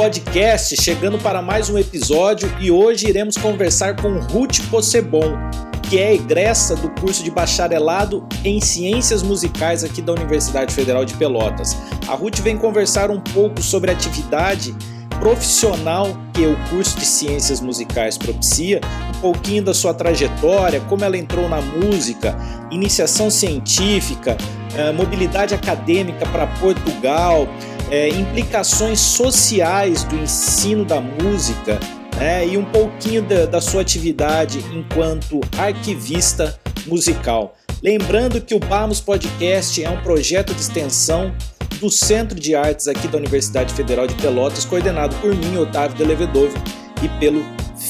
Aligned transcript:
Podcast 0.00 0.82
chegando 0.82 1.18
para 1.18 1.42
mais 1.42 1.68
um 1.68 1.76
episódio 1.76 2.50
e 2.58 2.70
hoje 2.70 3.06
iremos 3.06 3.36
conversar 3.36 3.96
com 3.96 4.18
Ruth 4.18 4.60
Possebon, 4.70 5.36
que 5.82 5.98
é 5.98 6.14
egressa 6.14 6.74
do 6.74 6.88
curso 6.88 7.22
de 7.22 7.30
bacharelado 7.30 8.26
em 8.42 8.62
Ciências 8.62 9.22
Musicais 9.22 9.84
aqui 9.84 10.00
da 10.00 10.12
Universidade 10.14 10.72
Federal 10.72 11.04
de 11.04 11.12
Pelotas. 11.12 11.76
A 12.08 12.14
Ruth 12.14 12.38
vem 12.38 12.56
conversar 12.56 13.10
um 13.10 13.20
pouco 13.20 13.60
sobre 13.60 13.90
a 13.90 13.92
atividade 13.92 14.74
profissional 15.20 16.16
que 16.32 16.46
o 16.46 16.56
curso 16.70 16.98
de 16.98 17.04
Ciências 17.04 17.60
Musicais 17.60 18.16
propicia, 18.16 18.80
um 19.18 19.20
pouquinho 19.20 19.62
da 19.62 19.74
sua 19.74 19.92
trajetória, 19.92 20.80
como 20.88 21.04
ela 21.04 21.18
entrou 21.18 21.46
na 21.46 21.60
música, 21.60 22.34
iniciação 22.70 23.28
científica, 23.28 24.38
eh, 24.74 24.92
mobilidade 24.92 25.54
acadêmica 25.54 26.24
para 26.24 26.46
Portugal, 26.46 27.46
é, 27.90 28.08
implicações 28.08 29.00
sociais 29.00 30.04
do 30.04 30.16
ensino 30.16 30.84
da 30.84 31.00
música 31.00 31.78
né, 32.16 32.46
e 32.46 32.56
um 32.56 32.64
pouquinho 32.64 33.22
da, 33.22 33.46
da 33.46 33.60
sua 33.60 33.82
atividade 33.82 34.64
enquanto 34.72 35.40
arquivista 35.58 36.58
musical. 36.86 37.56
Lembrando 37.82 38.40
que 38.40 38.54
o 38.54 38.58
Bamos 38.58 39.00
Podcast 39.00 39.82
é 39.82 39.88
um 39.88 40.00
projeto 40.02 40.54
de 40.54 40.60
extensão 40.60 41.34
do 41.80 41.90
Centro 41.90 42.38
de 42.38 42.54
Artes 42.54 42.86
aqui 42.86 43.08
da 43.08 43.16
Universidade 43.16 43.72
Federal 43.72 44.06
de 44.06 44.14
Pelotas, 44.16 44.66
coordenado 44.66 45.16
por 45.16 45.34
mim, 45.34 45.56
Otávio 45.56 45.96
Delevedovo, 45.96 46.54
e 47.02 47.08
pelo 47.18 47.42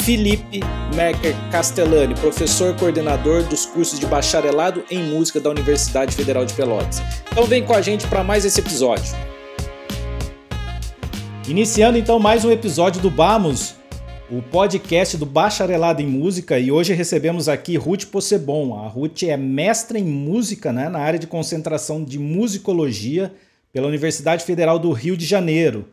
Felipe 0.05 0.61
Merker 0.95 1.35
Castellani, 1.51 2.14
professor 2.14 2.75
coordenador 2.77 3.42
dos 3.42 3.67
cursos 3.67 3.98
de 3.98 4.07
bacharelado 4.07 4.85
em 4.89 5.03
música 5.03 5.41
da 5.41 5.51
Universidade 5.51 6.14
Federal 6.14 6.45
de 6.45 6.55
Pelotas. 6.55 7.03
Então 7.33 7.45
vem 7.45 7.64
com 7.64 7.75
a 7.75 7.83
gente 7.83 8.07
para 8.07 8.23
mais 8.23 8.45
esse 8.45 8.61
episódio. 8.61 9.12
Iniciando 11.51 11.98
então 11.98 12.20
mais 12.20 12.45
um 12.45 12.53
episódio 12.53 13.03
do 13.03 13.11
Bamos, 13.11 13.75
o 14.31 14.41
podcast 14.41 15.17
do 15.17 15.27
Bacharelado 15.27 16.01
em 16.01 16.07
Música, 16.07 16.57
e 16.57 16.70
hoje 16.70 16.95
recebemos 16.95 17.48
aqui 17.48 17.77
Ruth 17.77 18.05
Possebon. 18.05 18.79
A 18.79 18.87
Ruth 18.87 19.25
é 19.25 19.37
mestra 19.37 19.98
em 19.98 20.05
música 20.05 20.73
né, 20.73 20.89
na 20.89 21.01
área 21.01 21.19
de 21.19 21.27
concentração 21.27 22.05
de 22.05 22.20
musicologia 22.20 23.34
pela 23.73 23.89
Universidade 23.89 24.45
Federal 24.45 24.79
do 24.79 24.92
Rio 24.92 25.17
de 25.17 25.27
Janeiro. 25.27 25.89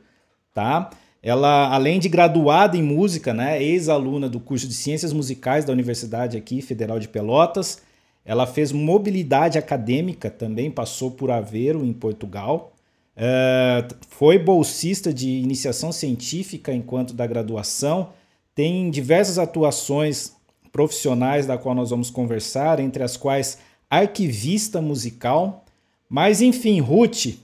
Tá? 0.53 0.91
Ela, 1.23 1.73
além 1.73 1.99
de 1.99 2.07
graduada 2.07 2.77
em 2.77 2.83
música, 2.83 3.33
né, 3.33 3.59
ex-aluna 3.59 4.29
do 4.29 4.39
curso 4.39 4.67
de 4.67 4.75
Ciências 4.75 5.11
Musicais 5.11 5.65
da 5.65 5.73
Universidade 5.73 6.37
aqui 6.37 6.61
Federal 6.61 6.99
de 6.99 7.07
Pelotas, 7.07 7.81
ela 8.23 8.45
fez 8.45 8.71
mobilidade 8.71 9.57
acadêmica, 9.57 10.29
também 10.29 10.69
passou 10.69 11.09
por 11.09 11.31
Aveiro, 11.31 11.83
em 11.83 11.93
Portugal. 11.93 12.76
Uh, 13.17 13.95
foi 14.09 14.37
bolsista 14.37 15.11
de 15.11 15.27
iniciação 15.27 15.91
científica 15.91 16.71
enquanto 16.71 17.15
da 17.15 17.25
graduação, 17.25 18.13
tem 18.53 18.91
diversas 18.91 19.39
atuações 19.39 20.33
profissionais 20.71 21.47
da 21.47 21.57
qual 21.57 21.73
nós 21.73 21.89
vamos 21.89 22.11
conversar, 22.11 22.79
entre 22.79 23.01
as 23.01 23.17
quais 23.17 23.57
arquivista 23.89 24.79
musical. 24.81 25.65
Mas 26.07 26.41
enfim, 26.41 26.79
Ruth, 26.79 27.37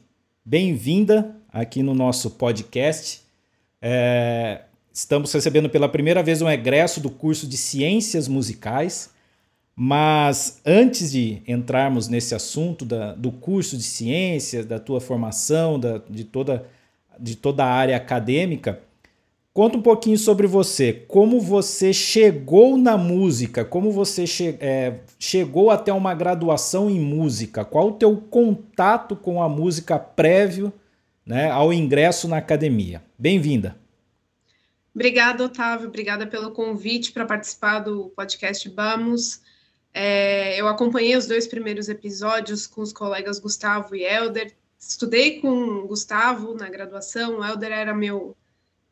bem-vinda 0.46 1.36
aqui 1.52 1.82
no 1.82 1.96
nosso 1.96 2.30
podcast. 2.32 3.22
É, 3.82 4.62
estamos 4.94 5.34
recebendo 5.34 5.70
pela 5.70 5.90
primeira 5.90 6.22
vez 6.22 6.42
um 6.42 6.50
egresso 6.50 7.02
do 7.02 7.10
curso 7.10 7.48
de 7.48 7.58
Ciências 7.58 8.28
Musicais. 8.28 9.10
Mas 9.76 10.62
antes 10.66 11.12
de 11.12 11.42
entrarmos 11.48 12.08
nesse 12.08 12.36
assunto 12.36 12.86
da, 12.86 13.14
do 13.14 13.32
curso 13.32 13.76
de 13.76 13.84
ciências, 13.84 14.66
da 14.66 14.80
tua 14.80 15.02
formação, 15.02 15.80
da, 15.80 16.00
de, 16.10 16.24
toda, 16.24 16.68
de 17.20 17.36
toda 17.36 17.66
a 17.66 17.72
área 17.72 17.98
acadêmica, 17.98 18.80
conta 19.52 19.78
um 19.78 19.82
pouquinho 19.82 20.18
sobre 20.18 20.46
você. 20.46 20.94
Como 21.08 21.40
você 21.40 21.92
chegou 21.92 22.78
na 22.78 22.98
música? 22.98 23.66
Como 23.66 23.92
você 23.92 24.28
che 24.28 24.56
é, 24.60 25.00
chegou 25.18 25.72
até 25.72 25.92
uma 25.92 26.14
graduação 26.14 26.88
em 26.88 27.00
música? 27.00 27.66
Qual 27.66 27.88
o 27.88 27.94
teu 27.94 28.16
contato 28.18 29.16
com 29.16 29.42
a 29.42 29.50
música 29.50 29.98
prévio 29.98 30.72
né, 31.26 31.50
ao 31.50 31.74
ingresso 31.74 32.28
na 32.28 32.38
academia? 32.38 33.02
Bem-vinda. 33.18 33.76
Obrigada, 34.94 35.44
Otávio. 35.44 35.88
Obrigada 35.88 36.28
pelo 36.28 36.52
convite 36.52 37.12
para 37.12 37.26
participar 37.26 37.80
do 37.80 38.10
podcast 38.16 38.70
Vamos. 38.70 39.42
É, 39.94 40.60
eu 40.60 40.68
acompanhei 40.68 41.16
os 41.16 41.28
dois 41.28 41.46
primeiros 41.46 41.88
episódios 41.88 42.66
com 42.66 42.82
os 42.82 42.92
colegas 42.92 43.40
Gustavo 43.40 43.96
e 43.96 44.04
Elder. 44.04 44.54
Estudei 44.80 45.40
com 45.40 45.86
Gustavo 45.86 46.56
na 46.56 46.68
graduação. 46.68 47.40
O 47.40 47.46
Elder 47.46 47.72
era 47.72 47.94
meu 47.94 48.36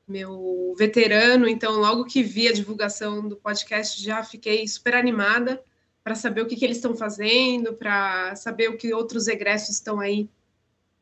meu 0.07 0.75
veterano, 0.78 1.47
então 1.47 1.79
logo 1.79 2.03
que 2.03 2.22
vi 2.22 2.47
a 2.47 2.51
divulgação 2.51 3.25
do 3.25 3.38
podcast 3.38 4.03
já 4.03 4.22
fiquei 4.22 4.67
super 4.67 4.94
animada 4.94 5.63
para 6.03 6.16
saber 6.16 6.41
o 6.41 6.47
que, 6.47 6.56
que 6.56 6.66
eles 6.66 6.78
estão 6.78 6.95
fazendo, 6.95 7.73
para 7.73 8.35
saber 8.35 8.69
o 8.69 8.78
que 8.78 8.94
outros 8.94 9.28
egressos 9.28 9.75
estão 9.75 10.00
aí 10.00 10.29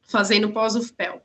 fazendo 0.02 0.52
pós-UFPEL. 0.52 1.24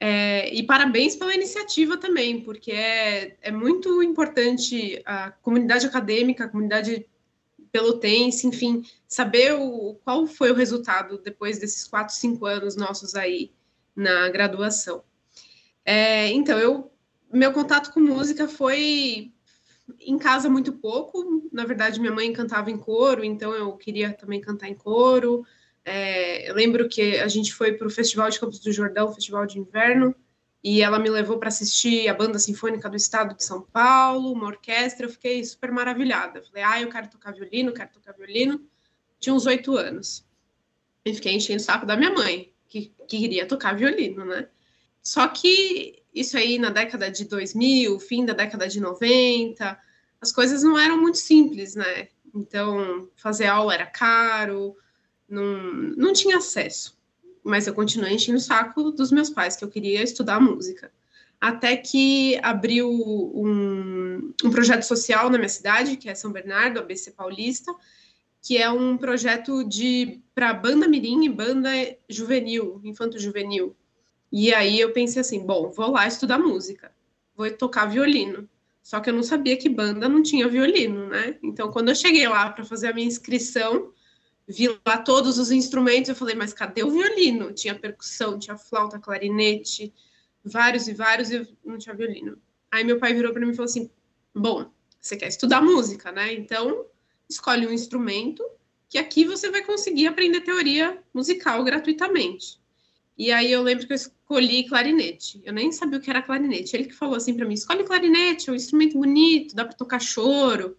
É, 0.00 0.52
e 0.54 0.62
parabéns 0.62 1.16
pela 1.16 1.34
iniciativa 1.34 1.96
também, 1.96 2.40
porque 2.40 2.72
é, 2.72 3.36
é 3.42 3.50
muito 3.50 4.02
importante 4.02 5.02
a 5.04 5.30
comunidade 5.30 5.86
acadêmica, 5.86 6.44
a 6.44 6.48
comunidade 6.48 7.06
pelotense, 7.70 8.46
enfim, 8.46 8.82
saber 9.06 9.54
o, 9.54 9.94
qual 10.04 10.26
foi 10.26 10.50
o 10.50 10.54
resultado 10.54 11.18
depois 11.18 11.58
desses 11.58 11.86
quatro, 11.86 12.14
cinco 12.14 12.46
anos 12.46 12.76
nossos 12.76 13.14
aí 13.14 13.52
na 13.94 14.28
graduação. 14.28 15.02
É, 15.84 16.28
então, 16.28 16.58
eu, 16.58 16.90
meu 17.32 17.52
contato 17.52 17.92
com 17.92 18.00
música 18.00 18.46
foi 18.46 19.32
em 20.00 20.18
casa 20.18 20.48
muito 20.48 20.72
pouco. 20.72 21.48
Na 21.52 21.64
verdade, 21.64 22.00
minha 22.00 22.12
mãe 22.12 22.32
cantava 22.32 22.70
em 22.70 22.78
coro, 22.78 23.24
então 23.24 23.52
eu 23.54 23.72
queria 23.76 24.12
também 24.12 24.40
cantar 24.40 24.68
em 24.68 24.74
coro. 24.74 25.44
É, 25.84 26.50
eu 26.50 26.54
lembro 26.54 26.88
que 26.88 27.18
a 27.18 27.28
gente 27.28 27.54
foi 27.54 27.72
para 27.72 27.86
o 27.86 27.90
Festival 27.90 28.28
de 28.28 28.38
Campos 28.38 28.58
do 28.58 28.72
Jordão, 28.72 29.12
Festival 29.12 29.46
de 29.46 29.58
Inverno, 29.58 30.14
e 30.62 30.82
ela 30.82 30.98
me 30.98 31.08
levou 31.08 31.38
para 31.38 31.48
assistir 31.48 32.08
a 32.08 32.14
Banda 32.14 32.38
Sinfônica 32.38 32.88
do 32.88 32.96
Estado 32.96 33.36
de 33.36 33.44
São 33.44 33.62
Paulo, 33.62 34.32
uma 34.32 34.46
orquestra, 34.46 35.06
eu 35.06 35.10
fiquei 35.10 35.44
super 35.44 35.70
maravilhada. 35.70 36.42
Falei, 36.42 36.62
ah, 36.64 36.80
eu 36.80 36.88
quero 36.88 37.08
tocar 37.08 37.32
violino, 37.32 37.72
quero 37.72 37.90
tocar 37.92 38.12
violino. 38.12 38.60
Tinha 39.20 39.34
uns 39.34 39.46
oito 39.46 39.76
anos. 39.76 40.26
E 41.04 41.14
fiquei 41.14 41.34
enchendo 41.34 41.60
o 41.60 41.64
saco 41.64 41.86
da 41.86 41.96
minha 41.96 42.10
mãe, 42.10 42.52
que, 42.68 42.92
que 43.06 43.18
queria 43.18 43.46
tocar 43.46 43.76
violino, 43.76 44.24
né? 44.24 44.48
Só 45.00 45.28
que 45.28 46.02
isso 46.12 46.36
aí 46.36 46.58
na 46.58 46.70
década 46.70 47.10
de 47.10 47.24
2000, 47.24 47.98
fim 48.00 48.26
da 48.26 48.32
década 48.32 48.66
de 48.68 48.80
90, 48.80 49.78
as 50.20 50.32
coisas 50.32 50.64
não 50.64 50.76
eram 50.76 51.00
muito 51.00 51.18
simples, 51.18 51.76
né? 51.76 52.08
Então, 52.34 53.08
fazer 53.14 53.46
aula 53.46 53.74
era 53.74 53.86
caro, 53.86 54.76
não, 55.28 55.44
não 55.96 56.12
tinha 56.12 56.38
acesso 56.38 56.97
mas 57.44 57.66
eu 57.66 57.74
continuei 57.74 58.14
enchendo 58.14 58.38
o 58.38 58.40
saco 58.40 58.90
dos 58.90 59.10
meus 59.10 59.30
pais, 59.30 59.56
que 59.56 59.64
eu 59.64 59.68
queria 59.68 60.02
estudar 60.02 60.40
música. 60.40 60.90
Até 61.40 61.76
que 61.76 62.38
abriu 62.42 62.90
um, 62.90 64.32
um 64.44 64.50
projeto 64.50 64.82
social 64.82 65.30
na 65.30 65.38
minha 65.38 65.48
cidade, 65.48 65.96
que 65.96 66.08
é 66.08 66.14
São 66.14 66.32
Bernardo, 66.32 66.80
ABC 66.80 67.12
Paulista, 67.12 67.72
que 68.42 68.58
é 68.58 68.70
um 68.70 68.96
projeto 68.96 69.62
de 69.62 70.20
para 70.34 70.52
banda 70.52 70.88
mirim 70.88 71.24
e 71.24 71.28
banda 71.28 71.70
juvenil, 72.08 72.80
infanto 72.84 73.18
juvenil. 73.18 73.76
E 74.30 74.52
aí 74.52 74.80
eu 74.80 74.92
pensei 74.92 75.20
assim, 75.20 75.44
bom, 75.44 75.70
vou 75.70 75.90
lá 75.92 76.06
estudar 76.06 76.38
música, 76.38 76.92
vou 77.36 77.50
tocar 77.50 77.86
violino. 77.86 78.48
Só 78.82 79.00
que 79.00 79.10
eu 79.10 79.14
não 79.14 79.22
sabia 79.22 79.56
que 79.56 79.68
banda 79.68 80.08
não 80.08 80.22
tinha 80.22 80.48
violino, 80.48 81.08
né? 81.08 81.36
Então, 81.42 81.70
quando 81.70 81.90
eu 81.90 81.94
cheguei 81.94 82.26
lá 82.26 82.50
para 82.50 82.64
fazer 82.64 82.88
a 82.88 82.92
minha 82.94 83.06
inscrição, 83.06 83.92
vi 84.48 84.68
lá 84.86 84.98
todos 84.98 85.38
os 85.38 85.50
instrumentos, 85.50 86.08
eu 86.08 86.16
falei, 86.16 86.34
mas 86.34 86.54
cadê 86.54 86.82
o 86.82 86.90
violino? 86.90 87.52
Tinha 87.52 87.74
percussão, 87.74 88.38
tinha 88.38 88.56
flauta, 88.56 88.98
clarinete, 88.98 89.92
vários 90.42 90.88
e 90.88 90.94
vários, 90.94 91.30
e 91.30 91.36
eu 91.36 91.46
não 91.64 91.76
tinha 91.76 91.94
violino. 91.94 92.38
Aí 92.70 92.82
meu 92.82 92.98
pai 92.98 93.12
virou 93.12 93.32
para 93.32 93.44
mim 93.44 93.52
e 93.52 93.54
falou 93.54 93.68
assim: 93.68 93.90
Bom, 94.34 94.70
você 95.00 95.16
quer 95.16 95.28
estudar 95.28 95.60
música, 95.60 96.10
né? 96.10 96.32
Então 96.32 96.86
escolhe 97.28 97.66
um 97.66 97.72
instrumento 97.72 98.42
que 98.88 98.96
aqui 98.96 99.24
você 99.24 99.50
vai 99.50 99.62
conseguir 99.62 100.06
aprender 100.06 100.40
teoria 100.40 100.98
musical 101.12 101.62
gratuitamente. 101.62 102.58
E 103.16 103.30
aí 103.30 103.50
eu 103.50 103.62
lembro 103.62 103.86
que 103.86 103.92
eu 103.92 103.96
escolhi 103.96 104.66
clarinete. 104.66 105.42
Eu 105.44 105.52
nem 105.52 105.72
sabia 105.72 105.98
o 105.98 106.00
que 106.02 106.08
era 106.08 106.22
clarinete. 106.22 106.74
Ele 106.74 106.84
que 106.84 106.94
falou 106.94 107.16
assim 107.16 107.34
para 107.34 107.46
mim: 107.46 107.54
escolhe 107.54 107.84
clarinete, 107.84 108.48
é 108.48 108.52
um 108.52 108.56
instrumento 108.56 108.98
bonito, 108.98 109.54
dá 109.54 109.64
para 109.64 109.76
tocar 109.76 110.00
choro. 110.00 110.76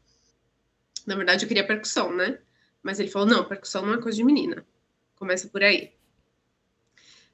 Na 1.06 1.16
verdade, 1.16 1.46
eu 1.46 1.48
queria 1.48 1.66
percussão, 1.66 2.16
né? 2.16 2.40
Mas 2.84 3.00
ele 3.00 3.10
falou: 3.10 3.28
não, 3.28 3.44
percussão 3.44 3.86
não 3.86 3.94
é 3.94 4.02
coisa 4.02 4.18
de 4.18 4.24
menina. 4.24 4.66
Começa 5.16 5.48
por 5.48 5.64
aí. 5.64 5.92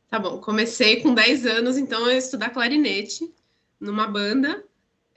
Tá 0.08 0.20
bom, 0.20 0.40
comecei 0.40 1.02
com 1.02 1.14
10 1.14 1.46
anos, 1.46 1.78
então, 1.78 2.06
a 2.06 2.14
estudar 2.14 2.52
clarinete 2.52 3.34
numa 3.80 4.08
banda. 4.08 4.64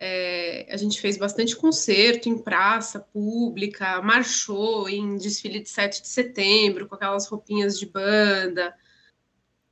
É, 0.00 0.66
a 0.70 0.76
gente 0.76 1.00
fez 1.00 1.16
bastante 1.16 1.56
concerto 1.56 2.28
em 2.28 2.38
praça 2.38 3.00
pública, 3.00 4.00
marchou 4.00 4.88
em 4.88 5.16
desfile 5.16 5.60
de 5.60 5.69
7 5.69 6.02
de 6.02 6.08
setembro 6.08 6.86
com 6.86 6.94
aquelas 6.94 7.26
roupinhas 7.26 7.78
de 7.78 7.86
banda. 7.86 8.74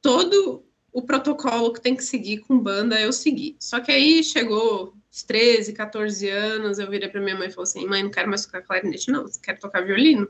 Todo 0.02 0.64
o 0.92 1.02
protocolo 1.02 1.72
que 1.72 1.80
tem 1.80 1.94
que 1.94 2.02
seguir 2.02 2.38
com 2.38 2.58
banda, 2.58 3.00
eu 3.00 3.12
segui. 3.12 3.56
Só 3.60 3.80
que 3.80 3.92
aí 3.92 4.24
chegou 4.24 4.96
os 5.10 5.22
13, 5.22 5.72
14 5.72 6.28
anos, 6.28 6.78
eu 6.78 6.90
virei 6.90 7.08
para 7.08 7.20
minha 7.20 7.36
mãe 7.36 7.48
e 7.48 7.50
falei 7.50 7.68
assim: 7.68 7.86
mãe, 7.86 8.02
não 8.02 8.10
quero 8.10 8.28
mais 8.28 8.44
tocar 8.44 8.62
clarinete, 8.62 9.10
não, 9.10 9.26
quero 9.42 9.60
tocar 9.60 9.84
violino. 9.84 10.28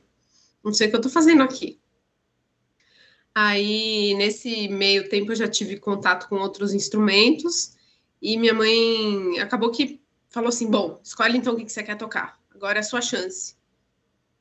Não 0.67 0.75
sei 0.75 0.89
o 0.89 0.91
que 0.91 0.97
eu 0.97 1.01
tô 1.01 1.09
fazendo 1.09 1.45
aqui. 1.45 1.79
Aí, 3.33 4.15
nesse 4.15 4.67
meio 4.67 5.09
tempo, 5.09 5.31
eu 5.31 5.37
já 5.37 5.47
tive 5.47 5.79
contato 5.79 6.29
com 6.29 6.35
outros 6.39 6.75
instrumentos 6.75 7.77
e 8.21 8.37
minha 8.37 8.53
mãe 8.53 9.39
acabou 9.39 9.71
que 9.71 10.01
falou 10.29 10.49
assim: 10.49 10.69
bom, 10.69 11.01
escolhe 11.05 11.39
então 11.39 11.55
o 11.55 11.57
que 11.57 11.71
você 11.71 11.85
quer 11.85 11.97
tocar, 11.97 12.41
agora 12.53 12.79
é 12.79 12.81
a 12.81 12.83
sua 12.83 13.01
chance. 13.01 13.55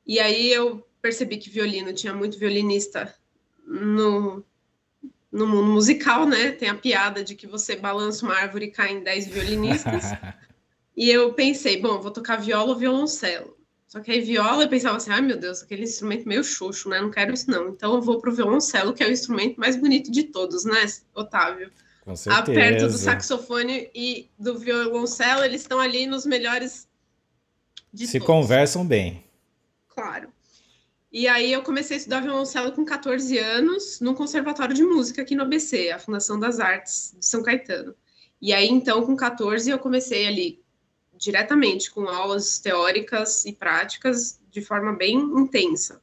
E 0.04 0.18
aí 0.18 0.52
eu 0.52 0.84
percebi 1.00 1.36
que 1.36 1.48
violino 1.48 1.92
tinha 1.92 2.12
muito 2.12 2.36
violinista 2.36 3.14
no, 3.64 4.44
no 5.30 5.46
mundo 5.46 5.70
musical, 5.70 6.26
né? 6.26 6.50
Tem 6.50 6.68
a 6.68 6.74
piada 6.74 7.22
de 7.22 7.36
que 7.36 7.46
você 7.46 7.76
balança 7.76 8.26
uma 8.26 8.34
árvore 8.34 8.66
e 8.66 8.70
caem 8.72 9.00
10 9.00 9.28
violinistas. 9.28 10.06
e 10.96 11.08
eu 11.08 11.32
pensei, 11.34 11.80
bom, 11.80 12.00
vou 12.00 12.10
tocar 12.10 12.36
viola 12.36 12.70
ou 12.70 12.76
violoncelo. 12.76 13.56
Só 13.86 14.00
que 14.00 14.10
aí 14.10 14.20
viola 14.20 14.64
eu 14.64 14.68
pensava 14.68 14.96
assim, 14.96 15.10
ai 15.10 15.20
meu 15.20 15.38
Deus, 15.38 15.62
aquele 15.62 15.84
instrumento 15.84 16.26
meio 16.26 16.42
xoxo, 16.42 16.88
né? 16.88 17.00
Não 17.00 17.10
quero 17.10 17.32
isso 17.32 17.50
não. 17.50 17.68
Então 17.68 17.94
eu 17.94 18.02
vou 18.02 18.20
pro 18.20 18.34
violoncelo, 18.34 18.92
que 18.92 19.02
é 19.02 19.06
o 19.06 19.12
instrumento 19.12 19.58
mais 19.58 19.76
bonito 19.76 20.10
de 20.10 20.24
todos, 20.24 20.64
né, 20.64 20.84
Otávio? 21.14 21.70
Com 22.04 22.16
certeza. 22.16 22.52
Perto 22.52 22.86
do 22.88 22.98
saxofone 22.98 23.90
e 23.94 24.28
do 24.38 24.58
violoncelo, 24.58 25.44
eles 25.44 25.62
estão 25.62 25.80
ali 25.80 26.06
nos 26.06 26.26
melhores 26.26 26.88
de 27.92 28.06
Se 28.06 28.18
todos. 28.18 28.26
conversam 28.26 28.86
bem. 28.86 29.24
Claro. 29.88 30.32
E 31.10 31.26
aí 31.26 31.52
eu 31.52 31.62
comecei 31.62 31.96
a 31.96 31.98
estudar 31.98 32.20
violoncelo 32.20 32.72
com 32.72 32.84
14 32.84 33.38
anos 33.38 34.00
num 34.00 34.14
conservatório 34.14 34.74
de 34.74 34.84
música 34.84 35.22
aqui 35.22 35.34
no 35.34 35.42
ABC, 35.42 35.90
a 35.90 35.98
Fundação 35.98 36.38
das 36.38 36.60
Artes 36.60 37.14
de 37.18 37.24
São 37.24 37.42
Caetano. 37.42 37.94
E 38.42 38.52
aí 38.52 38.68
então 38.68 39.06
com 39.06 39.16
14 39.16 39.70
eu 39.70 39.78
comecei 39.78 40.26
ali 40.26 40.62
diretamente 41.18 41.90
com 41.90 42.08
aulas 42.08 42.58
teóricas 42.58 43.44
e 43.44 43.52
práticas 43.52 44.40
de 44.50 44.60
forma 44.60 44.92
bem 44.92 45.16
intensa. 45.16 46.02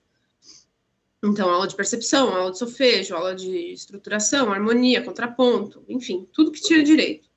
Então, 1.24 1.50
aula 1.50 1.68
de 1.68 1.76
percepção, 1.76 2.36
aula 2.36 2.52
de 2.52 2.58
solfejo, 2.58 3.16
aula 3.16 3.34
de 3.34 3.72
estruturação, 3.72 4.52
harmonia, 4.52 5.02
contraponto, 5.02 5.84
enfim, 5.88 6.28
tudo 6.34 6.52
que 6.52 6.62
tinha 6.62 6.84
direito. 6.84 7.30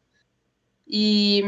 E 0.87 1.43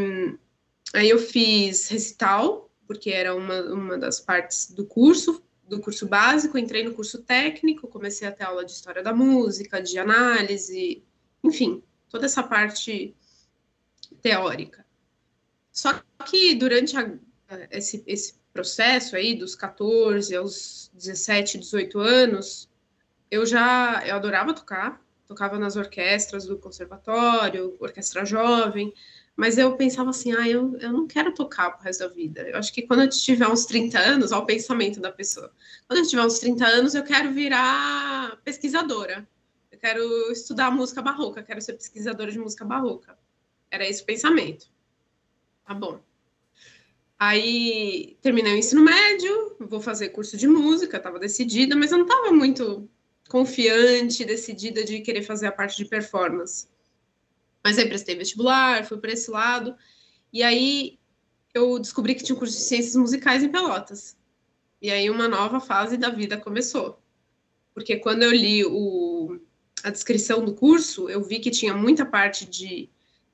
aí 0.95 1.09
eu 1.11 1.19
fiz 1.19 1.89
recital, 1.89 2.71
porque 2.87 3.11
era 3.11 3.35
uma, 3.35 3.61
uma 3.73 3.99
das 3.99 4.21
partes 4.21 4.71
do 4.71 4.87
curso, 4.87 5.43
do 5.69 5.81
curso 5.81 6.07
básico, 6.07 6.57
entrei 6.57 6.83
no 6.83 6.95
curso 6.95 7.23
técnico, 7.23 7.89
comecei 7.89 8.27
a 8.27 8.33
ter 8.33 8.45
aula 8.45 8.65
de 8.65 8.73
história 8.73 9.03
da 9.03 9.13
música, 9.13 9.83
de 9.83 9.99
análise, 9.99 11.05
enfim, 11.43 11.83
toda 12.09 12.27
essa 12.27 12.43
parte 12.43 13.15
teórica. 14.23 14.87
Só 15.79 16.03
que 16.29 16.57
durante 16.57 16.97
a, 16.97 17.09
esse, 17.71 18.03
esse 18.05 18.35
processo 18.53 19.15
aí, 19.15 19.37
dos 19.37 19.55
14 19.55 20.35
aos 20.35 20.91
17, 20.93 21.57
18 21.57 22.01
anos, 22.01 22.69
eu 23.31 23.47
já 23.47 24.03
eu 24.05 24.17
adorava 24.17 24.53
tocar, 24.53 25.01
tocava 25.25 25.57
nas 25.57 25.77
orquestras 25.77 26.47
do 26.47 26.59
conservatório, 26.59 27.77
orquestra 27.79 28.25
jovem, 28.25 28.93
mas 29.37 29.57
eu 29.57 29.77
pensava 29.77 30.11
assim, 30.11 30.33
ah, 30.33 30.49
eu, 30.49 30.77
eu 30.79 30.93
não 30.93 31.07
quero 31.07 31.33
tocar 31.33 31.71
pro 31.71 31.85
resto 31.85 32.01
da 32.01 32.09
vida. 32.09 32.41
Eu 32.41 32.59
acho 32.59 32.73
que 32.73 32.83
quando 32.83 33.03
eu 33.03 33.09
tiver 33.09 33.47
uns 33.47 33.65
30 33.65 34.01
anos, 34.01 34.33
olha 34.33 34.43
o 34.43 34.47
pensamento 34.47 34.99
da 34.99 35.13
pessoa. 35.13 35.53
Quando 35.87 36.01
eu 36.01 36.09
tiver 36.09 36.25
uns 36.25 36.41
30 36.41 36.67
anos, 36.67 36.97
eu 36.97 37.05
quero 37.05 37.33
virar 37.33 38.37
pesquisadora. 38.43 39.29
Eu 39.71 39.79
quero 39.79 40.33
estudar 40.33 40.73
música 40.73 41.01
barroca, 41.01 41.41
quero 41.41 41.61
ser 41.61 41.75
pesquisadora 41.75 42.33
de 42.33 42.39
música 42.41 42.65
barroca. 42.65 43.17
Era 43.71 43.89
esse 43.89 44.03
o 44.03 44.07
pensamento. 44.07 44.77
Tá 45.69 45.75
bom. 45.75 46.01
Aí 47.19 48.17
terminei 48.23 48.55
o 48.55 48.57
ensino 48.57 48.83
médio, 48.83 49.55
vou 49.61 49.83
fazer 49.83 50.09
curso 50.09 50.35
de 50.35 50.49
música, 50.49 50.97
estava 50.97 51.19
decidida, 51.19 51.77
mas 51.77 51.93
eu 51.93 51.99
não 51.99 52.07
estava 52.07 52.33
muito 52.33 52.89
confiante, 53.29 54.25
decidida 54.25 54.83
de 54.83 55.03
querer 55.03 55.21
fazer 55.21 55.47
a 55.47 55.53
parte 55.53 55.77
de 55.77 55.85
performance. 55.85 56.69
Mas 57.63 57.77
aí 57.77 57.87
prestei 57.87 58.17
vestibular, 58.17 58.87
fui 58.87 58.97
para 58.97 59.13
esse 59.13 59.31
lado. 59.31 59.77
E 60.33 60.43
aí 60.43 60.99
eu 61.53 61.79
descobri 61.79 62.15
que 62.15 62.25
tinha 62.25 62.35
um 62.35 62.39
curso 62.39 62.57
de 62.57 62.63
ciências 62.63 62.97
musicais 62.97 63.43
em 63.43 63.51
Pelotas. 63.51 64.17
E 64.81 64.91
aí 64.91 65.11
uma 65.11 65.29
nova 65.29 65.61
fase 65.61 65.99
da 65.99 66.09
vida 66.09 66.39
começou. 66.39 66.99
Porque 67.75 67.97
quando 67.99 68.23
eu 68.23 68.31
li 68.31 68.65
o, 68.65 69.39
a 69.85 69.91
descrição 69.91 70.43
do 70.43 70.55
curso, 70.55 71.11
eu 71.11 71.23
vi 71.23 71.41
que 71.41 71.51
tinha 71.51 71.75
muita 71.75 72.07
parte 72.07 72.47
de 72.47 72.89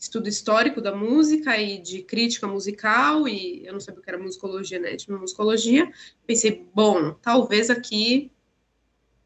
estudo 0.04 0.28
histórico 0.28 0.80
da 0.80 0.94
música 0.94 1.56
e 1.56 1.78
de 1.78 2.02
crítica 2.02 2.46
musical, 2.46 3.26
e 3.26 3.66
eu 3.66 3.72
não 3.72 3.80
sabia 3.80 4.00
o 4.00 4.02
que 4.02 4.10
era 4.10 4.18
musicologia, 4.18 4.78
né? 4.78 4.96
Tipo, 4.96 5.18
musicologia. 5.18 5.90
Pensei, 6.26 6.66
bom, 6.74 7.14
talvez 7.14 7.70
aqui 7.70 8.30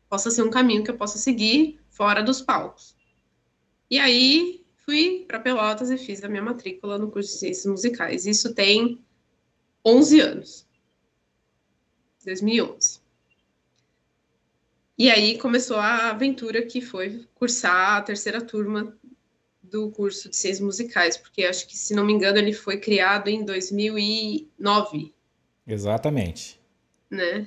possa 0.08 0.30
ser 0.30 0.42
um 0.42 0.50
caminho 0.50 0.84
que 0.84 0.90
eu 0.90 0.96
possa 0.96 1.18
seguir 1.18 1.80
fora 1.90 2.22
dos 2.22 2.40
palcos. 2.40 2.96
E 3.90 3.98
aí 3.98 4.64
fui 4.84 5.24
para 5.26 5.40
Pelotas 5.40 5.90
e 5.90 5.98
fiz 5.98 6.22
a 6.22 6.28
minha 6.28 6.42
matrícula 6.42 6.96
no 6.96 7.10
curso 7.10 7.32
de 7.32 7.38
Ciências 7.38 7.66
Musicais. 7.66 8.24
Isso 8.24 8.54
tem 8.54 9.04
11 9.84 10.20
anos. 10.20 10.66
2011. 12.24 13.00
E 14.96 15.10
aí 15.10 15.38
começou 15.38 15.76
a 15.76 16.10
aventura 16.10 16.62
que 16.62 16.80
foi 16.80 17.26
cursar 17.34 17.96
a 17.96 18.02
terceira 18.02 18.40
turma 18.40 18.96
do 19.70 19.90
curso 19.90 20.28
de 20.28 20.36
Ciências 20.36 20.60
Musicais, 20.60 21.16
porque 21.16 21.44
acho 21.44 21.66
que, 21.66 21.76
se 21.76 21.94
não 21.94 22.04
me 22.04 22.12
engano, 22.12 22.38
ele 22.38 22.52
foi 22.52 22.78
criado 22.78 23.28
em 23.28 23.44
2009. 23.44 25.12
Exatamente. 25.66 26.58
Né? 27.10 27.46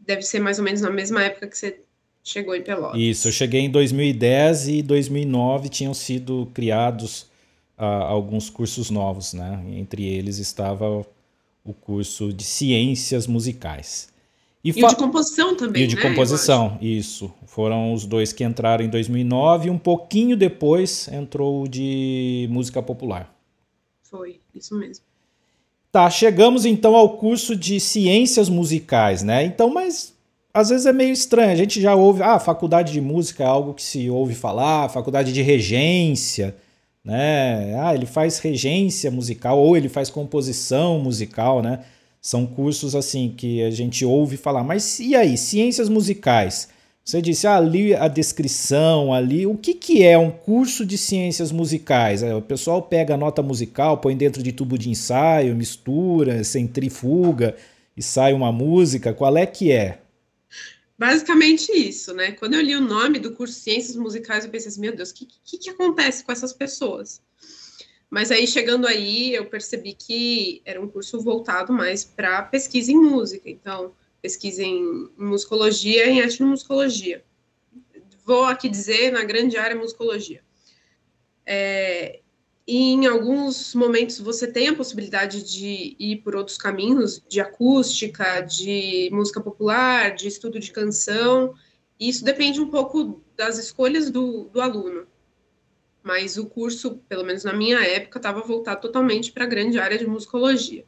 Deve 0.00 0.22
ser 0.22 0.40
mais 0.40 0.58
ou 0.58 0.64
menos 0.64 0.80
na 0.80 0.90
mesma 0.90 1.22
época 1.22 1.48
que 1.48 1.56
você 1.56 1.80
chegou 2.22 2.54
em 2.54 2.62
Pelotas. 2.62 3.00
Isso, 3.00 3.28
eu 3.28 3.32
cheguei 3.32 3.62
em 3.62 3.70
2010 3.70 4.68
e 4.68 4.82
2009 4.82 5.68
tinham 5.68 5.94
sido 5.94 6.50
criados 6.52 7.22
uh, 7.78 7.84
alguns 7.84 8.50
cursos 8.50 8.90
novos, 8.90 9.32
né? 9.32 9.64
Entre 9.70 10.06
eles 10.06 10.38
estava 10.38 11.06
o 11.64 11.72
curso 11.72 12.32
de 12.32 12.44
Ciências 12.44 13.26
Musicais. 13.26 14.08
E, 14.62 14.70
e 14.70 14.84
o 14.84 14.88
de 14.88 14.96
composição 14.96 15.56
também, 15.56 15.82
E 15.82 15.84
o 15.86 15.88
de 15.88 15.96
né? 15.96 16.02
composição, 16.02 16.76
isso. 16.82 17.32
Foram 17.46 17.94
os 17.94 18.04
dois 18.04 18.32
que 18.32 18.44
entraram 18.44 18.84
em 18.84 18.88
2009 18.88 19.68
e 19.68 19.70
um 19.70 19.78
pouquinho 19.78 20.36
depois 20.36 21.08
entrou 21.08 21.62
o 21.62 21.68
de 21.68 22.46
música 22.50 22.82
popular. 22.82 23.34
Foi, 24.02 24.38
isso 24.54 24.76
mesmo. 24.76 25.04
Tá, 25.90 26.08
chegamos 26.08 26.64
então 26.64 26.94
ao 26.94 27.16
curso 27.16 27.56
de 27.56 27.80
ciências 27.80 28.48
musicais, 28.48 29.22
né? 29.22 29.44
Então, 29.44 29.70
mas 29.72 30.14
às 30.52 30.68
vezes 30.68 30.86
é 30.86 30.92
meio 30.92 31.12
estranho. 31.12 31.50
A 31.50 31.56
gente 31.56 31.80
já 31.80 31.94
ouve, 31.94 32.22
ah, 32.22 32.38
faculdade 32.38 32.92
de 32.92 33.00
música 33.00 33.42
é 33.42 33.46
algo 33.46 33.74
que 33.74 33.82
se 33.82 34.10
ouve 34.10 34.34
falar, 34.34 34.88
faculdade 34.88 35.32
de 35.32 35.42
regência, 35.42 36.54
né? 37.04 37.74
Ah, 37.80 37.94
ele 37.94 38.06
faz 38.06 38.38
regência 38.38 39.10
musical 39.10 39.58
ou 39.58 39.76
ele 39.76 39.88
faz 39.88 40.10
composição 40.10 40.98
musical, 41.00 41.62
né? 41.62 41.80
São 42.20 42.46
cursos 42.46 42.94
assim 42.94 43.34
que 43.36 43.62
a 43.62 43.70
gente 43.70 44.04
ouve 44.04 44.36
falar. 44.36 44.62
Mas 44.62 45.00
e 45.00 45.14
aí, 45.14 45.36
ciências 45.38 45.88
musicais? 45.88 46.68
Você 47.02 47.20
disse 47.20 47.46
ah, 47.46 47.56
ali 47.56 47.94
a 47.94 48.08
descrição 48.08 49.12
ali. 49.12 49.46
O 49.46 49.56
que, 49.56 49.74
que 49.74 50.02
é 50.02 50.18
um 50.18 50.30
curso 50.30 50.84
de 50.84 50.98
ciências 50.98 51.50
musicais? 51.50 52.22
O 52.22 52.42
pessoal 52.42 52.82
pega 52.82 53.14
a 53.14 53.16
nota 53.16 53.42
musical, 53.42 53.98
põe 53.98 54.16
dentro 54.16 54.42
de 54.42 54.52
tubo 54.52 54.78
de 54.78 54.90
ensaio, 54.90 55.56
mistura, 55.56 56.44
centrifuga 56.44 57.56
e 57.96 58.02
sai 58.02 58.32
uma 58.32 58.52
música. 58.52 59.14
Qual 59.14 59.36
é 59.36 59.46
que 59.46 59.72
é? 59.72 59.98
Basicamente 60.98 61.72
isso, 61.72 62.12
né? 62.12 62.32
Quando 62.32 62.54
eu 62.54 62.60
li 62.60 62.76
o 62.76 62.80
nome 62.80 63.18
do 63.18 63.32
curso 63.32 63.58
Ciências 63.58 63.96
Musicais, 63.96 64.44
eu 64.44 64.50
pensei 64.50 64.68
assim, 64.68 64.82
meu 64.82 64.94
Deus, 64.94 65.10
o 65.10 65.14
que, 65.14 65.26
que, 65.42 65.56
que 65.56 65.70
acontece 65.70 66.22
com 66.22 66.30
essas 66.30 66.52
pessoas? 66.52 67.22
Mas 68.10 68.32
aí, 68.32 68.46
chegando 68.46 68.88
aí, 68.88 69.32
eu 69.32 69.46
percebi 69.46 69.94
que 69.94 70.60
era 70.64 70.80
um 70.80 70.88
curso 70.88 71.20
voltado 71.20 71.72
mais 71.72 72.04
para 72.04 72.42
pesquisa 72.42 72.90
em 72.90 72.96
música. 72.96 73.48
Então, 73.48 73.94
pesquisa 74.20 74.64
em, 74.64 75.08
musicologia 75.16 76.06
e 76.06 76.10
em 76.10 76.20
etnomusicologia. 76.20 77.24
Vou 78.24 78.44
aqui 78.44 78.68
dizer, 78.68 79.12
na 79.12 79.22
grande 79.22 79.56
área, 79.56 79.76
musicologia. 79.76 80.42
É, 81.46 82.20
e 82.66 82.92
em 82.92 83.06
alguns 83.06 83.74
momentos 83.74 84.20
você 84.20 84.46
tem 84.46 84.68
a 84.68 84.76
possibilidade 84.76 85.42
de 85.42 85.96
ir 85.98 86.18
por 86.18 86.36
outros 86.36 86.58
caminhos, 86.58 87.22
de 87.28 87.40
acústica, 87.40 88.40
de 88.40 89.08
música 89.12 89.40
popular, 89.40 90.14
de 90.14 90.28
estudo 90.28 90.60
de 90.60 90.70
canção. 90.70 91.54
Isso 91.98 92.24
depende 92.24 92.60
um 92.60 92.70
pouco 92.70 93.22
das 93.36 93.58
escolhas 93.58 94.10
do, 94.10 94.44
do 94.44 94.60
aluno. 94.60 95.06
Mas 96.02 96.36
o 96.38 96.46
curso, 96.46 96.96
pelo 97.08 97.24
menos 97.24 97.44
na 97.44 97.52
minha 97.52 97.80
época, 97.80 98.18
estava 98.18 98.40
voltado 98.40 98.80
totalmente 98.80 99.32
para 99.32 99.44
a 99.44 99.48
grande 99.48 99.78
área 99.78 99.98
de 99.98 100.06
musicologia. 100.06 100.84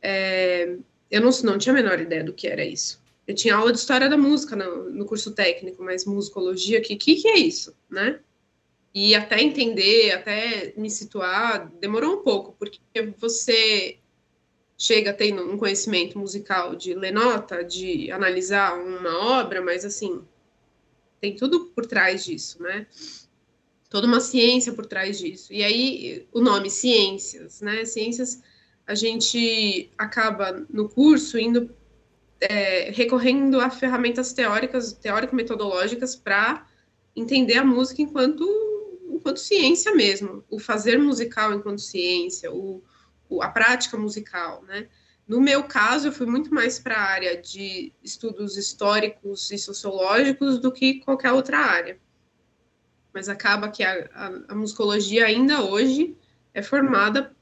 É, 0.00 0.76
eu 1.10 1.20
não, 1.20 1.30
não 1.44 1.58
tinha 1.58 1.72
a 1.72 1.76
menor 1.76 2.00
ideia 2.00 2.24
do 2.24 2.32
que 2.32 2.46
era 2.46 2.64
isso. 2.64 3.02
Eu 3.26 3.34
tinha 3.34 3.56
aula 3.56 3.72
de 3.72 3.78
história 3.78 4.08
da 4.08 4.16
música 4.16 4.54
no, 4.54 4.90
no 4.90 5.04
curso 5.04 5.32
técnico, 5.32 5.82
mas 5.82 6.04
musicologia, 6.04 6.78
o 6.78 6.82
que, 6.82 6.96
que, 6.96 7.16
que 7.16 7.28
é 7.28 7.38
isso, 7.38 7.76
né? 7.90 8.20
E 8.94 9.14
até 9.14 9.42
entender, 9.42 10.12
até 10.12 10.72
me 10.76 10.90
situar, 10.90 11.70
demorou 11.80 12.14
um 12.14 12.22
pouco, 12.22 12.56
porque 12.58 12.80
você 13.18 13.98
chega 14.78 15.12
tendo 15.12 15.42
um 15.42 15.58
conhecimento 15.58 16.18
musical 16.18 16.74
de 16.74 16.94
ler 16.94 17.12
nota, 17.12 17.64
de 17.64 18.10
analisar 18.10 18.78
uma 18.78 19.40
obra, 19.40 19.60
mas 19.60 19.84
assim, 19.84 20.22
tem 21.20 21.34
tudo 21.34 21.66
por 21.66 21.86
trás 21.86 22.24
disso, 22.24 22.62
né? 22.62 22.86
Toda 23.88 24.06
uma 24.06 24.20
ciência 24.20 24.72
por 24.72 24.86
trás 24.86 25.18
disso. 25.18 25.52
E 25.52 25.62
aí, 25.62 26.26
o 26.32 26.40
nome 26.40 26.70
ciências, 26.70 27.60
né? 27.60 27.84
Ciências, 27.84 28.42
a 28.86 28.94
gente 28.94 29.90
acaba 29.96 30.66
no 30.68 30.88
curso 30.88 31.38
indo 31.38 31.70
é, 32.40 32.90
recorrendo 32.90 33.60
a 33.60 33.70
ferramentas 33.70 34.32
teóricas, 34.32 34.92
teórico-metodológicas 34.92 36.14
para 36.16 36.66
entender 37.14 37.58
a 37.58 37.64
música 37.64 38.02
enquanto 38.02 38.44
enquanto 39.08 39.38
ciência 39.38 39.94
mesmo, 39.94 40.44
o 40.48 40.58
fazer 40.58 40.98
musical 40.98 41.52
enquanto 41.52 41.80
ciência, 41.80 42.52
o, 42.52 42.82
o, 43.28 43.42
a 43.42 43.48
prática 43.48 43.96
musical, 43.96 44.62
né? 44.64 44.88
No 45.26 45.40
meu 45.40 45.64
caso, 45.64 46.08
eu 46.08 46.12
fui 46.12 46.26
muito 46.26 46.54
mais 46.54 46.78
para 46.78 46.94
a 46.96 47.10
área 47.10 47.36
de 47.36 47.92
estudos 48.04 48.56
históricos 48.56 49.50
e 49.50 49.58
sociológicos 49.58 50.60
do 50.60 50.70
que 50.70 51.00
qualquer 51.00 51.32
outra 51.32 51.58
área. 51.58 51.98
Mas 53.16 53.30
acaba 53.30 53.70
que 53.70 53.82
a, 53.82 54.10
a, 54.14 54.26
a 54.48 54.54
musicologia 54.54 55.24
ainda 55.24 55.64
hoje 55.64 56.14
é 56.52 56.60
formada 56.60 57.34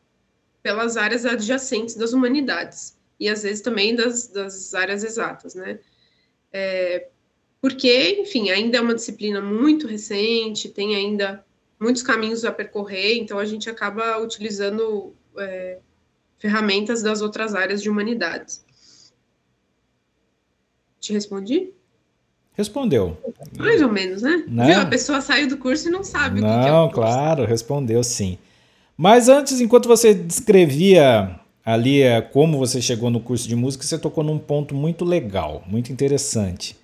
pelas 0.62 0.96
áreas 0.96 1.26
adjacentes 1.26 1.96
das 1.96 2.12
humanidades 2.12 2.96
e 3.18 3.28
às 3.28 3.42
vezes 3.42 3.60
também 3.60 3.92
das, 3.92 4.28
das 4.28 4.72
áreas 4.72 5.02
exatas, 5.02 5.56
né? 5.56 5.80
É, 6.52 7.08
porque, 7.60 8.20
enfim, 8.20 8.50
ainda 8.50 8.78
é 8.78 8.80
uma 8.80 8.94
disciplina 8.94 9.40
muito 9.40 9.88
recente, 9.88 10.68
tem 10.68 10.94
ainda 10.94 11.44
muitos 11.80 12.04
caminhos 12.04 12.44
a 12.44 12.52
percorrer, 12.52 13.16
então 13.16 13.36
a 13.40 13.44
gente 13.44 13.68
acaba 13.68 14.18
utilizando 14.18 15.12
é, 15.36 15.80
ferramentas 16.38 17.02
das 17.02 17.20
outras 17.20 17.52
áreas 17.52 17.82
de 17.82 17.90
humanidades. 17.90 18.64
Te 21.00 21.12
respondi? 21.12 21.74
Respondeu. 22.56 23.16
Mais 23.58 23.82
ou 23.82 23.90
menos, 23.90 24.22
né? 24.22 24.44
né? 24.46 24.66
Viu? 24.66 24.80
A 24.80 24.86
pessoa 24.86 25.20
saiu 25.20 25.48
do 25.48 25.56
curso 25.56 25.88
e 25.88 25.90
não 25.90 26.04
sabe 26.04 26.40
não, 26.40 26.48
o 26.48 26.62
que, 26.62 26.68
é 26.68 26.70
Não, 26.70 26.88
claro, 26.88 27.44
respondeu 27.44 28.02
sim. 28.04 28.38
Mas 28.96 29.28
antes, 29.28 29.60
enquanto 29.60 29.88
você 29.88 30.14
descrevia 30.14 31.38
ali 31.64 32.02
é, 32.02 32.20
como 32.20 32.58
você 32.58 32.80
chegou 32.80 33.10
no 33.10 33.18
curso 33.18 33.48
de 33.48 33.56
música, 33.56 33.84
você 33.84 33.98
tocou 33.98 34.22
num 34.22 34.38
ponto 34.38 34.74
muito 34.74 35.04
legal, 35.04 35.64
muito 35.66 35.90
interessante. 35.90 36.76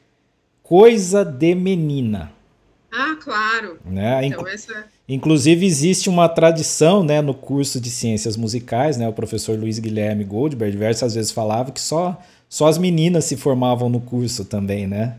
Coisa 0.63 1.25
de 1.25 1.55
menina. 1.55 2.33
Ah, 2.91 3.17
claro. 3.23 3.79
Né? 3.85 4.27
Então, 4.27 4.47
essa... 4.49 4.87
Inclusive, 5.09 5.65
existe 5.65 6.09
uma 6.09 6.29
tradição 6.29 7.05
né, 7.05 7.21
no 7.21 7.35
curso 7.35 7.81
de 7.81 7.91
ciências 7.91 8.37
musicais, 8.37 8.97
né? 8.97 9.09
O 9.09 9.13
professor 9.13 9.59
Luiz 9.59 9.79
Guilherme 9.79 10.25
Goldberg 10.25 10.73
diversas 10.73 11.15
vezes 11.15 11.31
falava 11.31 11.71
que 11.71 11.81
só, 11.81 12.21
só 12.49 12.67
as 12.67 12.79
meninas 12.79 13.25
se 13.25 13.37
formavam 13.37 13.89
no 13.89 14.01
curso 14.01 14.45
também, 14.45 14.87
né? 14.87 15.17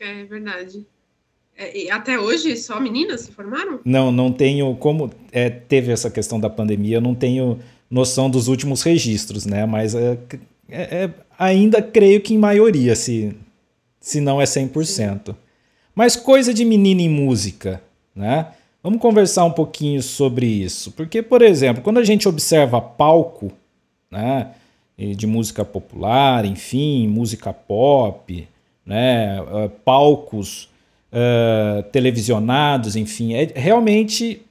É 0.00 0.24
verdade. 0.24 0.86
É, 1.56 1.90
até 1.90 2.18
hoje 2.18 2.56
só 2.56 2.80
meninas 2.80 3.22
se 3.22 3.32
formaram? 3.32 3.80
Não, 3.84 4.10
não 4.10 4.32
tenho. 4.32 4.74
Como 4.76 5.10
é, 5.30 5.48
teve 5.48 5.92
essa 5.92 6.10
questão 6.10 6.40
da 6.40 6.50
pandemia, 6.50 6.96
eu 6.96 7.00
não 7.00 7.14
tenho 7.14 7.60
noção 7.90 8.28
dos 8.28 8.48
últimos 8.48 8.82
registros, 8.82 9.46
né? 9.46 9.64
Mas 9.64 9.94
é, 9.94 10.18
é, 10.68 10.82
é 10.82 11.10
ainda 11.38 11.80
creio 11.80 12.20
que 12.20 12.34
em 12.34 12.38
maioria, 12.38 12.96
se, 12.96 13.36
se 14.00 14.20
não 14.20 14.40
é 14.40 14.44
100%. 14.44 14.84
Sim. 14.84 15.36
Mas 15.94 16.16
coisa 16.16 16.52
de 16.52 16.64
menina 16.64 17.02
em 17.02 17.08
música, 17.08 17.80
né? 18.14 18.48
Vamos 18.82 19.00
conversar 19.00 19.44
um 19.44 19.52
pouquinho 19.52 20.02
sobre 20.02 20.44
isso. 20.44 20.90
Porque, 20.92 21.22
por 21.22 21.40
exemplo, 21.40 21.82
quando 21.82 21.98
a 21.98 22.04
gente 22.04 22.28
observa 22.28 22.80
palco, 22.82 23.50
né, 24.10 24.50
de 24.98 25.26
música 25.26 25.64
popular, 25.64 26.44
enfim, 26.44 27.08
música 27.08 27.52
pop, 27.52 28.46
né, 28.84 29.40
uh, 29.40 29.68
palcos 29.84 30.68
uh, 31.12 31.82
televisionados, 31.84 32.96
enfim, 32.96 33.34
é, 33.34 33.52
realmente 33.54 34.42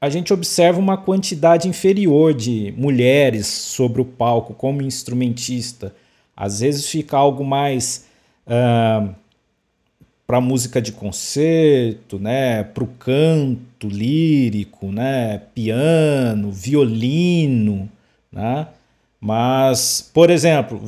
a 0.00 0.08
gente 0.08 0.32
observa 0.32 0.80
uma 0.80 0.96
quantidade 0.96 1.68
inferior 1.68 2.34
de 2.34 2.74
mulheres 2.76 3.46
sobre 3.46 4.00
o 4.00 4.04
palco 4.04 4.52
como 4.52 4.82
instrumentista. 4.82 5.94
Às 6.36 6.58
vezes 6.58 6.88
fica 6.88 7.16
algo 7.16 7.44
mais 7.44 8.08
uh, 8.46 9.14
para 10.26 10.40
música 10.40 10.82
de 10.82 10.90
concerto, 10.90 12.18
né, 12.18 12.64
para 12.64 12.82
o 12.82 12.86
canto 12.86 13.88
lírico, 13.88 14.90
né, 14.90 15.42
piano, 15.54 16.50
violino, 16.50 17.88
né? 18.32 18.66
Mas, 19.20 20.10
por 20.12 20.30
exemplo, 20.30 20.80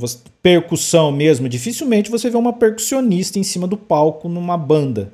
percussão 0.45 1.11
mesmo, 1.11 1.49
dificilmente 1.49 2.11
você 2.11 2.29
vê 2.29 2.37
uma 2.37 2.53
percussionista 2.53 3.39
em 3.39 3.43
cima 3.43 3.67
do 3.67 3.79
palco 3.79 4.29
numa 4.29 4.59
banda, 4.59 5.11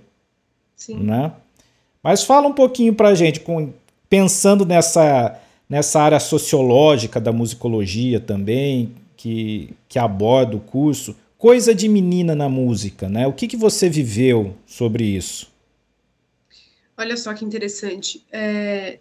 Sim. 0.75 0.97
né? 0.97 1.33
Mas 2.03 2.25
fala 2.25 2.49
um 2.49 2.53
pouquinho 2.53 2.93
para 2.93 3.11
a 3.11 3.15
gente, 3.15 3.39
com, 3.39 3.73
pensando 4.09 4.67
nessa, 4.67 5.41
nessa 5.69 6.03
área 6.03 6.19
sociológica 6.19 7.21
da 7.21 7.31
musicologia 7.31 8.19
também, 8.19 8.93
que, 9.17 9.73
que 9.89 10.01
aborda 10.01 10.57
o 10.57 10.61
curso, 10.61 11.15
coisa 11.39 11.73
de 11.73 11.89
menina 11.89 12.35
na 12.35 12.49
música, 12.49 13.09
né? 13.09 13.29
O 13.29 13.33
que, 13.33 13.47
que 13.47 13.57
você 13.57 13.89
viveu 13.89 14.57
sobre 14.67 15.05
isso? 15.05 15.49
Olha 16.99 17.17
só 17.17 17.33
que 17.35 17.45
interessante. 17.45 18.21
É, 18.33 18.99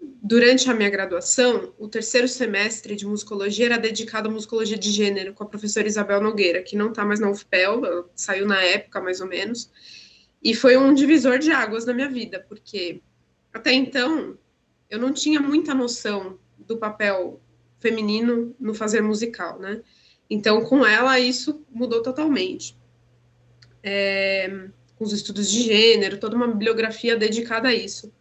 durante 0.00 0.70
a 0.70 0.74
minha 0.74 0.90
graduação, 0.90 1.72
o 1.78 1.88
terceiro 1.88 2.28
semestre 2.28 2.94
de 2.94 3.06
musicologia 3.06 3.66
era 3.66 3.78
dedicado 3.78 4.28
à 4.28 4.32
musicologia 4.32 4.76
de 4.76 4.90
gênero, 4.90 5.34
com 5.34 5.44
a 5.44 5.48
professora 5.48 5.88
Isabel 5.88 6.20
Nogueira, 6.20 6.62
que 6.62 6.76
não 6.76 6.90
está 6.90 7.04
mais 7.04 7.20
na 7.20 7.30
UFPEL, 7.30 8.10
saiu 8.14 8.46
na 8.46 8.62
época, 8.62 9.00
mais 9.00 9.20
ou 9.20 9.26
menos, 9.26 9.70
e 10.42 10.54
foi 10.54 10.76
um 10.76 10.94
divisor 10.94 11.38
de 11.38 11.50
águas 11.50 11.84
na 11.84 11.92
minha 11.92 12.08
vida, 12.08 12.44
porque 12.48 13.00
até 13.52 13.72
então 13.72 14.38
eu 14.88 14.98
não 14.98 15.12
tinha 15.12 15.40
muita 15.40 15.74
noção 15.74 16.38
do 16.58 16.76
papel 16.76 17.40
feminino 17.80 18.54
no 18.58 18.74
fazer 18.74 19.00
musical, 19.00 19.58
né? 19.58 19.82
Então, 20.30 20.62
com 20.64 20.84
ela, 20.84 21.18
isso 21.18 21.64
mudou 21.70 22.02
totalmente. 22.02 22.76
É, 23.82 24.68
com 24.96 25.04
os 25.04 25.12
estudos 25.12 25.50
de 25.50 25.62
gênero, 25.62 26.18
toda 26.18 26.36
uma 26.36 26.48
bibliografia 26.48 27.16
dedicada 27.16 27.68
a 27.68 27.74
isso. 27.74 28.12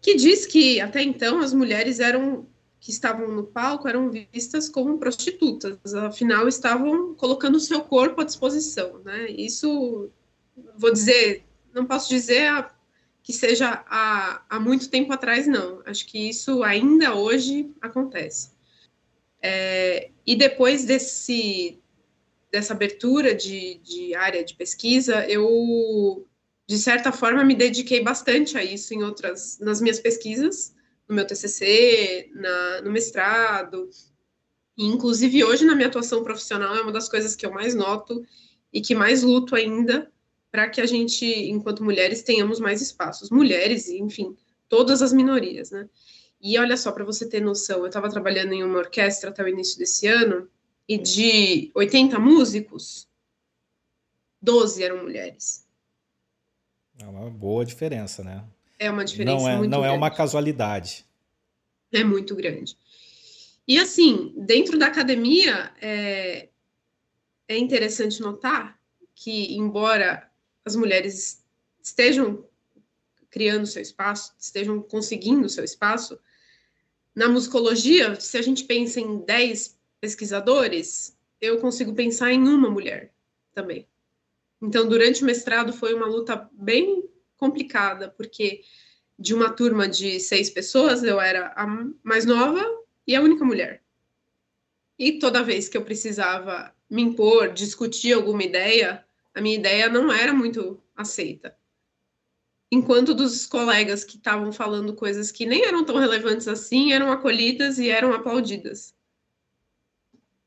Que 0.00 0.14
diz 0.14 0.46
que, 0.46 0.80
até 0.80 1.02
então, 1.02 1.40
as 1.40 1.52
mulheres 1.52 2.00
eram 2.00 2.46
que 2.80 2.90
estavam 2.90 3.28
no 3.28 3.44
palco 3.44 3.86
eram 3.86 4.10
vistas 4.10 4.66
como 4.66 4.98
prostitutas, 4.98 5.94
afinal 5.94 6.48
estavam 6.48 7.14
colocando 7.14 7.60
seu 7.60 7.82
corpo 7.82 8.22
à 8.22 8.24
disposição, 8.24 9.00
né? 9.04 9.30
Isso, 9.30 10.10
vou 10.78 10.90
dizer, 10.90 11.44
não 11.74 11.84
posso 11.84 12.08
dizer 12.08 12.70
que 13.22 13.34
seja 13.34 13.84
há, 13.86 14.42
há 14.48 14.58
muito 14.58 14.88
tempo 14.88 15.12
atrás, 15.12 15.46
não. 15.46 15.82
Acho 15.84 16.06
que 16.06 16.30
isso 16.30 16.62
ainda 16.62 17.14
hoje 17.14 17.70
acontece. 17.82 18.50
É, 19.42 20.10
e 20.26 20.34
depois 20.34 20.84
desse, 20.84 21.78
dessa 22.50 22.72
abertura 22.72 23.34
de, 23.34 23.74
de 23.82 24.14
área 24.14 24.42
de 24.42 24.54
pesquisa, 24.54 25.26
eu, 25.28 26.26
de 26.70 26.78
certa 26.78 27.10
forma, 27.10 27.42
me 27.42 27.56
dediquei 27.56 28.00
bastante 28.00 28.56
a 28.56 28.62
isso 28.62 28.94
em 28.94 29.02
outras, 29.02 29.58
nas 29.58 29.80
minhas 29.80 29.98
pesquisas, 29.98 30.72
no 31.08 31.16
meu 31.16 31.26
TCC, 31.26 32.30
na, 32.32 32.82
no 32.82 32.92
mestrado, 32.92 33.90
e, 34.78 34.86
inclusive 34.86 35.42
hoje 35.42 35.64
na 35.64 35.74
minha 35.74 35.88
atuação 35.88 36.22
profissional 36.22 36.76
é 36.76 36.80
uma 36.80 36.92
das 36.92 37.08
coisas 37.08 37.34
que 37.34 37.44
eu 37.44 37.50
mais 37.50 37.74
noto 37.74 38.24
e 38.72 38.80
que 38.80 38.94
mais 38.94 39.24
luto 39.24 39.56
ainda 39.56 40.12
para 40.48 40.70
que 40.70 40.80
a 40.80 40.86
gente, 40.86 41.26
enquanto 41.26 41.82
mulheres, 41.82 42.22
tenhamos 42.22 42.60
mais 42.60 42.80
espaços. 42.80 43.30
Mulheres, 43.30 43.88
enfim, 43.88 44.36
todas 44.68 45.02
as 45.02 45.12
minorias, 45.12 45.72
né? 45.72 45.88
E 46.40 46.56
olha 46.56 46.76
só, 46.76 46.92
para 46.92 47.04
você 47.04 47.28
ter 47.28 47.40
noção, 47.40 47.80
eu 47.80 47.86
estava 47.88 48.08
trabalhando 48.08 48.52
em 48.52 48.62
uma 48.62 48.78
orquestra 48.78 49.30
até 49.30 49.42
o 49.42 49.48
início 49.48 49.76
desse 49.76 50.06
ano, 50.06 50.48
e 50.88 50.98
de 50.98 51.72
80 51.74 52.16
músicos, 52.20 53.08
12 54.40 54.84
eram 54.84 55.02
mulheres. 55.02 55.68
É 57.00 57.06
uma 57.06 57.30
boa 57.30 57.64
diferença, 57.64 58.22
né? 58.22 58.44
É 58.78 58.90
uma 58.90 59.04
diferença 59.04 59.36
não 59.36 59.48
é, 59.48 59.56
muito 59.56 59.70
Não 59.70 59.80
grande. 59.80 59.94
é 59.94 59.98
uma 59.98 60.10
casualidade. 60.10 61.04
É 61.92 62.04
muito 62.04 62.34
grande. 62.34 62.76
E 63.66 63.78
assim, 63.78 64.32
dentro 64.36 64.78
da 64.78 64.86
academia, 64.86 65.72
é, 65.80 66.48
é 67.48 67.58
interessante 67.58 68.20
notar 68.20 68.78
que, 69.14 69.54
embora 69.54 70.28
as 70.64 70.74
mulheres 70.74 71.44
estejam 71.82 72.44
criando 73.30 73.66
seu 73.66 73.82
espaço, 73.82 74.34
estejam 74.38 74.82
conseguindo 74.82 75.48
seu 75.48 75.64
espaço, 75.64 76.18
na 77.14 77.28
musicologia, 77.28 78.18
se 78.20 78.38
a 78.38 78.42
gente 78.42 78.64
pensa 78.64 79.00
em 79.00 79.18
10 79.18 79.78
pesquisadores, 80.00 81.16
eu 81.40 81.58
consigo 81.58 81.92
pensar 81.94 82.32
em 82.32 82.42
uma 82.42 82.70
mulher 82.70 83.12
também. 83.52 83.86
Então, 84.60 84.88
durante 84.88 85.22
o 85.22 85.26
mestrado 85.26 85.72
foi 85.72 85.94
uma 85.94 86.06
luta 86.06 86.48
bem 86.52 87.08
complicada, 87.36 88.10
porque 88.10 88.62
de 89.18 89.34
uma 89.34 89.50
turma 89.50 89.88
de 89.88 90.20
seis 90.20 90.50
pessoas, 90.50 91.02
eu 91.02 91.20
era 91.20 91.52
a 91.56 91.66
mais 92.02 92.24
nova 92.24 92.62
e 93.06 93.14
a 93.14 93.22
única 93.22 93.44
mulher. 93.44 93.82
E 94.98 95.18
toda 95.18 95.42
vez 95.42 95.68
que 95.68 95.76
eu 95.76 95.84
precisava 95.84 96.74
me 96.88 97.02
impor, 97.02 97.52
discutir 97.52 98.12
alguma 98.12 98.42
ideia, 98.42 99.04
a 99.34 99.40
minha 99.40 99.56
ideia 99.56 99.88
não 99.88 100.12
era 100.12 100.32
muito 100.32 100.82
aceita. 100.94 101.56
Enquanto 102.70 103.14
dos 103.14 103.46
colegas 103.46 104.04
que 104.04 104.16
estavam 104.16 104.52
falando 104.52 104.94
coisas 104.94 105.32
que 105.32 105.46
nem 105.46 105.64
eram 105.64 105.84
tão 105.84 105.96
relevantes 105.96 106.46
assim, 106.46 106.92
eram 106.92 107.10
acolhidas 107.10 107.78
e 107.78 107.88
eram 107.88 108.12
aplaudidas. 108.12 108.94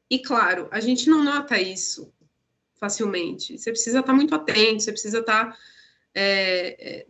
E 0.10 0.20
claro, 0.20 0.68
a 0.72 0.80
gente 0.80 1.10
não 1.10 1.24
nota 1.24 1.60
isso 1.60 2.14
facilmente. 2.84 3.58
Você 3.58 3.72
precisa 3.72 4.02
estar 4.02 4.14
muito 4.14 4.36
atento, 4.36 4.84
você 4.84 4.92
precisa 4.92 5.20
estar 5.20 5.58
é, 6.14 6.98
é, 7.00 7.08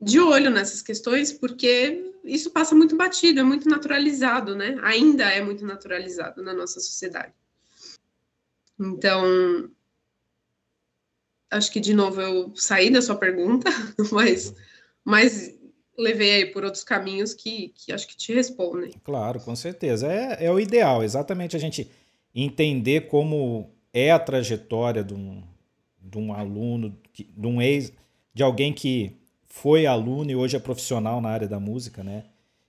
de 0.00 0.18
olho 0.18 0.50
nessas 0.50 0.80
questões, 0.80 1.34
porque 1.34 2.14
isso 2.24 2.50
passa 2.50 2.74
muito 2.74 2.96
batido, 2.96 3.40
é 3.40 3.42
muito 3.42 3.68
naturalizado, 3.68 4.56
né? 4.56 4.78
Ainda 4.84 5.24
é 5.24 5.42
muito 5.42 5.66
naturalizado 5.66 6.42
na 6.42 6.54
nossa 6.54 6.80
sociedade. 6.80 7.34
Então, 8.80 9.70
acho 11.50 11.70
que 11.70 11.78
de 11.78 11.92
novo 11.92 12.22
eu 12.22 12.56
saí 12.56 12.88
da 12.88 13.02
sua 13.02 13.16
pergunta, 13.16 13.68
mas, 14.10 14.54
mas 15.04 15.54
levei 15.98 16.36
aí 16.36 16.46
por 16.46 16.64
outros 16.64 16.84
caminhos 16.84 17.34
que, 17.34 17.68
que 17.76 17.92
acho 17.92 18.08
que 18.08 18.16
te 18.16 18.32
respondem. 18.32 18.92
Claro, 19.04 19.40
com 19.40 19.54
certeza. 19.54 20.10
É, 20.10 20.46
é 20.46 20.50
o 20.50 20.58
ideal, 20.58 21.04
exatamente 21.04 21.54
a 21.54 21.58
gente 21.58 21.90
entender 22.34 23.08
como 23.08 23.74
é 23.92 24.10
a 24.10 24.18
trajetória 24.18 25.04
de 25.04 25.14
um, 25.14 25.42
de 26.00 26.18
um 26.18 26.32
aluno, 26.32 26.96
de 27.12 27.46
um 27.46 27.60
ex, 27.60 27.92
de 28.32 28.42
alguém 28.42 28.72
que 28.72 29.16
foi 29.46 29.86
aluno 29.86 30.30
e 30.30 30.36
hoje 30.36 30.56
é 30.56 30.60
profissional 30.60 31.20
na 31.20 31.28
área 31.28 31.46
da 31.46 31.60
música, 31.60 32.02
né? 32.02 32.24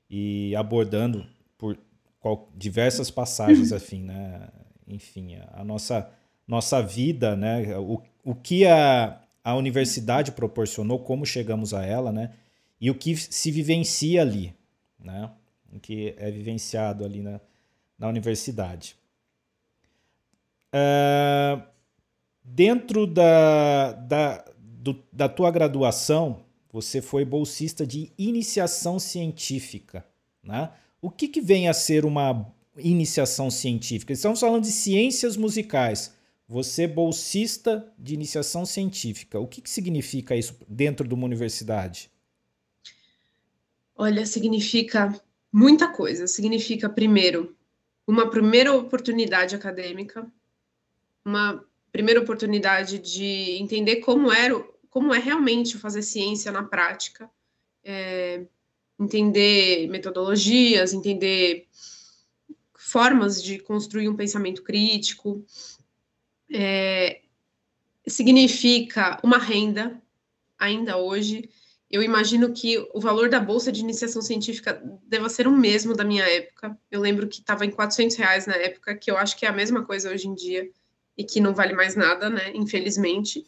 E 0.10 0.56
abordando 0.56 1.26
por 1.58 1.78
qual, 2.20 2.50
diversas 2.56 3.10
passagens, 3.10 3.72
afim, 3.72 4.04
né? 4.06 4.50
Enfim, 4.88 5.38
a 5.54 5.64
nossa 5.64 6.12
nossa 6.48 6.82
vida, 6.82 7.36
né? 7.36 7.78
O, 7.78 8.02
o 8.24 8.36
que 8.36 8.66
a, 8.66 9.22
a 9.44 9.56
universidade 9.56 10.34
proporcionou, 10.34 11.00
como 11.00 11.26
chegamos 11.26 11.74
a 11.74 11.86
ela, 11.86 12.12
né? 12.12 12.34
E 12.80 12.92
o 12.92 12.96
que 12.96 13.16
se 13.16 13.50
vivencia 13.50 14.22
ali, 14.22 14.54
né? 15.00 15.32
O 15.72 15.80
que 15.80 16.14
é 16.18 16.30
vivenciado 16.30 17.06
ali 17.06 17.22
na, 17.22 17.40
na 17.98 18.10
universidade. 18.10 18.96
Uh, 20.74 21.62
dentro 22.44 23.06
da, 23.06 23.94
da, 23.94 24.46
do, 24.58 25.04
da 25.12 25.30
tua 25.30 25.52
graduação, 25.52 26.44
você 26.72 27.02
foi 27.02 27.24
bolsista 27.24 27.86
de 27.86 28.12
iniciação 28.18 28.98
científica. 28.98 30.04
Né? 30.44 30.72
O 31.00 31.12
que, 31.12 31.28
que 31.28 31.40
vem 31.40 31.70
a 31.70 31.74
ser 31.74 32.06
uma 32.06 32.52
iniciação 32.78 33.52
científica? 33.52 34.12
Estamos 34.12 34.40
falando 34.40 34.64
de 34.64 34.72
ciências 34.72 35.38
musicais. 35.38 36.16
Você 36.48 36.84
é 36.84 36.88
bolsista 36.88 37.88
de 37.98 38.16
iniciação 38.16 38.66
científica. 38.66 39.40
O 39.40 39.48
que, 39.48 39.62
que 39.62 39.70
significa 39.70 40.36
isso 40.36 40.58
dentro 40.68 41.08
de 41.08 41.14
uma 41.14 41.26
universidade? 41.26 42.12
Olha, 43.96 44.26
significa 44.26 45.14
muita 45.52 45.88
coisa. 45.88 46.26
Significa, 46.26 46.90
primeiro, 46.90 47.56
uma 48.08 48.30
primeira 48.30 48.74
oportunidade 48.74 49.56
acadêmica, 49.56 50.30
uma 51.26 51.64
primeira 51.92 52.20
oportunidade 52.20 53.00
de 53.00 53.58
entender 53.60 53.98
como 53.98 54.32
era 54.32 54.56
como 54.94 55.12
é 55.12 55.18
realmente 55.18 55.76
fazer 55.80 56.04
ciência 56.04 56.52
na 56.52 56.62
prática, 56.64 57.28
é, 57.84 58.46
entender 59.00 59.88
metodologias, 59.90 60.94
entender 60.94 61.68
formas 62.76 63.42
de 63.42 63.58
construir 63.58 64.08
um 64.08 64.16
pensamento 64.16 64.62
crítico, 64.62 65.44
é, 66.52 67.22
significa 68.06 69.20
uma 69.24 69.40
renda, 69.40 70.00
ainda 70.60 70.98
hoje. 70.98 71.50
Eu 71.90 72.04
imagino 72.04 72.54
que 72.54 72.78
o 72.94 73.00
valor 73.00 73.30
da 73.30 73.40
bolsa 73.40 73.72
de 73.72 73.82
iniciação 73.82 74.22
científica 74.22 74.80
deva 75.08 75.28
ser 75.28 75.48
o 75.48 75.52
mesmo 75.52 75.96
da 75.96 76.04
minha 76.04 76.24
época. 76.24 76.78
Eu 76.92 77.02
lembro 77.02 77.28
que 77.28 77.40
estava 77.40 77.66
em 77.66 77.72
400 77.72 78.16
reais 78.16 78.46
na 78.46 78.56
época, 78.56 78.96
que 78.96 79.10
eu 79.10 79.18
acho 79.18 79.36
que 79.36 79.46
é 79.48 79.50
a 79.50 79.54
mesma 79.54 79.84
coisa 79.84 80.12
hoje 80.12 80.28
em 80.28 80.36
dia 80.36 80.70
e 81.18 81.24
que 81.24 81.40
não 81.40 81.54
vale 81.54 81.74
mais 81.74 81.96
nada, 81.96 82.30
né? 82.30 82.52
Infelizmente 82.56 83.46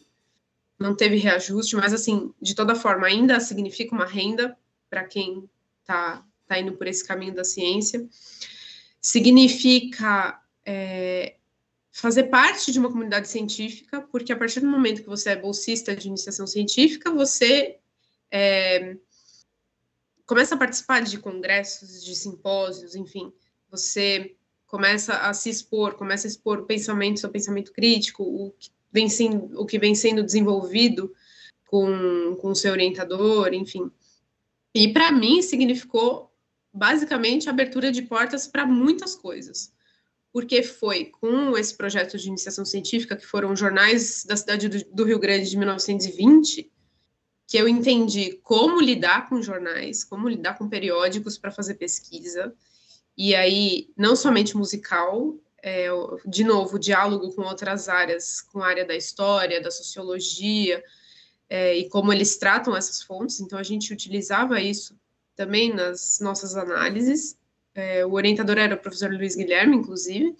não 0.78 0.94
teve 0.94 1.16
reajuste, 1.16 1.74
mas 1.74 1.92
assim, 1.92 2.32
de 2.40 2.54
toda 2.54 2.74
forma, 2.74 3.06
ainda 3.06 3.40
significa 3.40 3.94
uma 3.94 4.04
renda 4.04 4.56
para 4.90 5.04
quem 5.04 5.48
está 5.80 6.24
tá 6.46 6.58
indo 6.58 6.72
por 6.72 6.86
esse 6.86 7.04
caminho 7.04 7.34
da 7.34 7.44
ciência. 7.44 8.06
Significa 9.00 10.40
é, 10.64 11.36
fazer 11.90 12.24
parte 12.24 12.70
de 12.70 12.78
uma 12.78 12.90
comunidade 12.90 13.28
científica, 13.28 14.02
porque 14.12 14.32
a 14.32 14.36
partir 14.36 14.60
do 14.60 14.66
momento 14.66 15.02
que 15.02 15.08
você 15.08 15.30
é 15.30 15.36
bolsista 15.36 15.96
de 15.96 16.08
iniciação 16.08 16.46
científica, 16.46 17.10
você 17.10 17.78
é, 18.30 18.96
começa 20.26 20.54
a 20.54 20.58
participar 20.58 21.00
de 21.00 21.18
congressos, 21.18 22.04
de 22.04 22.14
simpósios, 22.14 22.94
enfim, 22.94 23.32
você 23.70 24.35
começa 24.66 25.14
a 25.18 25.32
se 25.32 25.48
expor, 25.48 25.94
começa 25.94 26.26
a 26.26 26.30
expor 26.30 26.60
o 26.60 26.66
pensamento, 26.66 27.20
seu 27.20 27.30
pensamento 27.30 27.72
crítico, 27.72 28.22
o 28.22 28.50
que 28.58 28.70
vem 28.92 29.08
sendo, 29.08 29.60
o 29.60 29.66
que 29.66 29.78
vem 29.78 29.94
sendo 29.94 30.22
desenvolvido 30.22 31.12
com, 31.66 32.38
o 32.42 32.54
seu 32.54 32.72
orientador, 32.72 33.52
enfim. 33.52 33.90
E 34.74 34.92
para 34.92 35.10
mim 35.10 35.42
significou 35.42 36.32
basicamente 36.72 37.48
abertura 37.48 37.90
de 37.90 38.02
portas 38.02 38.46
para 38.46 38.66
muitas 38.66 39.14
coisas. 39.14 39.72
Porque 40.32 40.62
foi 40.62 41.06
com 41.06 41.56
esse 41.56 41.74
projeto 41.74 42.18
de 42.18 42.28
iniciação 42.28 42.64
científica, 42.64 43.16
que 43.16 43.26
foram 43.26 43.56
jornais 43.56 44.24
da 44.24 44.36
cidade 44.36 44.68
do, 44.68 44.84
do 44.92 45.04
Rio 45.04 45.18
Grande 45.18 45.48
de 45.48 45.56
1920, 45.56 46.70
que 47.46 47.56
eu 47.56 47.66
entendi 47.68 48.32
como 48.42 48.80
lidar 48.80 49.28
com 49.28 49.40
jornais, 49.40 50.04
como 50.04 50.28
lidar 50.28 50.58
com 50.58 50.68
periódicos 50.68 51.38
para 51.38 51.52
fazer 51.52 51.74
pesquisa. 51.74 52.54
E 53.16 53.34
aí, 53.34 53.88
não 53.96 54.14
somente 54.14 54.56
musical, 54.56 55.34
é, 55.62 55.88
de 56.26 56.44
novo, 56.44 56.78
diálogo 56.78 57.32
com 57.34 57.42
outras 57.42 57.88
áreas, 57.88 58.40
com 58.40 58.60
a 58.62 58.68
área 58.68 58.84
da 58.84 58.94
história, 58.94 59.60
da 59.60 59.70
sociologia, 59.70 60.82
é, 61.48 61.76
e 61.76 61.88
como 61.88 62.12
eles 62.12 62.36
tratam 62.36 62.76
essas 62.76 63.02
fontes. 63.02 63.40
Então, 63.40 63.58
a 63.58 63.62
gente 63.62 63.92
utilizava 63.92 64.60
isso 64.60 64.98
também 65.34 65.72
nas 65.72 66.20
nossas 66.20 66.56
análises. 66.56 67.38
É, 67.74 68.04
o 68.04 68.12
orientador 68.12 68.58
era 68.58 68.74
o 68.74 68.78
professor 68.78 69.10
Luiz 69.10 69.34
Guilherme, 69.34 69.76
inclusive. 69.76 70.36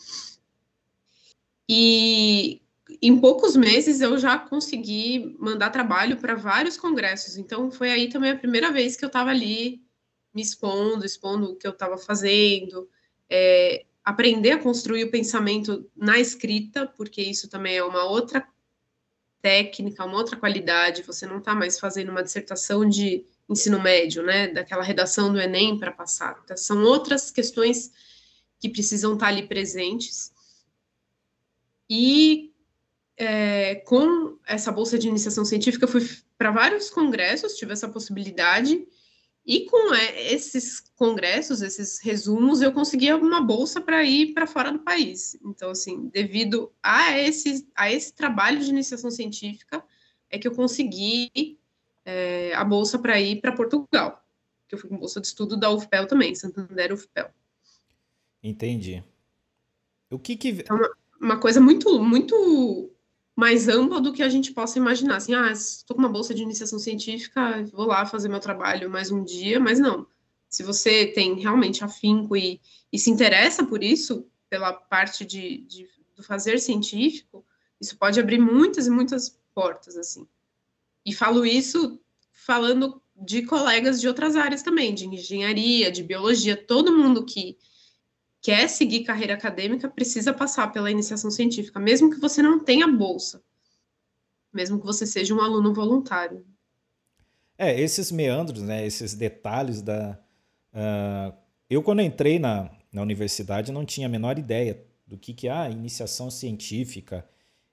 E 1.68 2.62
em 3.02 3.18
poucos 3.18 3.56
meses 3.56 4.00
eu 4.00 4.16
já 4.18 4.38
consegui 4.38 5.36
mandar 5.38 5.70
trabalho 5.70 6.16
para 6.18 6.34
vários 6.34 6.76
congressos. 6.76 7.36
Então, 7.36 7.70
foi 7.70 7.90
aí 7.90 8.08
também 8.08 8.30
a 8.30 8.38
primeira 8.38 8.70
vez 8.70 8.96
que 8.96 9.04
eu 9.04 9.08
estava 9.08 9.30
ali 9.30 9.85
me 10.36 10.42
expondo, 10.42 11.06
expondo 11.06 11.50
o 11.50 11.56
que 11.56 11.66
eu 11.66 11.72
estava 11.72 11.96
fazendo. 11.96 12.86
É, 13.28 13.86
aprender 14.04 14.52
a 14.52 14.62
construir 14.62 15.04
o 15.04 15.10
pensamento 15.10 15.90
na 15.96 16.20
escrita, 16.20 16.86
porque 16.86 17.22
isso 17.22 17.48
também 17.48 17.76
é 17.76 17.82
uma 17.82 18.04
outra 18.04 18.46
técnica, 19.40 20.04
uma 20.04 20.18
outra 20.18 20.36
qualidade. 20.36 21.02
Você 21.04 21.26
não 21.26 21.38
está 21.38 21.54
mais 21.54 21.80
fazendo 21.80 22.10
uma 22.10 22.22
dissertação 22.22 22.86
de 22.86 23.24
ensino 23.48 23.80
médio, 23.80 24.22
né, 24.22 24.48
daquela 24.48 24.82
redação 24.82 25.32
do 25.32 25.40
Enem 25.40 25.78
para 25.78 25.90
passar. 25.90 26.38
Então, 26.44 26.56
são 26.56 26.82
outras 26.82 27.30
questões 27.30 27.90
que 28.60 28.68
precisam 28.68 29.14
estar 29.14 29.26
tá 29.26 29.32
ali 29.32 29.46
presentes. 29.48 30.32
E 31.88 32.52
é, 33.16 33.76
com 33.76 34.36
essa 34.46 34.70
bolsa 34.70 34.98
de 34.98 35.08
iniciação 35.08 35.44
científica, 35.44 35.84
eu 35.86 35.88
fui 35.88 36.06
para 36.36 36.50
vários 36.50 36.90
congressos, 36.90 37.56
tive 37.56 37.72
essa 37.72 37.88
possibilidade, 37.88 38.86
e 39.46 39.64
com 39.66 39.94
é, 39.94 40.32
esses 40.32 40.80
congressos, 40.96 41.62
esses 41.62 42.00
resumos, 42.00 42.60
eu 42.60 42.72
conseguia 42.72 43.16
uma 43.16 43.40
bolsa 43.40 43.80
para 43.80 44.02
ir 44.02 44.34
para 44.34 44.46
fora 44.46 44.72
do 44.72 44.80
país. 44.80 45.38
Então, 45.44 45.70
assim, 45.70 46.08
devido 46.08 46.72
a 46.82 47.16
esse, 47.16 47.68
a 47.76 47.90
esse 47.90 48.12
trabalho 48.12 48.58
de 48.58 48.70
iniciação 48.70 49.10
científica, 49.10 49.84
é 50.28 50.36
que 50.36 50.48
eu 50.48 50.52
consegui 50.52 51.58
é, 52.04 52.52
a 52.54 52.64
bolsa 52.64 52.98
para 52.98 53.20
ir 53.20 53.40
para 53.40 53.52
Portugal. 53.52 54.26
Que 54.66 54.74
eu 54.74 54.78
fui 54.80 54.90
com 54.90 54.98
bolsa 54.98 55.20
de 55.20 55.28
estudo 55.28 55.56
da 55.56 55.70
UFPEL 55.70 56.08
também, 56.08 56.34
Santander 56.34 56.92
UFPEL. 56.92 57.30
Entendi. 58.42 59.04
O 60.10 60.18
que 60.18 60.34
que... 60.36 60.64
É 60.68 60.72
uma, 60.72 60.90
uma 61.20 61.38
coisa 61.38 61.60
muito, 61.60 62.02
muito 62.02 62.90
mais 63.36 63.68
ampla 63.68 64.00
do 64.00 64.14
que 64.14 64.22
a 64.22 64.28
gente 64.30 64.52
possa 64.52 64.78
imaginar. 64.78 65.16
Assim, 65.16 65.34
ah, 65.34 65.52
estou 65.52 65.94
com 65.94 66.02
uma 66.02 66.08
bolsa 66.08 66.32
de 66.32 66.42
iniciação 66.42 66.78
científica, 66.78 67.62
vou 67.70 67.86
lá 67.86 68.06
fazer 68.06 68.30
meu 68.30 68.40
trabalho 68.40 68.90
mais 68.90 69.10
um 69.10 69.22
dia, 69.22 69.60
mas 69.60 69.78
não. 69.78 70.06
Se 70.48 70.62
você 70.62 71.06
tem 71.06 71.38
realmente 71.38 71.84
afinco 71.84 72.34
e, 72.34 72.60
e 72.90 72.98
se 72.98 73.10
interessa 73.10 73.64
por 73.64 73.84
isso, 73.84 74.26
pela 74.48 74.72
parte 74.72 75.24
de, 75.26 75.58
de, 75.58 75.86
do 76.16 76.22
fazer 76.22 76.58
científico, 76.58 77.44
isso 77.78 77.98
pode 77.98 78.18
abrir 78.18 78.38
muitas 78.38 78.86
e 78.86 78.90
muitas 78.90 79.38
portas, 79.54 79.98
assim. 79.98 80.26
E 81.04 81.12
falo 81.12 81.44
isso 81.44 82.00
falando 82.32 83.02
de 83.14 83.42
colegas 83.42 84.00
de 84.00 84.08
outras 84.08 84.34
áreas 84.34 84.62
também, 84.62 84.94
de 84.94 85.06
engenharia, 85.06 85.90
de 85.90 86.02
biologia, 86.02 86.56
todo 86.56 86.96
mundo 86.96 87.24
que 87.24 87.58
quer 88.46 88.68
seguir 88.68 89.02
carreira 89.02 89.34
acadêmica 89.34 89.88
precisa 89.88 90.32
passar 90.32 90.72
pela 90.72 90.88
iniciação 90.88 91.32
científica, 91.32 91.80
mesmo 91.80 92.12
que 92.12 92.20
você 92.20 92.40
não 92.40 92.60
tenha 92.60 92.86
bolsa, 92.86 93.42
mesmo 94.54 94.78
que 94.78 94.86
você 94.86 95.04
seja 95.04 95.34
um 95.34 95.40
aluno 95.40 95.74
voluntário. 95.74 96.46
É, 97.58 97.80
esses 97.80 98.12
meandros, 98.12 98.62
né, 98.62 98.86
esses 98.86 99.14
detalhes 99.14 99.82
da. 99.82 100.16
Uh, 100.72 101.36
eu, 101.68 101.82
quando 101.82 102.02
entrei 102.02 102.38
na, 102.38 102.70
na 102.92 103.02
universidade, 103.02 103.72
não 103.72 103.84
tinha 103.84 104.06
a 104.06 104.10
menor 104.10 104.38
ideia 104.38 104.80
do 105.04 105.18
que, 105.18 105.34
que 105.34 105.48
é 105.48 105.70
iniciação 105.72 106.30
científica, 106.30 107.28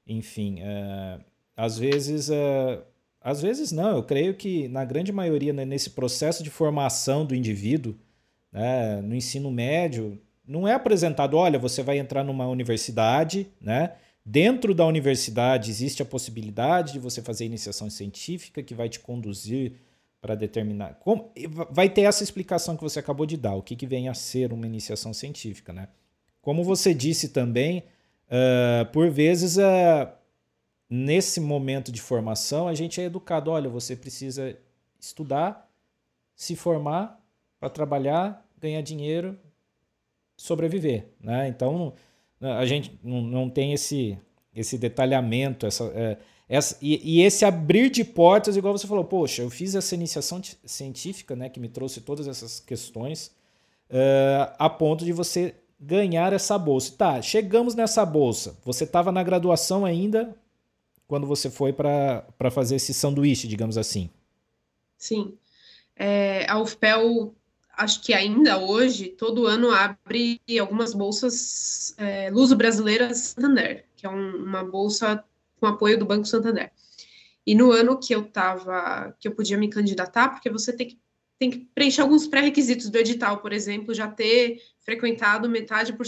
enfim. 0.08 0.56
Uh, 0.62 1.24
às 1.56 1.78
vezes. 1.78 2.30
Uh, 2.30 2.82
às 3.22 3.42
vezes 3.42 3.72
não, 3.72 3.96
eu 3.96 4.04
creio 4.04 4.36
que 4.36 4.68
na 4.68 4.84
grande 4.84 5.12
maioria, 5.12 5.54
né, 5.54 5.64
nesse 5.66 5.92
processo 5.92 6.44
de 6.44 6.50
formação 6.50 7.26
do 7.26 7.36
indivíduo, 7.36 7.96
né, 8.52 9.02
no 9.02 9.16
ensino 9.16 9.50
médio, 9.50 10.20
não 10.46 10.68
é 10.68 10.74
apresentado, 10.74 11.38
olha, 11.38 11.58
você 11.58 11.82
vai 11.82 11.98
entrar 11.98 12.24
numa 12.24 12.48
universidade, 12.48 13.48
né? 13.62 13.94
Dentro 14.26 14.74
da 14.74 14.86
universidade 14.86 15.70
existe 15.70 16.02
a 16.02 16.06
possibilidade 16.06 16.94
de 16.94 17.00
você 17.00 17.22
fazer 17.22 17.46
iniciação 17.46 17.90
científica 17.90 18.64
que 18.64 18.74
vai 18.74 18.88
te 18.88 19.00
conduzir 19.00 19.74
para 20.22 20.36
determinar. 20.36 20.94
Como, 21.02 21.30
vai 21.70 21.90
ter 21.90 22.04
essa 22.04 22.24
explicação 22.24 22.78
que 22.78 22.84
você 22.84 23.00
acabou 23.00 23.26
de 23.26 23.36
dar, 23.36 23.56
o 23.56 23.62
que, 23.62 23.76
que 23.76 23.86
vem 23.86 24.08
a 24.08 24.14
ser 24.14 24.54
uma 24.54 24.66
iniciação 24.66 25.14
científica. 25.14 25.74
Né? 25.74 25.90
Como 26.42 26.64
você 26.64 26.94
disse 26.94 27.30
também, 27.30 27.84
uh, 28.30 28.90
por 28.94 29.10
vezes, 29.10 29.58
uh, 29.58 30.10
nesse 30.90 31.42
momento 31.42 31.92
de 31.92 32.02
formação, 32.02 32.70
a 32.70 32.74
gente 32.74 33.02
é 33.02 33.04
educado: 33.04 33.52
olha, 33.52 33.70
você 33.70 33.98
precisa 33.98 34.58
estudar, 34.98 35.70
se 36.34 36.56
formar 36.56 37.20
para 37.60 37.70
trabalhar, 37.70 38.46
ganhar 38.58 38.82
dinheiro, 38.82 39.38
sobreviver. 40.44 41.06
Né? 41.22 41.48
Então 41.48 41.94
né, 42.40 42.52
a 42.52 42.66
gente 42.66 43.00
não, 43.02 43.50
tem 43.50 43.72
esse, 43.72 44.18
esse 44.54 44.78
detalhamento, 44.78 45.66
essa, 45.66 45.86
é, 45.96 46.18
essa, 46.50 46.78
e, 46.82 47.00
e, 47.18 47.22
esse 47.22 47.46
abrir 47.46 47.90
de 47.90 48.04
portas, 48.04 48.58
igual 48.58 48.78
você 48.78 48.86
falou, 48.86 49.06
poxa, 49.06 49.42
eu 49.42 49.50
fiz 49.50 49.74
essa 49.74 49.96
iniciação 49.96 50.42
científica, 50.66 51.34
né, 51.34 51.48
que 51.48 51.62
me 51.62 51.70
trouxe 51.70 52.02
todas 52.02 52.28
essas 52.28 52.60
questões, 52.60 53.28
uh, 53.90 54.54
a 54.60 54.70
ponto 54.70 55.06
de 55.06 55.14
você 55.14 55.56
ganhar 55.80 56.34
essa 56.34 56.58
bolsa. 56.58 56.94
Tá, 56.98 57.22
chegamos 57.22 57.74
nessa 57.74 58.06
bolsa. 58.06 58.58
Você 58.66 58.84
estava 58.84 59.14
na 59.14 59.24
graduação 59.24 59.86
ainda 59.86 60.36
quando 61.08 61.26
você 61.26 61.50
foi 61.50 61.72
para 61.72 62.52
fazer 62.52 62.76
esse 62.76 62.94
sanduíche, 62.94 63.48
digamos 63.48 63.78
assim. 63.78 64.10
Sim. 64.98 65.38
É, 65.96 66.46
a 66.50 66.60
UFPEL 66.60 67.34
acho 67.74 68.02
que 68.02 68.14
ainda 68.14 68.58
hoje, 68.58 69.10
todo 69.10 69.48
ano 69.48 69.72
abre 69.72 70.40
algumas 70.60 70.94
bolsas 70.94 71.94
é, 71.98 72.30
Luso 72.30 72.56
Brasileiras 72.56 73.18
Santander, 73.18 73.86
que 73.96 74.06
é 74.06 74.10
um, 74.10 74.38
uma 74.38 74.64
bolsa 74.64 75.24
com 75.60 75.66
apoio 75.66 75.98
do 75.98 76.06
Banco 76.06 76.26
Santander. 76.26 76.72
E 77.46 77.56
no 77.56 77.72
ano 77.72 78.00
que 78.00 78.14
eu 78.14 78.24
tava, 78.24 79.16
que 79.20 79.28
eu 79.28 79.36
podia 79.36 79.58
me 79.58 79.70
candidatar, 79.70 80.30
porque 80.30 80.50
você 80.50 80.72
tem 80.72 80.88
que, 80.88 81.00
tem 81.38 81.50
que 81.50 81.60
preencher 81.74 82.02
alguns 82.02 82.28
pré-requisitos 82.28 82.90
do 82.90 82.98
edital, 82.98 83.40
por 83.40 83.52
exemplo, 83.52 83.94
já 83.94 84.08
ter 84.08 84.62
frequentado 84.82 85.50
metade, 85.50 85.94
por, 85.94 86.06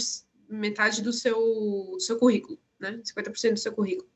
metade 0.48 1.02
do 1.02 1.12
seu, 1.12 1.96
seu 1.98 2.18
currículo, 2.18 2.58
né? 2.78 3.00
50% 3.04 3.52
do 3.52 3.58
seu 3.58 3.72
currículo. 3.72 4.08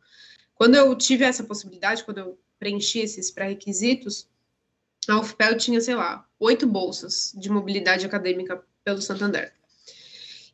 Quando 0.54 0.76
eu 0.76 0.94
tive 0.94 1.24
essa 1.24 1.44
possibilidade, 1.44 2.04
quando 2.04 2.18
eu 2.18 2.38
preenchi 2.58 3.00
esses 3.00 3.30
pré-requisitos, 3.30 4.28
a 5.08 5.18
UFPEL 5.18 5.56
tinha, 5.56 5.80
sei 5.80 5.94
lá, 5.94 6.26
oito 6.38 6.66
bolsas 6.66 7.32
de 7.36 7.50
mobilidade 7.50 8.04
acadêmica 8.04 8.62
pelo 8.84 9.00
Santander. 9.00 9.52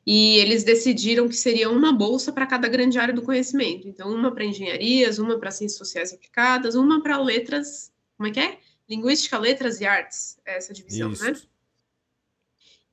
E 0.07 0.39
eles 0.39 0.63
decidiram 0.63 1.29
que 1.29 1.35
seria 1.35 1.69
uma 1.69 1.93
bolsa 1.93 2.33
para 2.33 2.47
cada 2.47 2.69
grande 2.69 2.97
área 2.97 3.13
do 3.13 3.23
conhecimento. 3.23 3.89
Então, 3.89 4.09
uma 4.09 4.33
para 4.33 4.45
engenharias, 4.45 5.19
uma 5.19 5.37
para 5.39 5.51
ciências 5.51 5.79
sociais 5.79 6.13
aplicadas, 6.13 6.77
uma 6.77 7.03
para 7.03 7.21
letras. 7.21 7.93
Como 8.17 8.29
é 8.29 8.33
que 8.33 8.39
é? 8.39 8.61
Linguística, 8.89 9.37
letras 9.37 9.81
e 9.81 9.85
artes, 9.85 10.39
é 10.47 10.57
essa 10.59 10.73
divisão, 10.73 11.11
Isso. 11.11 11.25
né? 11.25 11.35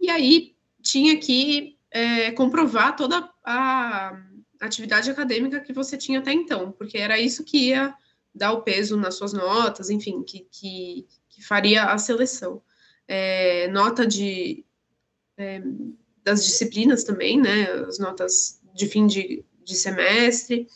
E 0.01 0.09
aí 0.09 0.55
tinha 0.81 1.17
que 1.17 1.77
é, 1.91 2.31
comprovar 2.31 2.95
toda 2.95 3.29
a 3.45 4.19
atividade 4.59 5.09
acadêmica 5.09 5.59
que 5.59 5.71
você 5.71 5.95
tinha 5.95 6.19
até 6.19 6.33
então, 6.33 6.71
porque 6.71 6.97
era 6.97 7.19
isso 7.19 7.43
que 7.43 7.69
ia 7.69 7.95
dar 8.33 8.51
o 8.53 8.63
peso 8.63 8.97
nas 8.97 9.15
suas 9.15 9.33
notas, 9.33 9.89
enfim, 9.89 10.23
que, 10.23 10.47
que, 10.51 11.07
que 11.33 11.43
faria 11.43 11.85
a 11.85 11.97
seleção. 11.97 12.61
É, 13.07 13.67
nota 13.67 14.05
de 14.05 14.65
é, 15.37 15.61
das 16.23 16.45
disciplinas 16.45 17.03
também, 17.03 17.39
né? 17.39 17.69
As 17.87 17.99
notas 17.99 18.61
de 18.73 18.87
fim 18.87 19.05
de, 19.05 19.43
de 19.63 19.75
semestre, 19.75 20.67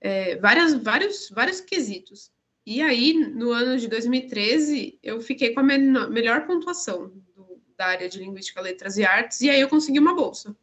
é, 0.00 0.36
várias, 0.36 0.74
vários, 0.74 1.30
vários 1.30 1.60
quesitos. 1.60 2.30
E 2.64 2.80
aí, 2.80 3.14
no 3.14 3.50
ano 3.50 3.78
de 3.78 3.88
2013, 3.88 4.98
eu 5.02 5.20
fiquei 5.20 5.52
com 5.52 5.60
a 5.60 5.62
menor, 5.62 6.10
melhor 6.10 6.46
pontuação 6.46 7.08
do, 7.34 7.60
da 7.76 7.86
área 7.86 8.08
de 8.08 8.18
Linguística, 8.18 8.60
Letras 8.60 8.96
e 8.96 9.04
Artes, 9.04 9.40
e 9.40 9.50
aí 9.50 9.60
eu 9.60 9.68
consegui 9.68 9.98
uma 9.98 10.14
bolsa. 10.14 10.56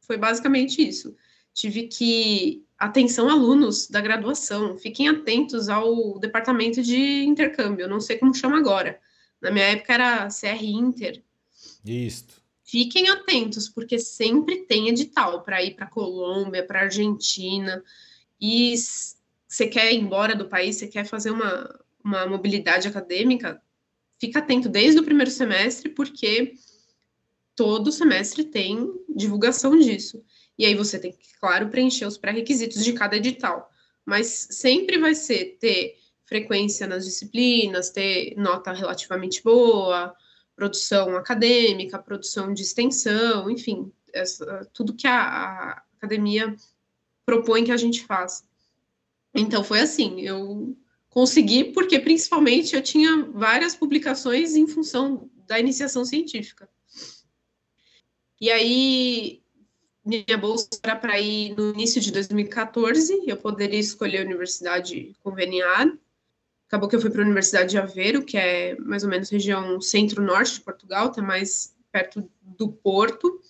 Foi 0.00 0.16
basicamente 0.16 0.86
isso. 0.86 1.16
Tive 1.54 1.84
que. 1.84 2.65
Atenção, 2.78 3.30
alunos 3.30 3.88
da 3.88 4.00
graduação, 4.00 4.76
fiquem 4.76 5.08
atentos 5.08 5.68
ao 5.68 6.18
departamento 6.18 6.82
de 6.82 7.24
intercâmbio, 7.24 7.88
não 7.88 8.00
sei 8.00 8.18
como 8.18 8.34
chama 8.34 8.58
agora. 8.58 9.00
Na 9.40 9.50
minha 9.50 9.64
época 9.64 9.94
era 9.94 10.28
CR 10.28 10.62
Inter. 10.62 11.22
Isso. 11.84 12.26
Fiquem 12.62 13.08
atentos, 13.08 13.68
porque 13.68 13.98
sempre 13.98 14.64
tem 14.66 14.88
edital 14.88 15.42
para 15.42 15.62
ir 15.62 15.74
para 15.74 15.86
Colômbia, 15.86 16.66
para 16.66 16.82
Argentina. 16.82 17.82
E 18.40 18.74
você 19.46 19.68
quer 19.68 19.92
ir 19.92 20.00
embora 20.00 20.34
do 20.34 20.48
país, 20.48 20.76
você 20.76 20.88
quer 20.88 21.06
fazer 21.06 21.30
uma, 21.30 21.80
uma 22.04 22.26
mobilidade 22.26 22.88
acadêmica, 22.88 23.62
fica 24.18 24.40
atento 24.40 24.68
desde 24.68 25.00
o 25.00 25.04
primeiro 25.04 25.30
semestre, 25.30 25.88
porque 25.88 26.54
todo 27.54 27.92
semestre 27.92 28.44
tem 28.44 28.92
divulgação 29.08 29.78
disso. 29.78 30.22
E 30.58 30.64
aí 30.64 30.74
você 30.74 30.98
tem 30.98 31.12
que, 31.12 31.38
claro, 31.38 31.68
preencher 31.68 32.06
os 32.06 32.16
pré-requisitos 32.16 32.84
de 32.84 32.92
cada 32.92 33.16
edital. 33.16 33.70
Mas 34.04 34.48
sempre 34.50 34.98
vai 34.98 35.14
ser 35.14 35.58
ter 35.60 35.98
frequência 36.24 36.86
nas 36.86 37.04
disciplinas, 37.04 37.90
ter 37.90 38.34
nota 38.36 38.72
relativamente 38.72 39.42
boa, 39.42 40.14
produção 40.54 41.16
acadêmica, 41.16 41.98
produção 41.98 42.52
de 42.52 42.62
extensão, 42.62 43.50
enfim, 43.50 43.92
essa, 44.12 44.68
tudo 44.72 44.94
que 44.94 45.06
a, 45.06 45.20
a, 45.20 45.82
academia 45.98 46.54
propõe 47.24 47.64
que 47.64 47.72
a 47.72 47.76
gente 47.76 48.04
faça. 48.04 48.44
Então 49.34 49.62
foi 49.62 49.80
assim, 49.80 50.20
eu 50.22 50.76
consegui 51.10 51.64
porque 51.64 51.98
principalmente 51.98 52.74
eu 52.74 52.82
tinha 52.82 53.24
várias 53.32 53.74
publicações 53.74 54.54
em 54.56 54.66
função 54.66 55.30
da 55.46 55.60
iniciação 55.60 56.04
científica. 56.04 56.68
E 58.40 58.50
aí 58.50 59.42
minha 60.06 60.38
bolsa 60.38 60.68
era 60.82 60.94
para 60.94 61.20
ir 61.20 61.56
no 61.56 61.70
início 61.70 62.00
de 62.00 62.12
2014, 62.12 63.24
eu 63.26 63.36
poderia 63.36 63.80
escolher 63.80 64.18
a 64.18 64.24
universidade 64.24 65.16
conveniada. 65.22 65.98
Acabou 66.68 66.88
que 66.88 66.94
eu 66.94 67.00
fui 67.00 67.10
para 67.10 67.22
a 67.22 67.24
Universidade 67.24 67.70
de 67.70 67.78
Aveiro, 67.78 68.24
que 68.24 68.36
é 68.36 68.76
mais 68.76 69.02
ou 69.02 69.10
menos 69.10 69.28
região 69.28 69.80
centro-norte 69.80 70.54
de 70.54 70.60
Portugal, 70.60 71.08
está 71.08 71.20
mais 71.20 71.74
perto 71.90 72.30
do 72.40 72.68
Porto. 72.68 73.40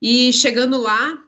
E 0.00 0.32
chegando 0.32 0.80
lá, 0.80 1.18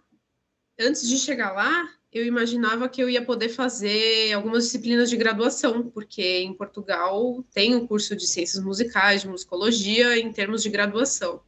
antes 0.79 1.09
de 1.09 1.17
chegar 1.17 1.53
lá, 1.53 1.89
eu 2.13 2.27
imaginava 2.27 2.89
que 2.89 3.03
eu 3.03 3.09
ia 3.09 3.25
poder 3.25 3.49
fazer 3.49 4.33
algumas 4.33 4.65
disciplinas 4.65 5.09
de 5.09 5.17
graduação, 5.17 5.91
porque 5.91 6.41
em 6.41 6.53
Portugal 6.53 7.43
tem 7.53 7.75
o 7.75 7.79
um 7.79 7.87
curso 7.87 8.15
de 8.15 8.27
ciências 8.27 8.63
musicais, 8.63 9.23
de 9.23 9.29
musicologia, 9.29 10.19
em 10.19 10.31
termos 10.31 10.63
de 10.63 10.69
graduação. 10.69 11.43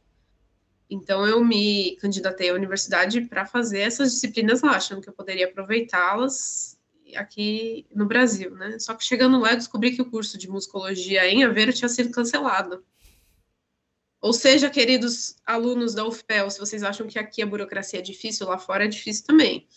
Então 0.89 1.27
eu 1.27 1.43
me 1.43 1.97
candidatei 1.97 2.49
à 2.49 2.53
universidade 2.53 3.21
para 3.21 3.45
fazer 3.45 3.79
essas 3.79 4.13
disciplinas 4.13 4.61
lá, 4.61 4.71
achando 4.71 5.01
que 5.01 5.09
eu 5.09 5.13
poderia 5.13 5.45
aproveitá-las 5.45 6.77
aqui 7.15 7.85
no 7.93 8.05
Brasil, 8.05 8.51
né? 8.55 8.79
Só 8.79 8.93
que 8.93 9.03
chegando 9.03 9.39
lá 9.39 9.51
eu 9.51 9.57
descobri 9.57 9.91
que 9.95 10.01
o 10.01 10.09
curso 10.09 10.37
de 10.37 10.49
musicologia 10.49 11.27
em 11.27 11.43
Aveiro 11.43 11.73
tinha 11.73 11.89
sido 11.89 12.11
cancelado. 12.11 12.83
Ou 14.19 14.33
seja, 14.33 14.69
queridos 14.69 15.35
alunos 15.45 15.93
da 15.93 16.05
UFPEL, 16.05 16.49
se 16.49 16.59
vocês 16.59 16.83
acham 16.83 17.07
que 17.07 17.19
aqui 17.19 17.41
a 17.41 17.45
burocracia 17.45 17.99
é 17.99 18.01
difícil, 18.01 18.47
lá 18.47 18.57
fora 18.57 18.85
é 18.85 18.87
difícil 18.87 19.25
também. 19.25 19.67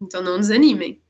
Então 0.00 0.22
não 0.22 0.38
desanimem. 0.38 1.02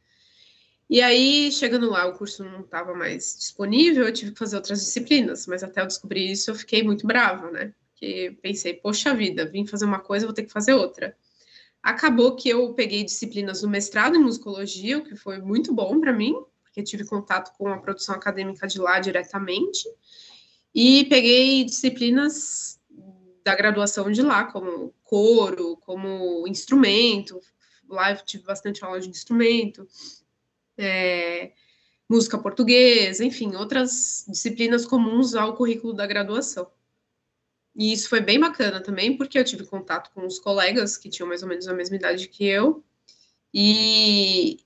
E 0.91 1.01
aí, 1.01 1.51
chegando 1.51 1.89
lá, 1.89 2.07
o 2.07 2.19
curso 2.19 2.45
não 2.45 2.61
estava 2.61 2.95
mais 2.95 3.37
disponível, 3.39 4.05
eu 4.05 4.13
tive 4.13 4.33
que 4.33 4.39
fazer 4.39 4.57
outras 4.57 4.81
disciplinas, 4.81 5.47
mas 5.47 5.63
até 5.63 5.81
eu 5.81 5.87
descobrir 5.87 6.31
isso 6.31 6.51
eu 6.51 6.55
fiquei 6.55 6.83
muito 6.83 7.07
brava, 7.07 7.51
né? 7.51 7.73
Porque 8.03 8.37
pensei, 8.43 8.75
poxa 8.75 9.15
vida, 9.15 9.47
vim 9.47 9.65
fazer 9.65 9.85
uma 9.85 10.01
coisa, 10.01 10.27
vou 10.27 10.35
ter 10.35 10.43
que 10.43 10.51
fazer 10.51 10.75
outra. 10.75 11.17
Acabou 11.81 12.35
que 12.35 12.49
eu 12.49 12.75
peguei 12.75 13.05
disciplinas 13.05 13.63
no 13.63 13.69
mestrado 13.69 14.17
em 14.17 14.19
musicologia, 14.19 14.99
o 14.99 15.05
que 15.05 15.15
foi 15.15 15.39
muito 15.39 15.73
bom 15.73 16.01
para 16.01 16.13
mim, 16.13 16.35
porque 16.65 16.83
tive 16.83 17.05
contato 17.05 17.57
com 17.57 17.69
a 17.69 17.79
produção 17.79 18.17
acadêmica 18.17 18.67
de 18.67 18.81
lá 18.81 18.99
diretamente, 18.99 19.89
e 20.75 21.05
peguei 21.05 21.65
disciplinas 21.65 22.81
da 23.45 23.55
graduação 23.55 24.11
de 24.11 24.21
lá, 24.21 24.47
como 24.47 24.93
coro, 25.05 25.77
como 25.77 26.45
instrumento, 26.49 27.39
lá 27.89 28.11
eu 28.11 28.17
tive 28.25 28.43
bastante 28.43 28.85
aula 28.85 28.99
de 28.99 29.09
instrumento, 29.09 29.87
é, 30.77 31.53
música 32.09 32.37
portuguesa, 32.37 33.25
enfim, 33.25 33.55
outras 33.55 34.25
disciplinas 34.27 34.85
comuns 34.85 35.37
ao 35.37 35.55
currículo 35.55 35.93
da 35.93 36.07
graduação. 36.07 36.69
E 37.75 37.93
isso 37.93 38.09
foi 38.09 38.21
bem 38.21 38.39
bacana 38.39 38.83
também, 38.83 39.17
porque 39.17 39.39
eu 39.39 39.45
tive 39.45 39.65
contato 39.65 40.11
com 40.13 40.27
os 40.27 40.39
colegas 40.39 40.97
que 40.97 41.09
tinham 41.09 41.29
mais 41.29 41.43
ou 41.43 41.49
menos 41.49 41.67
a 41.67 41.75
mesma 41.75 41.97
idade 41.97 42.29
que 42.29 42.45
eu, 42.45 42.85
e, 43.53 44.59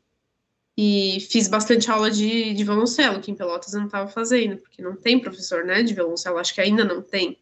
e 0.76 1.20
fiz 1.30 1.48
bastante 1.48 1.90
aula 1.90 2.10
de, 2.10 2.52
de 2.52 2.64
violoncelo, 2.64 3.20
que 3.20 3.30
em 3.30 3.34
Pelotas 3.34 3.72
eu 3.72 3.80
não 3.80 3.86
estava 3.86 4.10
fazendo, 4.10 4.58
porque 4.58 4.82
não 4.82 4.96
tem 4.96 5.20
professor 5.20 5.64
né, 5.64 5.82
de 5.82 5.94
violoncelo, 5.94 6.38
acho 6.38 6.54
que 6.54 6.60
ainda 6.60 6.84
não 6.84 7.00
tem 7.00 7.38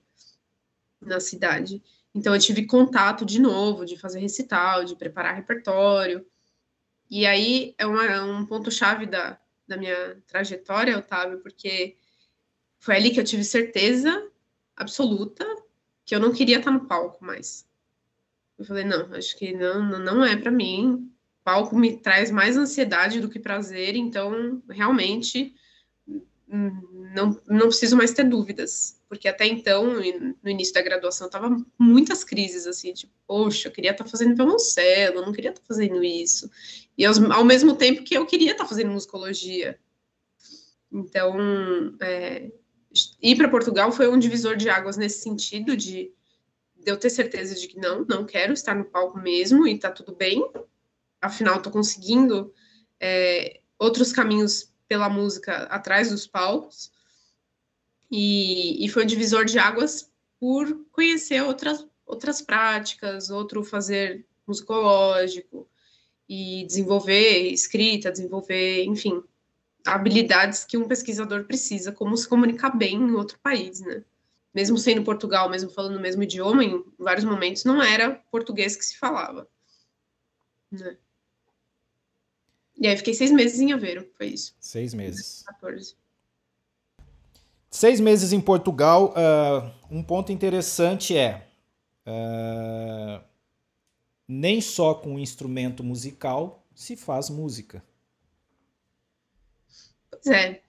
na 1.01 1.19
cidade. 1.19 1.83
Então 2.15 2.35
eu 2.35 2.41
tive 2.41 2.67
contato 2.67 3.25
de 3.25 3.41
novo, 3.41 3.85
de 3.85 3.99
fazer 3.99 4.21
recital, 4.21 4.85
de 4.85 4.97
preparar 4.97 5.35
repertório. 5.35 6.25
E 7.11 7.27
aí 7.27 7.75
é, 7.77 7.87
uma, 7.87 8.05
é 8.05 8.23
um 8.23 8.47
ponto-chave 8.47 9.07
da, 9.07 9.39
da 9.67 9.77
minha 9.77 10.23
trajetória, 10.27 10.99
Otávio, 10.99 11.41
porque 11.41 11.97
foi 12.79 12.97
ali 12.97 13.11
que 13.11 13.21
eu 13.21 13.25
tive 13.25 13.45
certeza 13.45 14.31
absoluta 14.77 15.45
que 16.05 16.15
eu 16.15 16.21
não 16.21 16.33
queria 16.33 16.59
estar 16.59 16.71
no 16.71 16.87
palco 16.87 17.25
mais. 17.25 17.67
Eu 18.59 18.65
falei, 18.65 18.85
não, 18.85 19.13
acho 19.15 19.37
que 19.37 19.53
não, 19.53 19.99
não 19.99 20.25
é 20.25 20.37
para 20.37 20.51
mim. 20.51 21.11
O 21.41 21.45
palco 21.45 21.77
me 21.77 21.97
traz 21.97 22.31
mais 22.31 22.57
ansiedade 22.57 23.21
do 23.21 23.29
que 23.29 23.39
prazer, 23.39 23.97
então 23.97 24.63
realmente 24.69 25.55
não, 27.15 27.41
não 27.49 27.69
preciso 27.69 27.97
mais 27.97 28.13
ter 28.13 28.25
dúvidas, 28.25 29.01
porque 29.09 29.29
até 29.29 29.47
então, 29.47 30.01
no 30.43 30.51
início 30.51 30.75
da 30.75 30.83
graduação, 30.83 31.29
tava 31.29 31.57
muitas 31.79 32.23
crises, 32.23 32.67
assim, 32.67 32.93
tipo, 32.93 33.13
poxa, 33.27 33.69
eu 33.69 33.73
queria 33.73 33.91
estar 33.91 34.05
tá 34.05 34.11
fazendo 34.11 34.37
violoncelo, 34.37 35.19
eu 35.19 35.27
não 35.27 35.33
queria 35.33 35.51
estar 35.51 35.61
tá 35.61 35.67
fazendo 35.67 36.03
isso, 36.05 36.51
e 36.97 37.05
ao, 37.05 37.15
ao, 37.33 37.45
mesmo 37.45 37.75
tempo 37.77 38.05
que 38.05 38.15
eu 38.17 38.27
queria 38.27 38.53
estar 38.53 38.65
tá 38.65 38.69
fazendo 38.69 38.93
musicologia. 38.93 39.79
Então, 40.93 41.37
é, 42.01 42.53
ir 43.21 43.37
para 43.37 43.49
Portugal 43.49 43.93
foi 43.93 44.09
um 44.09 44.19
divisor 44.19 44.57
de 44.57 44.69
águas 44.69 44.97
nesse 44.97 45.21
sentido, 45.21 45.77
de, 45.77 46.13
de 46.77 46.91
eu 46.91 46.97
ter 46.97 47.11
certeza 47.11 47.55
de 47.55 47.67
que 47.69 47.79
não, 47.79 48.05
não 48.05 48.25
quero 48.25 48.53
estar 48.53 48.75
no 48.75 48.85
palco 48.85 49.19
mesmo, 49.19 49.67
e 49.67 49.79
tá 49.79 49.91
tudo 49.91 50.15
bem, 50.15 50.45
afinal, 51.21 51.57
estou 51.57 51.73
conseguindo 51.73 52.53
é, 53.01 53.61
outros 53.79 54.13
caminhos 54.13 54.73
pela 54.87 55.09
música 55.09 55.65
atrás 55.65 56.11
dos 56.11 56.27
palcos. 56.27 56.93
E, 58.11 58.85
e 58.85 58.89
foi 58.89 59.03
um 59.05 59.07
divisor 59.07 59.45
de 59.45 59.59
águas 59.59 60.11
por 60.39 60.87
conhecer 60.93 61.43
outras, 61.43 61.87
outras 62.07 62.41
práticas, 62.43 63.31
outro 63.31 63.65
fazer 63.65 64.27
musicológico 64.47 65.69
e 66.29 66.65
desenvolver 66.67 67.49
escrita, 67.51 68.13
desenvolver, 68.13 68.85
enfim, 68.85 69.23
habilidades 69.85 70.65
que 70.65 70.77
um 70.77 70.89
pesquisador 70.89 71.45
precisa, 71.45 71.93
como 71.93 72.17
se 72.17 72.29
comunicar 72.29 72.71
bem 72.71 72.95
em 72.95 73.13
outro 73.13 73.39
país, 73.41 73.81
né? 73.81 74.03
Mesmo 74.55 74.79
sendo 74.79 75.03
Portugal, 75.03 75.51
mesmo 75.51 75.71
falando 75.71 75.97
o 75.97 76.01
mesmo 76.01 76.23
idioma, 76.23 76.65
em 76.65 76.85
vários 76.99 77.25
momentos 77.25 77.65
não 77.65 77.83
era 77.83 78.15
português 78.31 78.77
que 78.77 78.85
se 78.85 78.97
falava, 78.97 79.49
né? 80.71 80.97
E 82.77 82.89
aí 82.89 82.97
fiquei 82.97 83.15
seis 83.15 83.31
meses 83.31 83.61
em 83.61 83.73
Aveiro, 83.73 84.09
foi 84.17 84.29
isso. 84.29 84.55
Seis 84.59 84.93
meses. 84.95 85.43
14. 85.47 85.97
Seis 87.71 88.01
meses 88.01 88.33
em 88.33 88.41
Portugal. 88.41 89.15
Uh, 89.17 89.95
um 89.97 90.03
ponto 90.03 90.33
interessante 90.33 91.17
é. 91.17 91.49
Uh, 92.07 93.23
nem 94.29 94.61
só 94.61 94.95
com 94.95 95.19
instrumento 95.19 95.83
musical 95.85 96.67
se 96.75 96.97
faz 96.97 97.31
música. 97.31 97.83
Pois 100.25 100.37
é. 100.37 100.63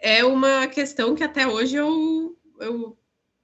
É 0.00 0.24
uma 0.24 0.66
questão 0.68 1.14
que 1.14 1.24
até 1.24 1.46
hoje 1.46 1.76
eu, 1.76 2.38
eu 2.60 2.96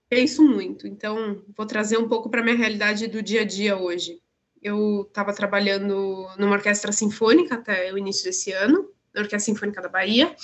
penso 0.09 0.43
muito. 0.43 0.87
Então, 0.87 1.43
vou 1.57 1.67
trazer 1.67 1.99
um 1.99 2.09
pouco 2.09 2.31
para 2.31 2.41
a 2.41 2.45
minha 2.45 2.57
realidade 2.57 3.09
do 3.09 3.23
dia 3.23 3.43
a 3.43 3.45
dia 3.45 3.77
hoje 3.77 4.23
eu 4.65 5.03
estava 5.03 5.35
trabalhando 5.35 6.27
numa 6.39 6.57
orquestra 6.57 6.91
sinfônica 6.91 7.55
até 7.55 7.93
o 7.93 7.99
início 7.99 8.25
desse 8.25 8.51
ano, 8.51 8.91
na 9.13 9.21
Orquestra 9.21 9.53
Sinfônica 9.53 9.83
da 9.83 9.91
Bahia, 9.91 10.35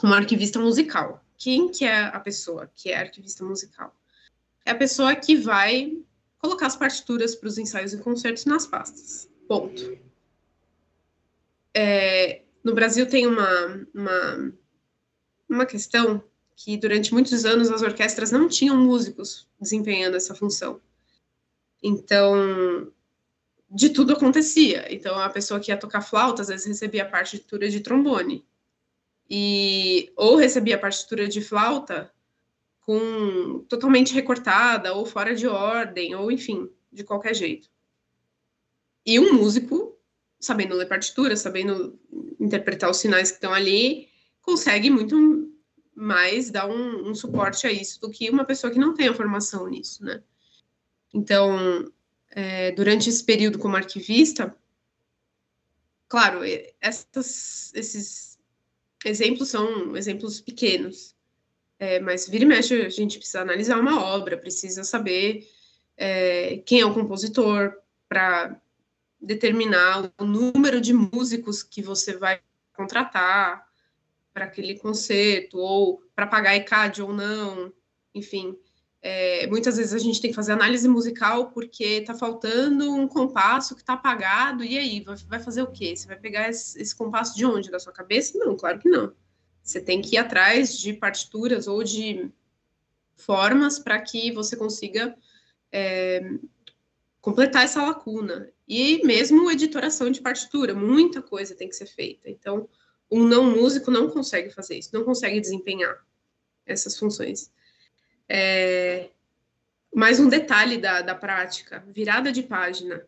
como 0.00 0.12
arquivista 0.12 0.58
musical. 0.58 1.24
Quem 1.38 1.70
que 1.70 1.84
é 1.84 2.02
a 2.02 2.18
pessoa 2.18 2.68
que 2.74 2.90
é 2.90 2.98
arquivista 2.98 3.44
musical? 3.44 3.94
É 4.66 4.72
a 4.72 4.74
pessoa 4.74 5.14
que 5.14 5.36
vai 5.36 5.96
colocar 6.38 6.66
as 6.66 6.74
partituras 6.74 7.36
para 7.36 7.48
os 7.48 7.56
ensaios 7.56 7.92
e 7.92 7.98
concertos 7.98 8.44
nas 8.46 8.66
pastas. 8.66 9.30
Ponto. 9.46 9.96
É, 11.72 12.42
no 12.62 12.74
Brasil 12.74 13.06
tem 13.08 13.26
uma, 13.26 13.86
uma, 13.94 14.52
uma 15.48 15.66
questão 15.66 16.22
que 16.56 16.76
durante 16.76 17.12
muitos 17.12 17.44
anos 17.44 17.70
as 17.70 17.82
orquestras 17.82 18.30
não 18.30 18.48
tinham 18.48 18.76
músicos 18.76 19.48
desempenhando 19.58 20.16
essa 20.16 20.34
função. 20.34 20.80
Então, 21.82 22.92
de 23.70 23.88
tudo 23.88 24.12
acontecia. 24.12 24.92
Então, 24.92 25.18
a 25.18 25.30
pessoa 25.30 25.60
que 25.60 25.70
ia 25.70 25.76
tocar 25.76 26.02
flauta, 26.02 26.42
às 26.42 26.48
vezes 26.48 26.66
recebia 26.66 27.02
a 27.02 27.08
partitura 27.08 27.70
de 27.70 27.80
trombone. 27.80 28.44
E, 29.28 30.12
ou 30.16 30.36
recebia 30.36 30.74
a 30.74 30.78
partitura 30.78 31.28
de 31.28 31.40
flauta 31.40 32.12
com 32.80 33.64
totalmente 33.68 34.12
recortada, 34.12 34.92
ou 34.92 35.06
fora 35.06 35.34
de 35.34 35.46
ordem, 35.46 36.14
ou 36.14 36.32
enfim, 36.32 36.68
de 36.92 37.04
qualquer 37.04 37.34
jeito. 37.34 37.70
E 39.06 39.20
um 39.20 39.34
músico, 39.34 39.96
sabendo 40.40 40.74
ler 40.74 40.88
partitura, 40.88 41.36
sabendo 41.36 41.98
interpretar 42.40 42.90
os 42.90 42.96
sinais 42.96 43.30
que 43.30 43.36
estão 43.36 43.52
ali, 43.52 44.08
consegue 44.40 44.90
muito 44.90 45.52
mais 45.94 46.50
dar 46.50 46.66
um, 46.66 47.10
um 47.10 47.14
suporte 47.14 47.66
a 47.66 47.72
isso 47.72 48.00
do 48.00 48.10
que 48.10 48.30
uma 48.30 48.44
pessoa 48.44 48.72
que 48.72 48.78
não 48.78 48.94
tem 48.94 49.08
a 49.08 49.14
formação 49.14 49.68
nisso, 49.68 50.02
né? 50.02 50.22
Então, 51.12 51.92
é, 52.30 52.72
durante 52.72 53.10
esse 53.10 53.22
período 53.22 53.58
como 53.58 53.76
arquivista, 53.76 54.56
claro, 56.08 56.40
essas, 56.80 57.72
esses 57.74 58.38
exemplos 59.04 59.48
são 59.48 59.94
exemplos 59.96 60.40
pequenos, 60.40 61.14
é, 61.78 62.00
mas 62.00 62.28
vira 62.28 62.44
e 62.44 62.46
mexe 62.46 62.80
a 62.80 62.88
gente 62.88 63.18
precisa 63.18 63.42
analisar 63.42 63.78
uma 63.78 64.02
obra, 64.02 64.38
precisa 64.38 64.84
saber 64.84 65.46
é, 65.96 66.58
quem 66.64 66.80
é 66.80 66.86
o 66.86 66.94
compositor 66.94 67.74
para 68.08 68.60
determinar 69.20 70.10
o 70.18 70.24
número 70.24 70.80
de 70.80 70.92
músicos 70.92 71.62
que 71.62 71.82
você 71.82 72.16
vai 72.16 72.40
contratar 72.72 73.68
para 74.32 74.44
aquele 74.46 74.78
concerto, 74.78 75.58
ou 75.58 76.02
para 76.14 76.26
pagar 76.26 76.56
ECAD 76.56 77.02
ou 77.02 77.12
não, 77.12 77.72
enfim. 78.14 78.56
É, 79.02 79.46
muitas 79.46 79.76
vezes 79.76 79.94
a 79.94 79.98
gente 79.98 80.20
tem 80.20 80.30
que 80.30 80.36
fazer 80.36 80.52
análise 80.52 80.86
musical 80.86 81.50
porque 81.50 81.84
está 81.84 82.14
faltando 82.14 82.92
um 82.92 83.08
compasso 83.08 83.74
que 83.74 83.80
está 83.80 83.94
apagado, 83.94 84.62
e 84.62 84.78
aí, 84.78 85.04
vai 85.26 85.40
fazer 85.40 85.62
o 85.62 85.70
quê? 85.70 85.96
Você 85.96 86.06
vai 86.06 86.16
pegar 86.16 86.48
esse, 86.48 86.80
esse, 86.80 86.94
compasso 86.94 87.36
de 87.36 87.44
onde? 87.44 87.70
Da 87.70 87.78
sua 87.78 87.92
cabeça? 87.92 88.38
Não, 88.38 88.56
claro 88.56 88.78
que 88.78 88.88
não. 88.88 89.12
Você 89.62 89.80
tem 89.80 90.00
que 90.00 90.16
ir 90.16 90.18
atrás 90.18 90.78
de 90.78 90.92
partituras 90.92 91.66
ou 91.66 91.82
de 91.82 92.30
formas 93.16 93.78
para 93.78 94.00
que 94.00 94.32
você 94.32 94.56
consiga 94.56 95.14
é, 95.72 96.22
completar 97.20 97.64
essa 97.64 97.82
lacuna. 97.82 98.50
E 98.72 99.04
mesmo 99.04 99.50
editoração 99.50 100.12
de 100.12 100.20
partitura, 100.20 100.72
muita 100.72 101.20
coisa 101.20 101.56
tem 101.56 101.68
que 101.68 101.74
ser 101.74 101.86
feita. 101.86 102.30
Então, 102.30 102.68
um 103.10 103.26
não 103.26 103.42
músico 103.42 103.90
não 103.90 104.08
consegue 104.08 104.48
fazer 104.50 104.78
isso, 104.78 104.90
não 104.92 105.02
consegue 105.02 105.40
desempenhar 105.40 105.98
essas 106.64 106.96
funções. 106.96 107.52
É, 108.28 109.10
mais 109.92 110.20
um 110.20 110.28
detalhe 110.28 110.78
da, 110.78 111.02
da 111.02 111.16
prática, 111.16 111.84
virada 111.88 112.30
de 112.30 112.44
página. 112.44 113.04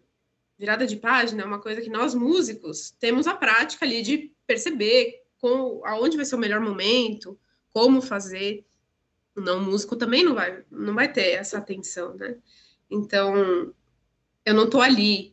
Virada 0.59 0.85
de 0.85 0.97
página 0.97 1.45
é 1.45 1.47
uma 1.47 1.61
coisa 1.61 1.81
que 1.81 1.89
nós 1.89 2.13
músicos 2.13 2.91
temos 2.99 3.29
a 3.29 3.35
prática 3.37 3.85
ali 3.85 4.03
de 4.03 4.33
perceber 4.45 5.23
com, 5.39 5.81
aonde 5.85 6.17
vai 6.17 6.27
ser 6.27 6.35
o 6.35 6.41
melhor 6.41 6.61
momento, 6.61 7.39
como 7.73 8.03
fazer. 8.03 8.67
O 9.37 9.41
não 9.41 9.63
músico 9.63 9.95
também 9.95 10.25
não 10.25 10.35
vai, 10.35 10.65
não 10.69 10.93
vai 10.93 11.13
ter 11.13 11.35
essa 11.35 11.59
atenção, 11.59 12.17
né? 12.17 12.37
Então, 12.91 13.73
eu 14.45 14.55
não 14.55 14.65
estou 14.65 14.81
ali 14.83 15.32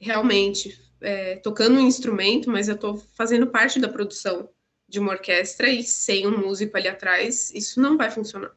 realmente 0.00 0.80
é, 1.00 1.36
tocando 1.36 1.78
um 1.78 1.86
instrumento, 1.86 2.50
mas 2.50 2.68
eu 2.68 2.74
estou 2.74 2.96
fazendo 2.96 3.46
parte 3.46 3.78
da 3.78 3.88
produção 3.88 4.48
de 4.88 4.98
uma 4.98 5.12
orquestra 5.12 5.68
e 5.68 5.82
sem 5.84 6.26
um 6.26 6.38
músico 6.38 6.76
ali 6.76 6.88
atrás, 6.88 7.52
isso 7.54 7.80
não 7.80 7.96
vai 7.96 8.10
funcionar. 8.10 8.52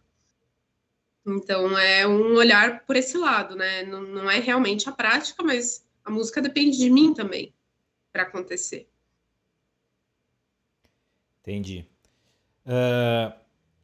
Então 1.26 1.78
é 1.78 2.08
um 2.08 2.36
olhar 2.36 2.86
por 2.86 2.96
esse 2.96 3.18
lado, 3.18 3.56
né? 3.56 3.84
Não, 3.84 4.02
não 4.02 4.32
é 4.32 4.40
realmente 4.40 4.90
a 4.90 4.92
prática, 4.92 5.44
mas 5.44 5.86
a 6.04 6.12
música 6.12 6.42
depende 6.42 6.78
de 6.78 6.90
mim 6.90 7.14
também 7.14 7.54
para 8.12 8.24
acontecer. 8.24 8.90
Entendi. 11.42 11.86
Uh, 12.66 13.34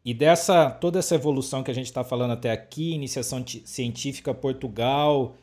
e 0.04 0.14
dessa 0.14 0.72
toda 0.72 1.00
essa 1.00 1.16
evolução 1.16 1.64
que 1.64 1.72
a 1.72 1.74
gente 1.74 1.86
está 1.86 2.04
falando 2.04 2.32
até 2.32 2.52
aqui, 2.52 2.92
iniciação 2.92 3.46
científica 3.46 4.34
Portugal, 4.34 5.38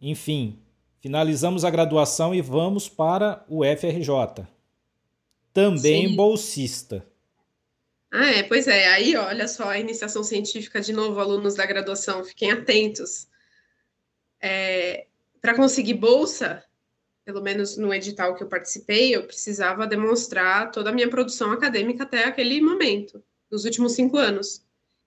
enfim, 0.00 0.58
finalizamos 1.02 1.64
a 1.64 1.70
graduação 1.70 2.32
e 2.32 2.40
vamos 2.40 2.88
para 2.88 3.44
o 3.48 3.64
FRJ. 3.64 4.46
Também 5.52 6.08
Sim. 6.08 6.16
bolsista. 6.16 7.04
Ah, 8.10 8.30
é, 8.30 8.42
pois 8.44 8.68
é. 8.68 8.86
Aí, 8.86 9.16
olha 9.16 9.48
só, 9.48 9.68
a 9.68 9.78
iniciação 9.80 10.22
científica, 10.22 10.80
de 10.80 10.92
novo, 10.92 11.18
alunos 11.18 11.56
da 11.56 11.66
graduação, 11.66 12.24
fiquem 12.24 12.52
atentos. 12.52 13.26
É, 14.40 15.06
Para 15.40 15.56
conseguir 15.56 15.94
bolsa, 15.94 16.64
pelo 17.24 17.42
menos 17.42 17.76
no 17.76 17.92
edital 17.92 18.36
que 18.36 18.44
eu 18.44 18.48
participei, 18.48 19.14
eu 19.14 19.26
precisava 19.26 19.86
demonstrar 19.88 20.70
toda 20.70 20.90
a 20.90 20.92
minha 20.92 21.10
produção 21.10 21.50
acadêmica 21.50 22.04
até 22.04 22.24
aquele 22.24 22.60
momento, 22.60 23.22
nos 23.50 23.64
últimos 23.64 23.92
cinco 23.92 24.16
anos. 24.16 24.64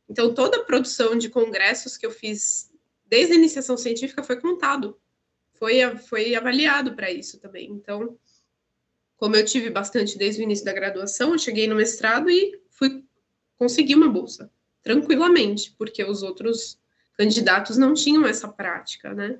Então, 0.10 0.34
toda 0.34 0.58
a 0.58 0.63
produção 0.63 1.17
de 1.17 1.29
congressos 1.29 1.95
que 1.95 2.05
eu 2.05 2.12
fiz 2.12 2.69
desde 3.05 3.34
a 3.34 3.38
iniciação 3.38 3.77
científica 3.77 4.23
foi 4.23 4.39
contado, 4.41 4.97
foi, 5.65 5.97
foi 5.97 6.36
avaliado 6.36 6.95
para 6.95 7.12
isso 7.12 7.39
também. 7.39 7.71
Então, 7.71 8.15
como 9.17 9.36
eu 9.36 9.43
tive 9.43 9.71
bastante 9.71 10.17
desde 10.17 10.41
o 10.41 10.43
início 10.43 10.63
da 10.63 10.73
graduação, 10.73 11.32
eu 11.32 11.39
cheguei 11.39 11.67
no 11.67 11.75
mestrado 11.75 12.30
e 12.30 12.62
fui 12.69 13.04
conseguir 13.58 13.95
uma 13.95 14.08
bolsa, 14.08 14.51
tranquilamente, 14.84 15.73
porque 15.78 16.04
os 16.04 16.21
outros 16.21 16.80
candidatos 17.17 17.78
não 17.78 17.93
tinham 17.95 18.28
essa 18.28 18.47
prática, 18.47 19.13
né? 19.13 19.39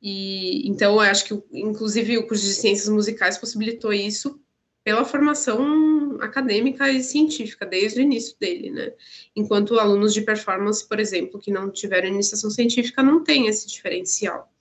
E 0.00 0.68
então 0.68 0.92
eu 0.92 1.00
acho 1.00 1.24
que 1.24 1.42
inclusive 1.52 2.18
o 2.18 2.26
curso 2.28 2.44
de 2.44 2.52
ciências 2.52 2.88
musicais 2.88 3.38
possibilitou 3.38 3.92
isso 3.92 4.38
pela 4.84 5.04
formação 5.04 6.18
acadêmica 6.20 6.90
e 6.90 7.02
científica 7.02 7.64
desde 7.64 8.00
o 8.00 8.02
início 8.02 8.36
dele, 8.38 8.70
né? 8.70 8.92
Enquanto 9.34 9.80
alunos 9.80 10.14
de 10.14 10.20
performance, 10.20 10.86
por 10.86 11.00
exemplo, 11.00 11.40
que 11.40 11.50
não 11.50 11.70
tiveram 11.70 12.06
iniciação 12.06 12.50
científica, 12.50 13.02
não 13.02 13.24
tem 13.24 13.48
esse 13.48 13.66
diferencial, 13.66 14.53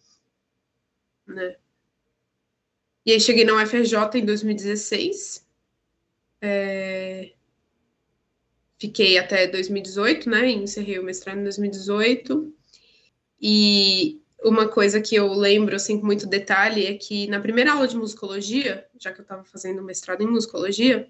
né? 1.28 1.56
E 3.06 3.12
aí 3.12 3.20
cheguei 3.20 3.44
na 3.44 3.62
UFRJ 3.62 4.20
em 4.20 4.26
2016, 4.26 5.46
é... 6.42 7.34
fiquei 8.78 9.18
até 9.18 9.48
2018, 9.48 10.30
né? 10.30 10.50
Encerrei 10.50 11.00
o 11.00 11.04
mestrado 11.04 11.40
em 11.40 11.44
2018 11.44 12.54
e 13.42 14.22
uma 14.44 14.68
coisa 14.68 15.02
que 15.02 15.16
eu 15.16 15.32
lembro, 15.34 15.76
assim, 15.76 16.00
com 16.00 16.06
muito 16.06 16.28
detalhe, 16.28 16.86
é 16.86 16.94
que 16.96 17.28
na 17.28 17.40
primeira 17.40 17.74
aula 17.74 17.88
de 17.88 17.98
musicologia, 17.98 18.86
já 19.00 19.12
que 19.12 19.20
eu 19.20 19.24
estava 19.24 19.44
fazendo 19.44 19.82
mestrado 19.82 20.22
em 20.22 20.28
musicologia, 20.28 21.10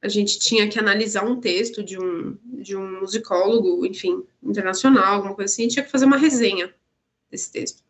a 0.00 0.08
gente 0.08 0.38
tinha 0.38 0.68
que 0.68 0.78
analisar 0.78 1.24
um 1.24 1.40
texto 1.40 1.82
de 1.82 1.98
um, 1.98 2.36
de 2.44 2.76
um 2.76 3.00
musicólogo, 3.00 3.86
enfim, 3.86 4.24
internacional, 4.42 5.14
alguma 5.14 5.34
coisa 5.34 5.52
assim, 5.52 5.68
tinha 5.68 5.84
que 5.84 5.90
fazer 5.90 6.04
uma 6.04 6.16
resenha 6.16 6.74
desse 7.30 7.50
texto. 7.52 7.82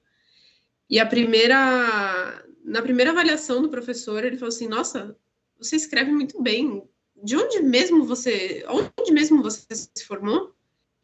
E 0.92 1.00
a 1.00 1.06
primeira, 1.06 2.44
na 2.62 2.82
primeira 2.82 3.12
avaliação 3.12 3.62
do 3.62 3.70
professor, 3.70 4.22
ele 4.22 4.36
falou 4.36 4.50
assim: 4.50 4.68
Nossa, 4.68 5.16
você 5.58 5.74
escreve 5.74 6.12
muito 6.12 6.42
bem. 6.42 6.86
De 7.24 7.34
onde 7.34 7.62
mesmo 7.62 8.04
você, 8.04 8.62
onde 8.68 9.10
mesmo 9.10 9.42
você 9.42 9.64
se 9.74 10.04
formou? 10.06 10.54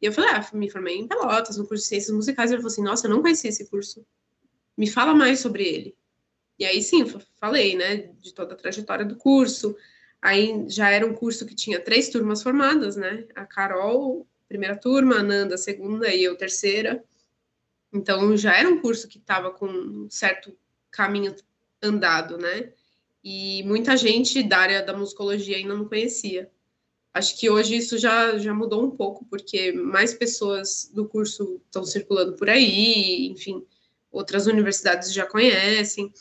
E 0.02 0.04
eu 0.04 0.12
falei, 0.12 0.30
ah, 0.30 0.46
me 0.52 0.68
formei 0.68 0.98
em 0.98 1.08
Pelotas, 1.08 1.56
no 1.56 1.66
curso 1.66 1.84
de 1.84 1.88
Ciências 1.88 2.14
Musicais. 2.14 2.50
Ele 2.50 2.60
falou 2.60 2.70
assim, 2.70 2.82
nossa, 2.82 3.06
eu 3.06 3.10
não 3.10 3.22
conhecia 3.22 3.48
esse 3.48 3.64
curso. 3.70 4.04
Me 4.76 4.86
fala 4.86 5.14
mais 5.14 5.40
sobre 5.40 5.64
ele. 5.64 5.96
E 6.58 6.66
aí, 6.66 6.82
sim, 6.82 7.04
falei, 7.40 7.74
né, 7.74 8.10
de 8.20 8.34
toda 8.34 8.52
a 8.52 8.56
trajetória 8.56 9.06
do 9.06 9.16
curso. 9.16 9.74
Aí 10.20 10.66
já 10.68 10.90
era 10.90 11.06
um 11.06 11.14
curso 11.14 11.46
que 11.46 11.54
tinha 11.54 11.80
três 11.80 12.10
turmas 12.10 12.42
formadas, 12.42 12.94
né? 12.94 13.26
A 13.34 13.46
Carol, 13.46 14.26
primeira 14.48 14.76
turma, 14.76 15.16
a 15.16 15.22
Nanda, 15.22 15.56
segunda 15.56 16.12
e 16.12 16.22
eu, 16.24 16.36
terceira. 16.36 17.02
Então 17.92 18.36
já 18.36 18.56
era 18.56 18.68
um 18.68 18.80
curso 18.80 19.08
que 19.08 19.18
estava 19.18 19.50
com 19.50 19.66
um 19.66 20.10
certo 20.10 20.56
caminho 20.90 21.34
andado, 21.82 22.36
né? 22.36 22.72
E 23.22 23.62
muita 23.64 23.96
gente 23.96 24.42
da 24.42 24.58
área 24.58 24.82
da 24.82 24.96
musicologia 24.96 25.56
ainda 25.56 25.74
não 25.74 25.88
conhecia. 25.88 26.50
Acho 27.12 27.38
que 27.38 27.50
hoje 27.50 27.76
isso 27.76 27.98
já, 27.98 28.38
já 28.38 28.54
mudou 28.54 28.84
um 28.84 28.90
pouco, 28.90 29.24
porque 29.24 29.72
mais 29.72 30.14
pessoas 30.14 30.90
do 30.94 31.08
curso 31.08 31.60
estão 31.66 31.84
circulando 31.84 32.34
por 32.36 32.48
aí, 32.48 33.26
enfim, 33.28 33.66
outras 34.10 34.46
universidades 34.46 35.12
já 35.12 35.26
conhecem. 35.26 36.12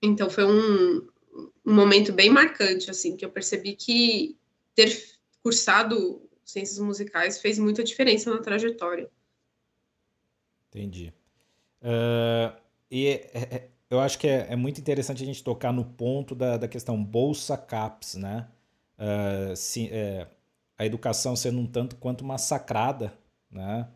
Então 0.00 0.30
foi 0.30 0.44
um, 0.44 1.06
um 1.66 1.74
momento 1.74 2.12
bem 2.12 2.30
marcante, 2.30 2.90
assim, 2.90 3.16
que 3.16 3.24
eu 3.24 3.30
percebi 3.30 3.74
que 3.74 4.36
ter 4.74 4.96
cursado 5.42 6.22
ciências 6.44 6.78
musicais 6.78 7.38
fez 7.38 7.58
muita 7.58 7.84
diferença 7.84 8.30
na 8.30 8.40
trajetória. 8.40 9.10
Entendi. 10.68 11.12
Uh, 11.82 12.56
e 12.90 13.06
é, 13.06 13.30
é, 13.34 13.68
eu 13.90 14.00
acho 14.00 14.18
que 14.18 14.26
é, 14.26 14.46
é, 14.50 14.56
muito 14.56 14.80
interessante 14.80 15.22
a 15.22 15.26
gente 15.26 15.42
tocar 15.42 15.72
no 15.72 15.84
ponto 15.84 16.34
da, 16.34 16.56
da 16.56 16.68
questão 16.68 17.02
Bolsa 17.02 17.56
CAPES, 17.56 18.16
né? 18.16 18.48
uh, 18.98 19.56
se, 19.56 19.88
é, 19.92 20.26
a 20.76 20.84
educação 20.84 21.36
sendo 21.36 21.60
um 21.60 21.66
tanto 21.66 21.96
quanto 21.96 22.24
massacrada, 22.24 23.12
né? 23.50 23.88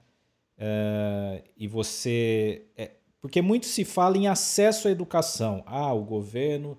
Uh, 0.59 1.43
e 1.57 1.67
você. 1.67 2.67
É, 2.77 2.93
porque 3.21 3.43
muito 3.43 3.67
se 3.67 3.85
fala 3.85 4.17
em 4.17 4.29
acesso 4.29 4.89
à 4.89 4.91
educação. 4.91 5.63
Ah, 5.67 5.93
o 5.93 6.05
governo 6.05 6.79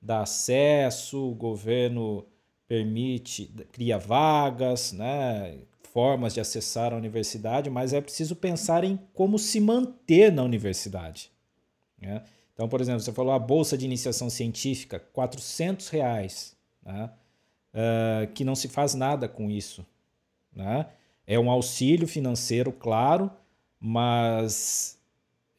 dá 0.00 0.22
acesso, 0.22 1.30
o 1.30 1.34
governo 1.34 2.26
permite, 2.66 3.46
cria 3.72 3.98
vagas, 3.98 4.92
né? 4.92 5.58
Formas 5.94 6.34
de 6.34 6.40
acessar 6.40 6.92
a 6.92 6.96
universidade, 6.96 7.70
mas 7.70 7.94
é 7.94 8.00
preciso 8.02 8.36
pensar 8.36 8.84
em 8.84 8.98
como 9.14 9.38
se 9.38 9.58
manter 9.60 10.30
na 10.30 10.42
universidade. 10.42 11.30
Né? 11.98 12.22
Então, 12.52 12.68
por 12.68 12.82
exemplo, 12.82 13.00
você 13.00 13.12
falou 13.12 13.32
a 13.32 13.38
bolsa 13.38 13.78
de 13.78 13.86
iniciação 13.86 14.28
científica, 14.28 14.98
400 14.98 15.88
reais. 15.88 16.54
Né? 16.84 17.08
uh, 17.74 18.32
que 18.32 18.44
não 18.44 18.54
se 18.54 18.68
faz 18.68 18.94
nada 18.94 19.28
com 19.28 19.50
isso. 19.50 19.84
Né? 20.54 20.86
É 21.26 21.38
um 21.38 21.50
auxílio 21.50 22.06
financeiro, 22.06 22.72
claro, 22.72 23.30
mas 23.80 24.98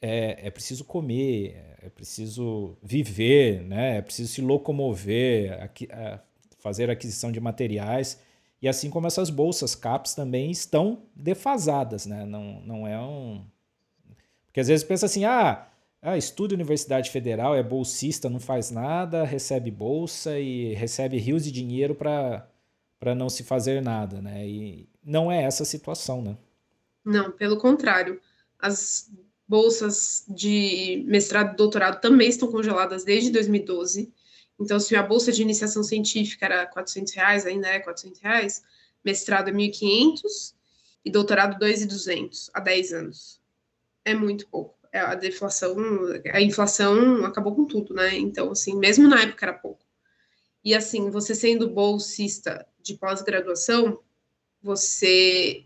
é, 0.02 0.48
é 0.48 0.50
preciso 0.50 0.86
comer, 0.86 1.78
é 1.82 1.90
preciso 1.90 2.78
viver, 2.82 3.62
né? 3.64 3.98
é 3.98 4.02
preciso 4.02 4.32
se 4.32 4.42
locomover, 4.42 5.62
aqui, 5.62 5.86
uh, 5.86 6.20
fazer 6.60 6.90
aquisição 6.90 7.32
de 7.32 7.40
materiais. 7.40 8.20
E 8.66 8.68
assim 8.68 8.90
como 8.90 9.06
essas 9.06 9.30
bolsas 9.30 9.76
CAPES 9.76 10.16
também 10.16 10.50
estão 10.50 11.04
defasadas, 11.16 12.08
né? 12.08 12.26
Não, 12.26 12.60
não 12.62 12.88
é 12.88 13.00
um. 13.00 13.46
Porque 14.48 14.60
às 14.60 14.68
vezes 14.68 14.84
pensa 14.84 15.06
assim, 15.06 15.24
ah, 15.24 15.68
ah, 16.02 16.18
estuda 16.18 16.56
Universidade 16.56 17.12
Federal, 17.12 17.56
é 17.56 17.62
bolsista, 17.62 18.28
não 18.28 18.40
faz 18.40 18.72
nada, 18.72 19.24
recebe 19.24 19.70
bolsa 19.70 20.40
e 20.40 20.74
recebe 20.74 21.20
rios 21.20 21.44
de 21.44 21.52
dinheiro 21.52 21.94
para 21.94 23.14
não 23.16 23.30
se 23.30 23.44
fazer 23.44 23.84
nada, 23.84 24.20
né? 24.20 24.48
E 24.48 24.90
não 25.04 25.32
é 25.32 25.44
essa 25.44 25.62
a 25.62 25.68
situação, 25.68 26.24
né? 26.24 26.36
Não, 27.06 27.30
pelo 27.30 27.58
contrário. 27.58 28.20
As 28.60 29.12
bolsas 29.48 30.26
de 30.28 31.04
mestrado 31.06 31.54
e 31.54 31.56
doutorado 31.56 32.02
também 32.02 32.30
estão 32.30 32.52
congeladas 32.52 33.04
desde 33.04 33.30
2012. 33.30 34.12
Então, 34.60 34.80
se 34.80 34.96
a 34.96 35.04
bolsa 35.04 35.32
de 35.32 35.42
iniciação 35.42 35.84
científica 35.84 36.46
era 36.46 36.66
400 36.66 37.14
reais, 37.14 37.46
ainda 37.46 37.68
é 37.68 37.80
400 37.80 38.20
reais, 38.22 38.64
mestrado 39.04 39.50
é 39.50 39.52
1.500 39.52 40.54
e 41.04 41.12
doutorado 41.12 41.60
2.200 41.60 42.50
há 42.54 42.60
10 42.60 42.94
anos. 42.94 43.42
É 44.04 44.14
muito 44.14 44.48
pouco. 44.48 44.76
É, 44.92 45.00
a 45.00 45.14
deflação, 45.14 45.76
a 46.32 46.42
inflação 46.42 47.26
acabou 47.26 47.54
com 47.54 47.66
tudo, 47.66 47.94
né? 47.94 48.18
Então, 48.18 48.52
assim, 48.52 48.78
mesmo 48.78 49.10
na 49.10 49.22
época 49.24 49.46
era 49.46 49.54
pouco. 49.54 49.86
E 50.64 50.74
assim, 50.74 51.10
você 51.10 51.36
sendo 51.36 51.70
bolsista 51.70 52.66
de 52.82 52.96
pós-graduação, 52.96 54.00
você 54.62 55.66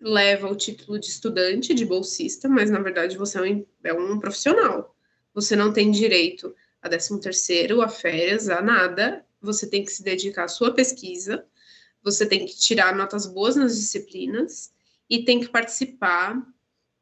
leva 0.00 0.48
o 0.48 0.54
título 0.54 0.98
de 0.98 1.06
estudante, 1.06 1.74
de 1.74 1.84
bolsista, 1.84 2.48
mas 2.48 2.70
na 2.70 2.78
verdade 2.78 3.16
você 3.16 3.38
é 3.38 3.42
um, 3.42 3.66
é 3.82 3.92
um 3.92 4.18
profissional. 4.18 4.94
Você 5.34 5.56
não 5.56 5.72
tem 5.72 5.90
direito 5.90 6.54
a 6.82 6.88
13 6.88 7.20
terceiro, 7.20 7.82
a 7.82 7.88
férias, 7.88 8.48
a 8.48 8.60
nada. 8.60 9.24
Você 9.40 9.68
tem 9.68 9.84
que 9.84 9.92
se 9.92 10.02
dedicar 10.02 10.44
à 10.44 10.48
sua 10.48 10.72
pesquisa, 10.74 11.44
você 12.02 12.26
tem 12.26 12.44
que 12.46 12.56
tirar 12.56 12.94
notas 12.94 13.26
boas 13.26 13.56
nas 13.56 13.76
disciplinas 13.76 14.72
e 15.08 15.24
tem 15.24 15.40
que 15.40 15.48
participar 15.48 16.42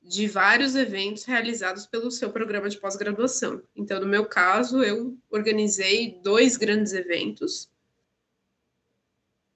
de 0.03 0.29
vários 0.29 0.77
eventos 0.77 1.25
realizados 1.25 1.85
pelo 1.87 2.11
seu 2.11 2.31
programa 2.31 2.69
de 2.69 2.79
pós-graduação. 2.79 3.63
Então, 3.75 4.01
no 4.01 4.07
meu 4.07 4.25
caso, 4.27 4.83
eu 4.83 5.19
organizei 5.29 6.21
dois 6.23 6.57
grandes 6.57 6.93
eventos, 6.93 7.69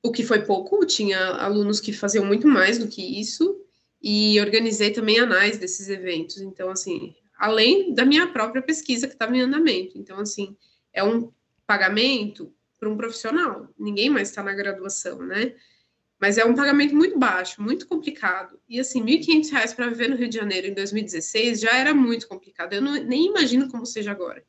o 0.02 0.10
que 0.10 0.24
foi 0.24 0.42
pouco, 0.44 0.84
tinha 0.84 1.18
alunos 1.18 1.78
que 1.78 1.92
faziam 1.92 2.24
muito 2.24 2.48
mais 2.48 2.78
do 2.78 2.88
que 2.88 3.20
isso, 3.20 3.60
e 4.02 4.40
organizei 4.40 4.90
também 4.90 5.20
anais 5.20 5.58
desses 5.58 5.88
eventos. 5.88 6.38
Então, 6.38 6.70
assim, 6.70 7.14
além 7.40 7.94
da 7.94 8.04
minha 8.04 8.28
própria 8.28 8.60
pesquisa 8.60 9.06
que 9.06 9.14
estava 9.14 9.34
em 9.34 9.40
andamento. 9.40 9.96
Então, 9.96 10.20
assim, 10.20 10.54
é 10.92 11.02
um 11.02 11.32
pagamento 11.66 12.52
para 12.78 12.90
um 12.90 12.98
profissional. 12.98 13.66
Ninguém 13.78 14.10
mais 14.10 14.28
está 14.28 14.42
na 14.42 14.52
graduação, 14.52 15.20
né? 15.20 15.54
Mas 16.20 16.36
é 16.36 16.44
um 16.44 16.54
pagamento 16.54 16.94
muito 16.94 17.18
baixo, 17.18 17.62
muito 17.62 17.88
complicado. 17.88 18.60
E 18.68 18.78
assim, 18.78 19.02
R$ 19.02 19.18
1.500 19.20 19.74
para 19.74 19.88
viver 19.88 20.10
no 20.10 20.16
Rio 20.16 20.28
de 20.28 20.36
Janeiro 20.36 20.66
em 20.66 20.74
2016 20.74 21.60
já 21.60 21.78
era 21.78 21.94
muito 21.94 22.28
complicado. 22.28 22.74
Eu 22.74 22.82
não, 22.82 22.92
nem 23.02 23.28
imagino 23.28 23.70
como 23.70 23.86
seja 23.86 24.10
agora. 24.10 24.44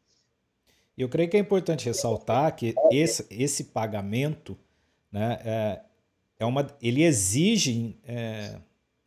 Eu 0.98 1.08
creio 1.08 1.30
que 1.30 1.38
é 1.38 1.40
importante 1.40 1.86
ressaltar 1.86 2.54
que 2.58 2.76
esse, 2.92 3.26
esse 3.30 3.64
pagamento, 3.66 4.60
né, 5.10 5.40
é, 5.46 5.82
é 6.40 6.46
uma, 6.46 6.68
ele 6.82 7.04
exige 7.04 7.98
é, 8.04 8.60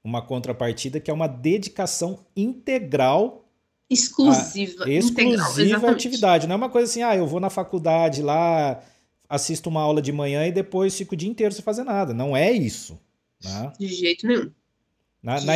uma 0.03 0.26
contrapartida 0.26 0.99
que 0.99 1.11
é 1.11 1.14
uma 1.14 1.28
dedicação 1.28 2.24
integral 2.35 3.43
exclusiva, 3.89 4.85
a, 4.85 4.91
exclusiva 4.91 5.91
atividade. 5.91 6.47
Não 6.47 6.55
é 6.55 6.57
uma 6.57 6.70
coisa 6.70 6.91
assim, 6.91 7.03
ah, 7.03 7.16
eu 7.16 7.26
vou 7.26 7.41
na 7.41 7.51
faculdade 7.51 8.22
lá, 8.22 8.82
assisto 9.28 9.68
uma 9.68 9.80
aula 9.80 10.01
de 10.01 10.12
manhã 10.12 10.47
e 10.47 10.53
depois 10.53 10.97
fico 10.97 11.14
o 11.14 11.16
dia 11.16 11.28
inteiro 11.28 11.55
sem 11.55 11.62
fazer 11.62 11.85
nada. 11.85 12.14
Não 12.14 12.37
é 12.37 12.51
isso. 12.53 12.99
Né? 13.43 13.72
De 13.78 13.89
jeito 13.89 14.26
nenhum. 14.26 14.51
Na, 15.22 15.41
na, 15.41 15.55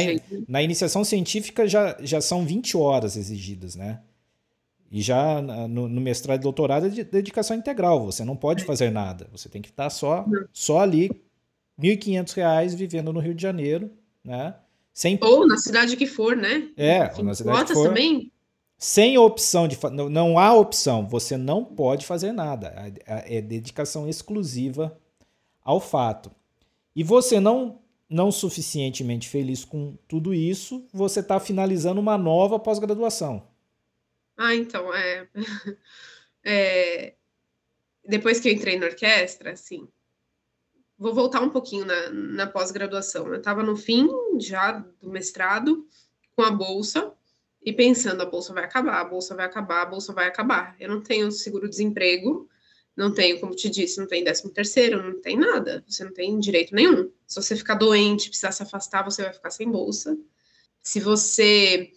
na, 0.49 0.63
iniciação 0.63 1.05
científica 1.05 1.69
já, 1.69 1.97
já 2.01 2.23
são 2.23 2.45
20 2.45 2.75
horas 2.77 3.17
exigidas, 3.17 3.77
né? 3.77 4.01
E 4.91 5.03
já 5.03 5.43
no, 5.43 5.87
no 5.87 6.01
mestrado 6.01 6.41
e 6.41 6.43
doutorado 6.43 6.87
é 6.87 6.89
de 6.89 7.05
dedicação 7.05 7.55
integral. 7.55 8.07
Você 8.07 8.25
não 8.25 8.35
pode 8.35 8.65
fazer 8.65 8.91
nada. 8.91 9.29
Você 9.31 9.47
tem 9.47 9.61
que 9.61 9.69
estar 9.69 9.91
só, 9.91 10.25
só 10.53 10.81
ali, 10.81 11.09
R$ 11.79 11.97
1.500 11.97 12.75
vivendo 12.75 13.13
no 13.13 13.21
Rio 13.21 13.35
de 13.35 13.43
Janeiro, 13.43 13.91
né? 14.25 14.55
Sem... 14.99 15.17
Ou 15.23 15.47
na 15.47 15.57
cidade 15.57 15.97
que 15.97 16.09
for, 16.09 16.37
né? 16.37 16.71
É, 16.77 17.07
Enfim, 17.07 17.23
na 17.23 17.33
cidade 17.33 17.67
que 17.67 17.73
for. 17.73 17.87
também. 17.87 18.33
Sem 18.77 19.17
opção 19.17 19.69
de. 19.69 19.79
Não, 19.93 20.09
não 20.09 20.39
há 20.41 20.53
opção. 20.53 21.07
Você 21.07 21.37
não 21.37 21.65
pode 21.65 22.05
fazer 22.05 22.33
nada. 22.33 22.75
É, 23.07 23.37
é 23.37 23.41
dedicação 23.41 24.09
exclusiva 24.09 24.99
ao 25.63 25.79
fato. 25.79 26.33
E 26.97 27.05
você 27.05 27.39
não 27.39 27.79
não 28.11 28.33
suficientemente 28.33 29.29
feliz 29.29 29.65
com 29.65 29.97
tudo 30.09 30.35
isso, 30.35 30.85
você 30.93 31.21
está 31.21 31.39
finalizando 31.39 32.01
uma 32.01 32.19
nova 32.19 32.59
pós-graduação. 32.59 33.47
Ah, 34.37 34.57
então, 34.57 34.93
é... 34.93 35.29
é... 36.43 37.15
Depois 38.05 38.41
que 38.41 38.49
eu 38.49 38.53
entrei 38.53 38.77
na 38.77 38.87
orquestra, 38.87 39.53
assim, 39.53 39.87
vou 40.99 41.15
voltar 41.15 41.41
um 41.41 41.51
pouquinho 41.51 41.85
na, 41.85 42.11
na 42.11 42.47
pós-graduação. 42.47 43.29
Eu 43.29 43.37
estava 43.37 43.63
no 43.63 43.77
fim 43.77 44.09
já 44.41 44.73
do 45.01 45.11
mestrado, 45.11 45.87
com 46.35 46.43
a 46.43 46.51
bolsa, 46.51 47.13
e 47.63 47.73
pensando, 47.73 48.23
a 48.23 48.27
bolsa 48.27 48.53
vai 48.53 48.65
acabar, 48.65 49.01
a 49.01 49.05
bolsa 49.05 49.35
vai 49.35 49.47
acabar, 49.47 49.83
a 49.83 49.87
bolsa 49.87 50.13
vai 50.13 50.27
acabar. 50.27 50.77
Eu 50.79 50.89
não 50.89 51.01
tenho 51.01 51.31
seguro-desemprego, 51.31 52.49
não 52.97 53.13
tenho, 53.13 53.39
como 53.41 53.55
te 53.55 53.69
disse, 53.69 53.99
não 53.99 54.07
tem 54.07 54.25
décimo 54.25 54.51
terceiro, 54.51 55.03
não 55.03 55.21
tem 55.21 55.37
nada, 55.37 55.85
você 55.87 56.05
não 56.05 56.13
tem 56.13 56.39
direito 56.39 56.75
nenhum. 56.75 57.11
Se 57.27 57.41
você 57.41 57.55
ficar 57.55 57.75
doente, 57.75 58.29
precisar 58.29 58.53
se 58.53 58.63
afastar, 58.63 59.05
você 59.05 59.23
vai 59.23 59.33
ficar 59.33 59.51
sem 59.51 59.71
bolsa. 59.71 60.19
Se 60.83 60.99
você 60.99 61.93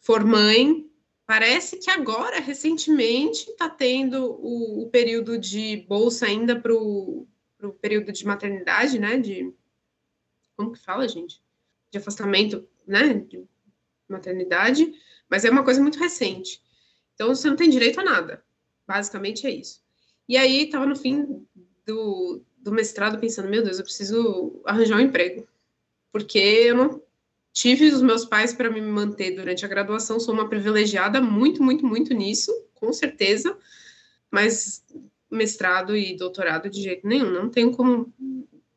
for 0.00 0.24
mãe, 0.24 0.90
Parece 1.30 1.76
que 1.76 1.88
agora, 1.88 2.40
recentemente, 2.40 3.48
está 3.48 3.70
tendo 3.70 4.32
o, 4.32 4.82
o, 4.82 4.90
período 4.90 5.38
de 5.38 5.76
bolsa 5.88 6.26
ainda 6.26 6.58
para 6.58 6.74
o 6.74 7.24
período 7.72 8.12
de 8.12 8.24
maternidade, 8.24 8.98
né? 8.98 9.18
De 9.18 9.52
como 10.56 10.72
que 10.72 10.78
fala, 10.78 11.06
gente? 11.06 11.40
De 11.90 11.98
afastamento, 11.98 12.66
né? 12.86 13.14
De 13.14 13.44
maternidade, 14.08 14.92
mas 15.28 15.44
é 15.44 15.50
uma 15.50 15.64
coisa 15.64 15.80
muito 15.80 15.98
recente. 15.98 16.62
Então 17.14 17.34
você 17.34 17.48
não 17.48 17.56
tem 17.56 17.70
direito 17.70 18.00
a 18.00 18.04
nada. 18.04 18.44
Basicamente 18.86 19.46
é 19.46 19.50
isso. 19.50 19.82
E 20.28 20.36
aí 20.36 20.64
estava 20.64 20.86
no 20.86 20.96
fim 20.96 21.46
do, 21.86 22.42
do 22.58 22.72
mestrado 22.72 23.20
pensando, 23.20 23.48
meu 23.48 23.62
Deus, 23.62 23.78
eu 23.78 23.84
preciso 23.84 24.60
arranjar 24.64 24.96
um 24.96 25.00
emprego. 25.00 25.46
Porque 26.12 26.38
eu 26.38 26.74
não 26.74 27.02
Tive 27.52 27.88
os 27.88 28.00
meus 28.00 28.24
pais 28.24 28.52
para 28.54 28.70
me 28.70 28.80
manter 28.80 29.32
durante 29.32 29.64
a 29.64 29.68
graduação, 29.68 30.20
sou 30.20 30.32
uma 30.32 30.48
privilegiada 30.48 31.20
muito, 31.20 31.62
muito, 31.62 31.84
muito 31.84 32.14
nisso, 32.14 32.52
com 32.74 32.92
certeza, 32.92 33.56
mas 34.30 34.84
mestrado 35.30 35.96
e 35.96 36.16
doutorado 36.16 36.68
de 36.68 36.82
jeito 36.82 37.06
nenhum, 37.06 37.30
não 37.30 37.48
tenho 37.48 37.70
como, 37.72 38.12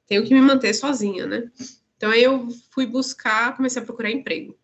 tenho 0.06 0.24
que 0.26 0.34
me 0.34 0.42
manter 0.42 0.74
sozinha, 0.74 1.26
né? 1.26 1.52
Então 1.98 2.12
aí 2.12 2.24
eu 2.24 2.48
fui 2.72 2.86
buscar, 2.86 3.56
comecei 3.56 3.82
a 3.82 3.86
procurar 3.86 4.12
emprego. 4.12 4.58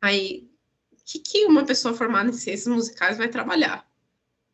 Aí, 0.00 0.48
o 0.92 0.96
que, 1.04 1.18
que 1.18 1.44
uma 1.44 1.64
pessoa 1.64 1.94
formada 1.94 2.30
em 2.30 2.32
ciências 2.32 2.74
musicais 2.74 3.18
vai 3.18 3.28
trabalhar? 3.28 3.86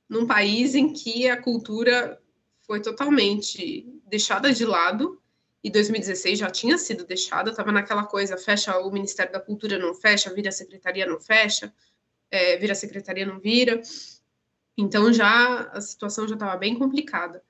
Num 0.09 0.27
país 0.27 0.75
em 0.75 0.93
que 0.93 1.29
a 1.29 1.41
cultura 1.41 2.21
foi 2.67 2.81
totalmente 2.81 3.89
deixada 4.07 4.53
de 4.53 4.65
lado, 4.65 5.21
e 5.67 5.71
2016 5.71 6.39
já 6.39 6.49
tinha 6.49 6.79
sido 6.79 7.05
deixada, 7.05 7.51
estava 7.51 7.73
naquela 7.73 8.05
coisa, 8.05 8.39
fecha 8.39 8.79
o 8.79 8.89
Ministério 8.89 9.33
da 9.33 9.41
Cultura, 9.41 9.77
não 9.77 9.93
fecha, 9.95 10.33
vira 10.33 10.49
a 10.49 10.53
Secretaria, 10.53 11.05
não 11.05 11.19
fecha, 11.19 11.75
é, 12.31 12.57
vira 12.57 12.73
a 12.73 12.77
Secretaria, 12.77 13.27
não 13.27 13.41
vira. 13.41 13.83
Então 14.77 15.13
já 15.13 15.63
a 15.73 15.81
situação 15.81 16.29
já 16.29 16.35
estava 16.35 16.57
bem 16.57 16.79
complicada. 16.79 17.43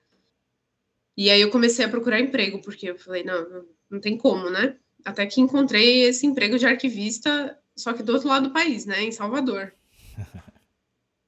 E 1.16 1.30
aí 1.30 1.40
eu 1.40 1.50
comecei 1.50 1.84
a 1.84 1.88
procurar 1.88 2.20
emprego, 2.20 2.60
porque 2.60 2.90
eu 2.90 2.98
falei, 2.98 3.24
não, 3.24 3.64
não, 3.90 4.00
tem 4.00 4.18
como, 4.18 4.50
né? 4.50 4.76
Até 5.04 5.26
que 5.26 5.40
encontrei 5.40 6.02
esse 6.02 6.26
emprego 6.26 6.58
de 6.58 6.66
arquivista, 6.66 7.58
só 7.74 7.92
que 7.92 8.02
do 8.02 8.12
outro 8.12 8.28
lado 8.28 8.48
do 8.48 8.52
país, 8.52 8.84
né, 8.84 9.02
em 9.02 9.12
Salvador. 9.12 9.72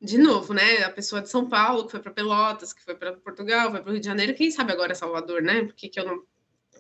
De 0.01 0.17
novo, 0.17 0.55
né? 0.55 0.85
A 0.85 0.91
pessoa 0.91 1.21
de 1.21 1.29
São 1.29 1.49
Paulo, 1.49 1.85
que 1.85 1.91
foi 1.91 2.01
para 2.01 2.13
Pelotas, 2.13 2.73
que 2.73 2.85
foi 2.85 2.95
para 2.95 3.15
Portugal, 3.15 3.73
foi 3.73 3.81
para 3.81 3.89
o 3.89 3.93
Rio 3.93 4.01
de 4.01 4.07
Janeiro, 4.07 4.35
quem 4.35 4.49
sabe 4.49 4.73
agora 4.73 4.93
é 4.93 4.95
Salvador, 4.95 5.43
né? 5.43 5.65
Porque 5.65 5.89
que 5.89 5.99
eu 5.99 6.05
não 6.05 6.23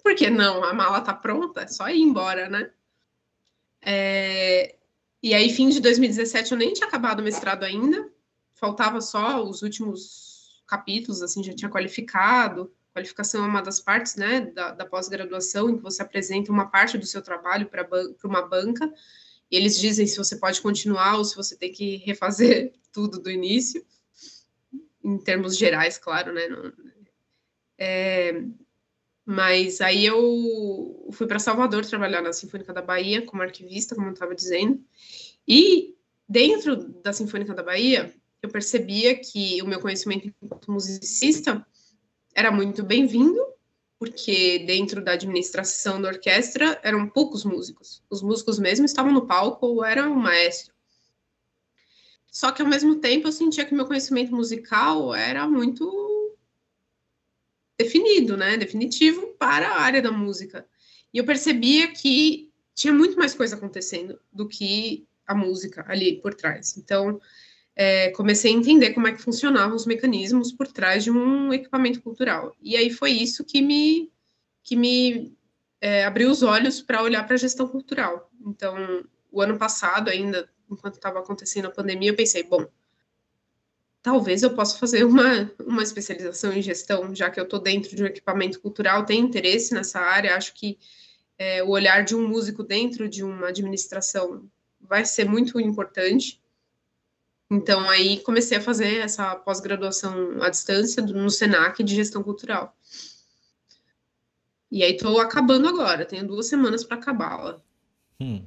por 0.03 0.15
que 0.15 0.31
não? 0.31 0.65
A 0.65 0.73
mala 0.73 1.01
tá 1.01 1.13
pronta, 1.13 1.63
é 1.63 1.67
só 1.67 1.89
ir 1.89 2.01
embora, 2.01 2.49
né? 2.49 2.71
É... 3.83 4.77
E 5.23 5.35
aí, 5.35 5.51
fim 5.53 5.69
de 5.69 5.81
2017, 5.81 6.53
eu 6.53 6.59
nem 6.59 6.73
tinha 6.73 6.87
acabado 6.87 7.21
o 7.21 7.23
mestrado 7.23 7.65
ainda, 7.65 8.11
faltava 8.59 9.01
só 9.01 9.43
os 9.43 9.63
últimos 9.63 10.63
capítulos, 10.67 11.23
assim, 11.23 11.43
já 11.43 11.55
tinha 11.55 11.71
qualificado. 11.71 12.73
Qualificação 12.95 13.45
é 13.45 13.49
uma 13.49 13.63
das 13.63 13.81
partes, 13.81 14.17
né, 14.17 14.41
da, 14.41 14.73
da 14.73 14.85
pós-graduação, 14.85 15.71
em 15.71 15.77
que 15.77 15.83
você 15.83 16.03
apresenta 16.03 16.53
uma 16.53 16.67
parte 16.67 16.99
do 16.99 17.07
seu 17.07 17.23
trabalho 17.23 17.67
para 17.67 17.85
ban 17.85 18.15
uma 18.25 18.43
banca, 18.43 18.93
e 19.51 19.57
eles 19.57 19.79
dizem 19.79 20.07
se 20.07 20.17
você 20.17 20.37
pode 20.37 20.61
continuar 20.61 21.17
ou 21.17 21.25
se 21.25 21.37
você 21.37 21.57
tem 21.57 21.73
que 21.73 21.97
refazer 21.99 22.73
tudo 22.93 23.19
do 23.19 23.31
início, 23.31 23.85
em 25.03 25.17
termos 25.19 25.57
gerais, 25.57 25.97
claro, 25.97 26.33
né? 26.33 26.43
É, 27.79 28.43
mas 29.25 29.81
aí 29.81 30.05
eu 30.05 31.09
fui 31.13 31.27
para 31.27 31.39
Salvador 31.39 31.87
trabalhar 31.87 32.21
na 32.21 32.33
Sinfônica 32.33 32.73
da 32.73 32.83
Bahia 32.83 33.23
como 33.23 33.43
arquivista, 33.43 33.95
como 33.95 34.09
eu 34.09 34.13
estava 34.13 34.35
dizendo. 34.35 34.83
E 35.47 35.95
dentro 36.29 36.77
da 36.77 37.13
Sinfônica 37.13 37.55
da 37.55 37.63
Bahia, 37.63 38.13
eu 38.43 38.49
percebia 38.49 39.19
que 39.19 39.61
o 39.63 39.67
meu 39.67 39.81
conhecimento 39.81 40.33
enquanto 40.43 40.71
musicista 40.71 41.67
era 42.35 42.51
muito 42.53 42.85
bem-vindo, 42.85 43.45
porque 43.99 44.61
dentro 44.61 45.03
da 45.03 45.13
administração 45.13 46.01
da 46.01 46.09
orquestra 46.09 46.79
eram 46.85 47.09
poucos 47.09 47.45
músicos. 47.45 48.03
Os 48.09 48.23
músicos 48.23 48.59
mesmo 48.59 48.87
estavam 48.87 49.13
no 49.13 49.27
palco 49.27 49.67
ou 49.67 49.85
eram 49.85 50.13
o 50.13 50.17
maestro. 50.17 50.73
Só 52.31 52.53
que 52.53 52.63
ao 52.63 52.69
mesmo 52.69 52.97
tempo 52.97 53.27
eu 53.27 53.33
sentia 53.33 53.65
que 53.65 53.75
meu 53.75 53.87
conhecimento 53.87 54.33
musical 54.33 55.13
era 55.15 55.49
muito 55.49 56.37
definido, 57.77 58.37
né, 58.37 58.57
definitivo 58.57 59.35
para 59.39 59.69
a 59.69 59.81
área 59.81 60.03
da 60.03 60.13
música. 60.13 60.67
E 61.13 61.19
eu 61.19 61.25
percebia 61.25 61.93
que 61.93 62.53
tinha 62.75 62.93
muito 62.93 63.17
mais 63.17 63.35
coisa 63.35 63.57
acontecendo 63.57 64.21
do 64.33 64.47
que 64.47 65.09
a 65.27 65.35
música 65.35 65.85
ali 65.89 66.21
por 66.21 66.35
trás. 66.35 66.77
Então, 66.77 67.21
é, 67.81 68.11
comecei 68.11 68.53
a 68.53 68.57
entender 68.57 68.93
como 68.93 69.07
é 69.07 69.13
que 69.13 69.23
funcionavam 69.23 69.77
os 69.77 69.87
mecanismos 69.87 70.51
por 70.51 70.67
trás 70.67 71.05
de 71.05 71.13
um 71.13 71.53
equipamento 71.53 72.03
cultural. 72.03 72.53
E 72.61 72.77
aí 72.77 72.91
foi 72.91 73.13
isso 73.13 73.45
que 73.45 73.63
me, 73.63 74.11
que 74.65 74.75
me 74.75 75.33
é, 75.81 76.05
abriu 76.05 76.29
os 76.29 76.43
olhos 76.43 76.83
para 76.83 77.01
olhar 77.05 77.25
para 77.25 77.35
a 77.35 77.39
gestão 77.39 77.69
cultural. 77.69 78.29
Então, 78.45 79.05
o 79.31 79.41
ano 79.41 79.57
passado, 79.57 80.11
ainda, 80.11 80.51
enquanto 80.69 80.95
estava 80.95 81.21
acontecendo 81.21 81.67
a 81.67 81.71
pandemia, 81.71 82.11
eu 82.11 82.17
pensei, 82.17 82.43
bom, 82.43 82.67
talvez 84.03 84.43
eu 84.43 84.55
possa 84.55 84.77
fazer 84.77 85.05
uma, 85.05 85.49
uma 85.65 85.85
especialização 85.85 86.53
em 86.53 86.61
gestão, 86.61 87.15
já 87.15 87.31
que 87.31 87.39
eu 87.39 87.45
estou 87.45 87.61
dentro 87.61 87.95
de 87.95 88.03
um 88.03 88.07
equipamento 88.07 88.61
cultural, 88.61 89.07
tenho 89.07 89.25
interesse 89.25 89.73
nessa 89.73 90.01
área, 90.01 90.35
acho 90.35 90.53
que 90.53 90.77
é, 91.39 91.63
o 91.63 91.69
olhar 91.69 92.03
de 92.03 92.17
um 92.17 92.27
músico 92.27 92.65
dentro 92.65 93.09
de 93.09 93.23
uma 93.23 93.51
administração 93.51 94.51
vai 94.81 95.05
ser 95.05 95.27
muito 95.27 95.61
importante. 95.61 96.41
Então, 97.51 97.89
aí 97.89 98.21
comecei 98.21 98.59
a 98.59 98.61
fazer 98.61 99.01
essa 99.01 99.35
pós-graduação 99.37 100.43
à 100.43 100.51
distância 100.51 101.03
no 101.03 101.31
SENAC 101.31 101.83
de 101.83 101.95
gestão 101.95 102.23
cultural. 102.23 102.77
E 104.71 104.83
aí 104.83 104.93
estou 104.93 105.19
acabando 105.19 105.67
agora, 105.67 106.05
tenho 106.05 106.27
duas 106.27 106.47
semanas 106.47 106.85
para 106.85 106.99
acabá-la. 106.99 107.61
Hum. 108.21 108.45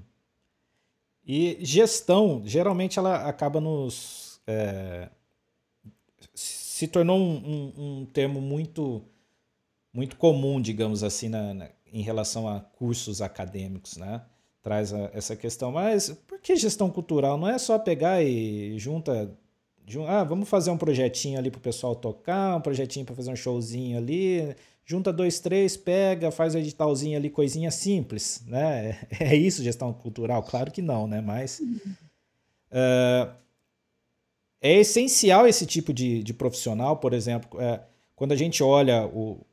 E 1.25 1.57
gestão, 1.61 2.43
geralmente 2.45 2.99
ela 2.99 3.27
acaba 3.27 3.59
nos 3.59 4.39
é, 4.45 5.09
se 6.33 6.87
tornou 6.87 7.19
um, 7.19 7.35
um, 7.35 7.73
um, 8.01 8.05
termo 8.05 8.41
muito, 8.41 9.03
muito 9.93 10.15
comum, 10.15 10.59
digamos 10.59 11.03
assim, 11.03 11.29
na, 11.29 11.53
na, 11.53 11.69
em 11.85 12.01
relação 12.01 12.47
a 12.47 12.59
cursos 12.59 13.21
acadêmicos, 13.21 13.97
né? 13.97 14.23
Traz 14.62 14.93
a, 14.93 15.09
essa 15.14 15.36
questão. 15.36 15.72
Mas 15.72 16.09
por 16.28 16.39
que 16.39 16.55
gestão 16.55 16.89
cultural? 16.89 17.38
Não 17.38 17.47
é 17.47 17.57
só 17.57 17.80
pegar 17.80 18.24
e 18.24 18.78
junta. 18.78 19.32
ah, 20.07 20.24
vamos 20.24 20.47
fazer 20.47 20.72
um 20.72 20.78
projetinho 20.78 21.39
ali 21.39 21.49
para 21.49 21.59
o 21.59 21.62
pessoal 21.62 21.95
tocar, 21.95 22.57
um 22.57 22.62
projetinho 22.62 23.05
para 23.05 23.16
fazer 23.16 23.32
um 23.32 23.36
showzinho 23.36 23.97
ali 23.97 24.55
junta 24.91 25.14
dois, 25.14 25.39
três, 25.39 25.78
pega, 25.78 26.32
faz 26.32 26.53
o 26.53 26.57
editalzinho 26.57 27.18
ali, 27.18 27.30
coisinha 27.30 27.72
simples, 27.72 28.43
né? 28.45 28.99
É 29.20 29.36
isso 29.36 29.64
gestão 29.64 29.93
cultural? 29.93 30.43
Claro 30.43 30.70
que 30.72 30.82
não, 30.82 31.07
né? 31.07 31.22
Mas 31.22 31.62
uh, 32.72 33.34
é 34.62 34.80
essencial 34.80 35.47
esse 35.47 35.66
tipo 35.66 35.93
de, 35.93 36.22
de 36.22 36.34
profissional, 36.34 36.97
por 36.97 37.14
exemplo, 37.14 37.59
é, 37.62 37.82
quando 38.16 38.34
a 38.34 38.36
gente 38.36 38.62
olha 38.62 39.05
o, 39.07 39.45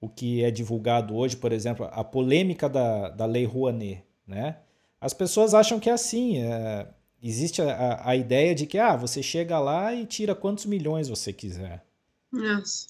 o 0.00 0.08
que 0.08 0.44
é 0.44 0.50
divulgado 0.50 1.16
hoje, 1.16 1.36
por 1.36 1.50
exemplo, 1.52 1.88
a 1.90 2.04
polêmica 2.04 2.68
da, 2.68 3.08
da 3.08 3.24
Lei 3.24 3.44
Rouanet, 3.44 4.02
né? 4.26 4.58
As 5.00 5.12
pessoas 5.12 5.54
acham 5.54 5.78
que 5.78 5.90
é 5.90 5.92
assim, 5.92 6.38
é, 6.38 6.88
existe 7.22 7.60
a, 7.60 8.08
a 8.08 8.16
ideia 8.16 8.54
de 8.54 8.66
que 8.66 8.78
ah, 8.78 8.96
você 8.96 9.22
chega 9.22 9.58
lá 9.58 9.94
e 9.94 10.06
tira 10.06 10.34
quantos 10.34 10.66
milhões 10.66 11.08
você 11.08 11.32
quiser. 11.32 11.84
Nossa. 12.32 12.88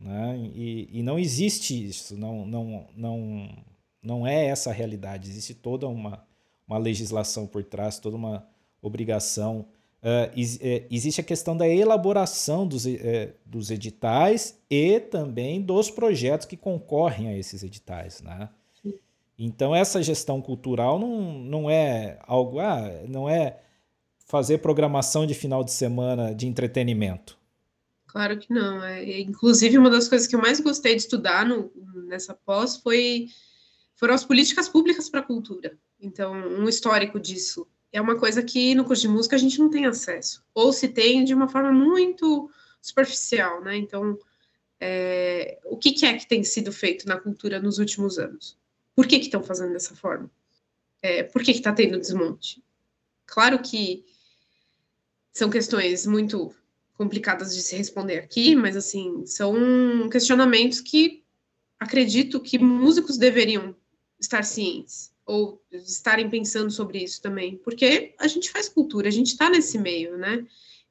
Né? 0.00 0.38
E, 0.54 0.88
e 0.92 1.02
não 1.02 1.18
existe 1.18 1.88
isso, 1.88 2.16
não, 2.16 2.46
não, 2.46 2.86
não, 2.94 3.48
não 4.02 4.26
é 4.26 4.46
essa 4.46 4.70
a 4.70 4.72
realidade. 4.72 5.28
Existe 5.28 5.54
toda 5.54 5.88
uma, 5.88 6.24
uma 6.66 6.78
legislação 6.78 7.46
por 7.46 7.64
trás, 7.64 7.98
toda 7.98 8.16
uma 8.16 8.46
obrigação. 8.80 9.66
Uh, 10.00 10.30
existe 10.90 11.20
a 11.20 11.24
questão 11.24 11.56
da 11.56 11.68
elaboração 11.68 12.66
dos, 12.66 12.86
uh, 12.86 12.98
dos 13.44 13.70
editais 13.70 14.56
e 14.70 15.00
também 15.00 15.60
dos 15.60 15.90
projetos 15.90 16.46
que 16.46 16.56
concorrem 16.56 17.28
a 17.28 17.36
esses 17.36 17.64
editais. 17.64 18.20
Né? 18.20 18.48
Então, 19.38 19.74
essa 19.74 20.02
gestão 20.02 20.42
cultural 20.42 20.98
não, 20.98 21.38
não 21.44 21.70
é 21.70 22.18
algo, 22.22 22.58
ah, 22.58 22.90
não 23.06 23.28
é 23.28 23.60
fazer 24.26 24.58
programação 24.58 25.24
de 25.24 25.32
final 25.32 25.62
de 25.62 25.72
semana 25.72 26.34
de 26.34 26.46
entretenimento. 26.46 27.38
Claro 28.08 28.38
que 28.38 28.52
não. 28.52 28.82
É, 28.82 29.20
inclusive, 29.20 29.78
uma 29.78 29.90
das 29.90 30.08
coisas 30.08 30.26
que 30.26 30.34
eu 30.34 30.40
mais 30.40 30.60
gostei 30.60 30.96
de 30.96 31.02
estudar 31.02 31.46
no, 31.46 31.70
nessa 32.06 32.34
pós 32.34 32.76
foi 32.76 33.28
foram 33.94 34.14
as 34.14 34.24
políticas 34.24 34.68
públicas 34.68 35.08
para 35.08 35.20
a 35.20 35.24
cultura. 35.24 35.76
Então, 36.00 36.32
um 36.32 36.68
histórico 36.68 37.18
disso. 37.18 37.66
É 37.92 38.00
uma 38.00 38.18
coisa 38.18 38.42
que 38.42 38.74
no 38.74 38.84
curso 38.84 39.02
de 39.02 39.08
música 39.08 39.34
a 39.34 39.38
gente 39.38 39.58
não 39.58 39.70
tem 39.70 39.86
acesso. 39.86 40.44
Ou 40.54 40.72
se 40.72 40.88
tem 40.88 41.24
de 41.24 41.32
uma 41.32 41.48
forma 41.48 41.72
muito 41.72 42.50
superficial, 42.82 43.62
né? 43.62 43.76
Então, 43.76 44.18
é, 44.80 45.58
o 45.64 45.76
que, 45.76 45.92
que, 45.92 46.06
é 46.06 46.16
que 46.16 46.28
tem 46.28 46.44
sido 46.44 46.70
feito 46.70 47.08
na 47.08 47.18
cultura 47.18 47.60
nos 47.60 47.78
últimos 47.78 48.18
anos? 48.18 48.57
Por 48.98 49.06
que 49.06 49.14
estão 49.14 49.44
fazendo 49.44 49.74
dessa 49.74 49.94
forma? 49.94 50.28
É, 51.00 51.22
por 51.22 51.40
que 51.44 51.52
está 51.52 51.72
tendo 51.72 52.00
desmonte? 52.00 52.60
Claro 53.26 53.62
que 53.62 54.04
são 55.32 55.48
questões 55.48 56.04
muito 56.04 56.52
complicadas 56.94 57.54
de 57.54 57.62
se 57.62 57.76
responder 57.76 58.18
aqui, 58.18 58.56
mas 58.56 58.76
assim, 58.76 59.24
são 59.24 59.54
questionamentos 60.10 60.80
que 60.80 61.22
acredito 61.78 62.40
que 62.40 62.58
músicos 62.58 63.16
deveriam 63.16 63.72
estar 64.18 64.42
cientes 64.42 65.12
ou 65.24 65.62
estarem 65.70 66.28
pensando 66.28 66.72
sobre 66.72 66.98
isso 67.00 67.22
também, 67.22 67.56
porque 67.58 68.16
a 68.18 68.26
gente 68.26 68.50
faz 68.50 68.68
cultura, 68.68 69.06
a 69.06 69.12
gente 69.12 69.28
está 69.28 69.48
nesse 69.48 69.78
meio, 69.78 70.18
né? 70.18 70.44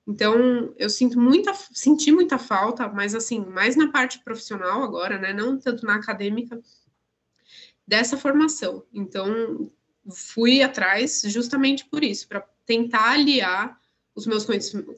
Então, 0.07 0.73
eu 0.77 0.89
sinto 0.89 1.19
muita, 1.19 1.53
senti 1.73 2.09
muita 2.09 2.37
falta, 2.37 2.87
mas 2.87 3.13
assim, 3.13 3.41
mais 3.41 3.75
na 3.75 3.91
parte 3.91 4.23
profissional 4.23 4.81
agora, 4.81 5.17
né? 5.17 5.33
Não 5.33 5.59
tanto 5.59 5.85
na 5.85 5.95
acadêmica, 5.95 6.57
dessa 7.88 8.17
formação. 8.17 8.83
Então, 8.93 9.71
fui 10.11 10.61
atrás 10.61 11.21
justamente 11.25 11.85
por 11.85 12.03
isso, 12.03 12.27
para 12.27 12.45
tentar 12.65 13.11
aliar 13.11 13.79
os 14.13 14.27
meus 14.27 14.45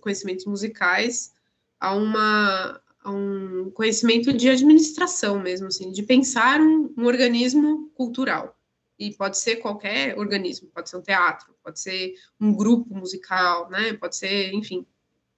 conhecimentos 0.01 0.45
musicais 0.45 1.33
a, 1.79 1.93
uma, 1.93 2.81
a 3.03 3.11
um 3.11 3.69
conhecimento 3.71 4.33
de 4.33 4.49
administração 4.49 5.39
mesmo, 5.39 5.67
assim, 5.67 5.91
de 5.91 6.01
pensar 6.03 6.59
um, 6.59 6.93
um 6.97 7.05
organismo 7.05 7.89
cultural. 7.93 8.55
E 8.97 9.13
pode 9.13 9.37
ser 9.37 9.57
qualquer 9.57 10.17
organismo, 10.17 10.69
pode 10.73 10.89
ser 10.89 10.97
um 10.97 11.01
teatro, 11.01 11.53
pode 11.63 11.79
ser 11.79 12.15
um 12.39 12.53
grupo 12.53 12.93
musical, 12.93 13.69
né? 13.69 13.93
Pode 13.93 14.15
ser, 14.17 14.53
enfim, 14.53 14.85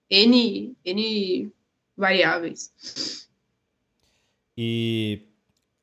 N, 0.10 0.76
N 0.84 1.52
variáveis. 1.95 3.28
E, 4.58 5.28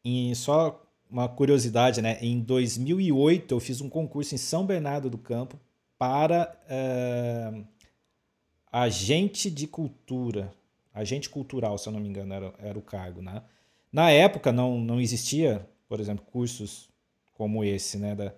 e 0.05 0.35
só 0.35 0.88
uma 1.11 1.29
curiosidade, 1.29 2.03
né? 2.03 2.19
Em 2.21 2.41
2008 2.41 3.55
eu 3.55 3.61
fiz 3.61 3.81
um 3.81 3.89
concurso 3.89 4.35
em 4.35 4.39
São 4.39 4.67
Bernardo 4.67 5.09
do 5.09 5.19
Campo 5.19 5.59
para 5.99 6.57
uh, 6.65 7.65
agente 8.71 9.51
de 9.51 9.67
cultura, 9.67 10.53
agente 10.95 11.29
cultural, 11.29 11.77
se 11.79 11.89
eu 11.89 11.93
não 11.93 12.01
me 12.01 12.09
engano, 12.09 12.33
era, 12.33 12.55
era 12.59 12.79
o 12.79 12.83
cargo, 12.83 13.21
né? 13.21 13.43
Na 13.93 14.11
época 14.11 14.53
não, 14.53 14.79
não 14.79 15.01
existia, 15.01 15.67
por 15.89 15.99
exemplo, 15.99 16.25
cursos 16.31 16.89
como 17.35 17.65
esse, 17.65 17.97
né, 17.99 18.15
da, 18.15 18.33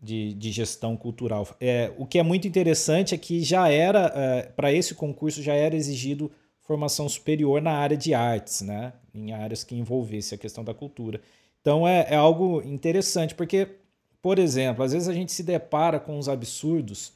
de, 0.00 0.34
de 0.34 0.52
gestão 0.52 0.96
cultural. 0.96 1.48
É, 1.60 1.92
o 1.96 2.04
que 2.04 2.18
é 2.18 2.22
muito 2.22 2.46
interessante 2.46 3.14
é 3.14 3.18
que 3.18 3.42
já 3.42 3.68
era, 3.68 4.12
é, 4.14 4.42
para 4.42 4.72
esse 4.72 4.94
concurso, 4.94 5.42
já 5.42 5.54
era 5.54 5.74
exigido 5.74 6.30
formação 6.60 7.08
superior 7.08 7.62
na 7.62 7.72
área 7.72 7.96
de 7.96 8.12
artes, 8.12 8.60
né, 8.60 8.92
em 9.14 9.32
áreas 9.32 9.64
que 9.64 9.74
envolvesse 9.74 10.34
a 10.34 10.38
questão 10.38 10.62
da 10.62 10.74
cultura. 10.74 11.20
Então 11.62 11.88
é, 11.88 12.08
é 12.10 12.16
algo 12.16 12.60
interessante, 12.62 13.34
porque, 13.34 13.76
por 14.20 14.38
exemplo, 14.38 14.84
às 14.84 14.92
vezes 14.92 15.08
a 15.08 15.14
gente 15.14 15.32
se 15.32 15.42
depara 15.42 15.98
com 15.98 16.18
uns 16.18 16.28
absurdos. 16.28 17.14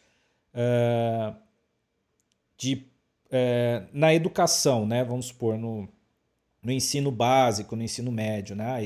É, 0.54 1.34
de, 2.56 2.86
é, 3.30 3.82
na 3.92 4.14
educação, 4.14 4.86
né? 4.86 5.04
Vamos 5.04 5.26
supor, 5.26 5.58
no, 5.58 5.88
no 6.62 6.72
ensino 6.72 7.10
básico, 7.10 7.76
no 7.76 7.82
ensino 7.82 8.10
médio, 8.10 8.56
né? 8.56 8.80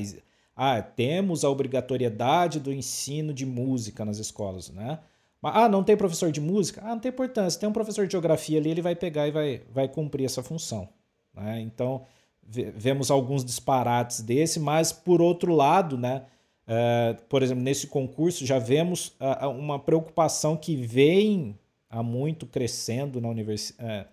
Ah, 0.55 0.81
temos 0.81 1.43
a 1.45 1.49
obrigatoriedade 1.49 2.59
do 2.59 2.73
ensino 2.73 3.33
de 3.33 3.45
música 3.45 4.03
nas 4.03 4.17
escolas, 4.17 4.69
né? 4.69 4.99
Ah, 5.41 5.67
não 5.67 5.83
tem 5.83 5.97
professor 5.97 6.31
de 6.31 6.39
música? 6.39 6.81
Ah, 6.83 6.89
não 6.89 6.99
tem 6.99 7.09
importância. 7.09 7.59
Tem 7.59 7.67
um 7.67 7.73
professor 7.73 8.05
de 8.05 8.11
geografia 8.11 8.59
ali, 8.59 8.69
ele 8.69 8.81
vai 8.81 8.95
pegar 8.95 9.27
e 9.27 9.31
vai, 9.31 9.63
vai 9.71 9.87
cumprir 9.87 10.25
essa 10.25 10.43
função. 10.43 10.87
Né? 11.33 11.61
Então, 11.61 12.05
vemos 12.43 13.09
alguns 13.09 13.45
disparates 13.45 14.21
desse, 14.21 14.59
mas 14.59 14.91
por 14.91 15.21
outro 15.21 15.53
lado, 15.53 15.97
né? 15.97 16.23
Uh, 16.67 17.21
por 17.27 17.41
exemplo, 17.43 17.63
nesse 17.63 17.87
concurso 17.87 18.45
já 18.45 18.59
vemos 18.59 19.07
uh, 19.19 19.49
uma 19.49 19.79
preocupação 19.79 20.55
que 20.55 20.75
vem 20.75 21.57
há 21.89 22.01
muito 22.01 22.45
crescendo 22.45 23.19
na 23.19 23.27
universidade, 23.27 23.89
é, 23.89 24.05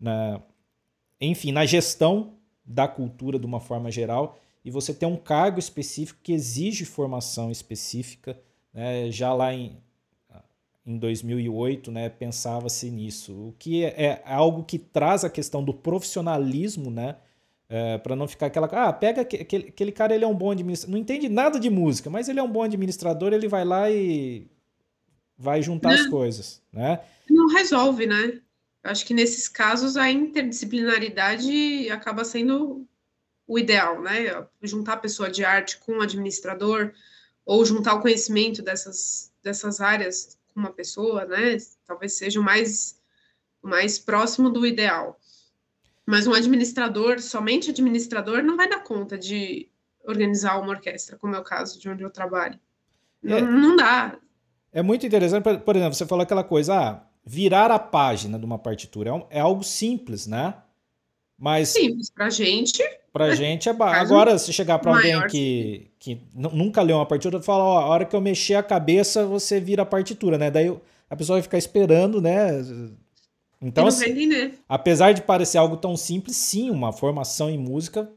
na, 0.00 0.42
enfim, 1.20 1.52
na 1.52 1.64
gestão 1.64 2.32
da 2.64 2.88
cultura 2.88 3.38
de 3.38 3.46
uma 3.46 3.60
forma 3.60 3.90
geral, 3.90 4.38
e 4.64 4.70
você 4.70 4.92
tem 4.92 5.08
um 5.08 5.16
cargo 5.16 5.58
específico 5.58 6.18
que 6.22 6.32
exige 6.32 6.84
formação 6.84 7.50
específica, 7.50 8.36
né? 8.74 9.10
já 9.10 9.32
lá 9.32 9.54
em, 9.54 9.76
em 10.84 10.98
2008, 10.98 11.90
né, 11.92 12.08
pensava-se 12.08 12.90
nisso, 12.90 13.32
o 13.32 13.54
que 13.58 13.84
é, 13.84 14.04
é, 14.04 14.22
algo 14.26 14.64
que 14.64 14.78
traz 14.78 15.24
a 15.24 15.30
questão 15.30 15.62
do 15.62 15.72
profissionalismo, 15.72 16.90
né, 16.90 17.16
é, 17.74 17.96
para 17.96 18.14
não 18.14 18.28
ficar 18.28 18.46
aquela, 18.46 18.66
ah, 18.66 18.92
pega 18.92 19.22
aquele, 19.22 19.68
aquele 19.68 19.92
cara, 19.92 20.14
ele 20.14 20.24
é 20.24 20.28
um 20.28 20.34
bom 20.34 20.50
administrador, 20.50 20.92
não 20.92 21.00
entende 21.00 21.26
nada 21.26 21.58
de 21.58 21.70
música, 21.70 22.10
mas 22.10 22.28
ele 22.28 22.38
é 22.38 22.42
um 22.42 22.52
bom 22.52 22.62
administrador, 22.62 23.32
ele 23.32 23.48
vai 23.48 23.64
lá 23.64 23.90
e 23.90 24.46
vai 25.38 25.62
juntar 25.62 25.88
não, 25.88 25.94
as 25.94 26.06
coisas, 26.06 26.62
né? 26.70 27.00
Não 27.30 27.48
resolve, 27.48 28.06
né? 28.06 28.42
Acho 28.84 29.06
que 29.06 29.14
nesses 29.14 29.48
casos 29.48 29.96
a 29.96 30.10
interdisciplinaridade 30.10 31.88
acaba 31.90 32.26
sendo 32.26 32.86
o 33.46 33.58
ideal, 33.58 34.02
né? 34.02 34.46
Juntar 34.60 34.92
a 34.92 34.98
pessoa 34.98 35.30
de 35.30 35.42
arte 35.42 35.78
com 35.78 35.92
o 35.92 36.02
administrador 36.02 36.92
ou 37.42 37.64
juntar 37.64 37.94
o 37.94 38.02
conhecimento 38.02 38.60
dessas, 38.60 39.32
dessas 39.42 39.80
áreas 39.80 40.36
com 40.52 40.60
uma 40.60 40.72
pessoa, 40.74 41.24
né? 41.24 41.56
Talvez 41.86 42.12
seja 42.12 42.38
o 42.38 42.42
mais, 42.42 43.00
o 43.62 43.68
mais 43.68 43.98
próximo 43.98 44.50
do 44.50 44.66
ideal. 44.66 45.18
Mas 46.12 46.26
um 46.26 46.34
administrador, 46.34 47.20
somente 47.20 47.70
administrador, 47.70 48.42
não 48.42 48.54
vai 48.54 48.68
dar 48.68 48.84
conta 48.84 49.16
de 49.16 49.70
organizar 50.06 50.60
uma 50.60 50.68
orquestra, 50.68 51.16
como 51.16 51.34
é 51.34 51.38
o 51.38 51.42
caso 51.42 51.80
de 51.80 51.88
onde 51.88 52.02
eu 52.02 52.10
trabalho. 52.10 52.60
É. 53.24 53.40
Não, 53.40 53.50
não 53.50 53.76
dá. 53.76 54.18
É 54.70 54.82
muito 54.82 55.06
interessante, 55.06 55.42
por 55.42 55.74
exemplo, 55.74 55.94
você 55.94 56.04
falou 56.04 56.22
aquela 56.22 56.44
coisa, 56.44 56.74
ah, 56.74 57.02
virar 57.24 57.70
a 57.70 57.78
página 57.78 58.38
de 58.38 58.44
uma 58.44 58.58
partitura 58.58 59.08
é, 59.08 59.12
um, 59.14 59.26
é 59.30 59.40
algo 59.40 59.64
simples, 59.64 60.26
né? 60.26 60.52
Mas 61.38 61.70
simples 61.70 62.10
pra 62.10 62.28
gente. 62.28 62.82
Pra 63.10 63.28
é, 63.28 63.34
gente 63.36 63.70
é 63.70 63.72
básico. 63.72 64.04
Agora, 64.04 64.36
se 64.36 64.52
chegar 64.52 64.80
para 64.80 64.94
alguém 64.94 65.26
que, 65.28 65.90
que 65.98 66.20
nunca 66.34 66.82
leu 66.82 66.96
uma 66.96 67.06
partitura, 67.06 67.40
fala, 67.40 67.64
ó, 67.64 67.78
a 67.78 67.86
hora 67.86 68.04
que 68.04 68.14
eu 68.14 68.20
mexer 68.20 68.56
a 68.56 68.62
cabeça, 68.62 69.24
você 69.24 69.58
vira 69.58 69.82
a 69.82 69.86
partitura, 69.86 70.36
né? 70.36 70.50
Daí 70.50 70.76
a 71.08 71.16
pessoa 71.16 71.36
vai 71.36 71.42
ficar 71.42 71.56
esperando, 71.56 72.20
né? 72.20 72.62
Então, 73.62 73.86
assim, 73.86 74.26
né? 74.26 74.54
apesar 74.68 75.12
de 75.12 75.22
parecer 75.22 75.56
algo 75.56 75.76
tão 75.76 75.96
simples, 75.96 76.36
sim, 76.36 76.68
uma 76.68 76.92
formação 76.92 77.48
em 77.48 77.56
música 77.56 78.10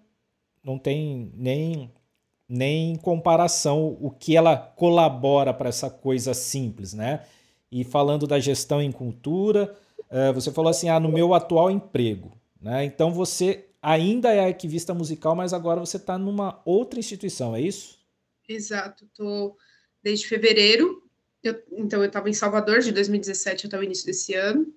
não 0.64 0.80
tem 0.80 1.32
nem, 1.36 1.92
nem 2.50 2.96
comparação 2.96 3.96
o 4.02 4.10
que 4.10 4.36
ela 4.36 4.58
colabora 4.58 5.54
para 5.54 5.70
essa 5.70 5.90
coisa 5.90 6.34
simples, 6.34 6.94
né? 6.94 7.24
E 7.72 7.84
falando 7.84 8.26
da 8.26 8.40
gestão 8.40 8.82
em 8.82 8.92
cultura, 8.92 9.76
uh, 10.10 10.34
você 10.34 10.52
falou 10.52 10.72
assim, 10.72 10.90
ah, 10.90 11.00
no 11.00 11.10
meu 11.10 11.36
atual 11.36 11.70
emprego, 11.70 12.32
né? 12.60 12.84
Então 12.84 13.12
você 13.12 13.68
ainda 13.80 14.34
é 14.34 14.46
arquivista 14.46 14.96
musical, 14.96 15.36
mas 15.36 15.54
agora 15.54 15.80
você 15.80 15.98
está 15.98 16.18
numa 16.18 16.60
outra 16.66 17.00
instituição, 17.00 17.56
é 17.56 17.62
isso? 17.62 18.00
Exato, 18.50 19.06
estou 19.06 19.56
desde 20.02 20.28
fevereiro, 20.28 21.04
eu, 21.44 21.62
então 21.74 22.00
eu 22.00 22.08
estava 22.08 22.28
em 22.28 22.34
Salvador 22.34 22.80
de 22.80 22.92
2017 22.92 23.68
até 23.68 23.78
o 23.78 23.84
início 23.84 24.06
desse 24.06 24.34
ano, 24.34 24.74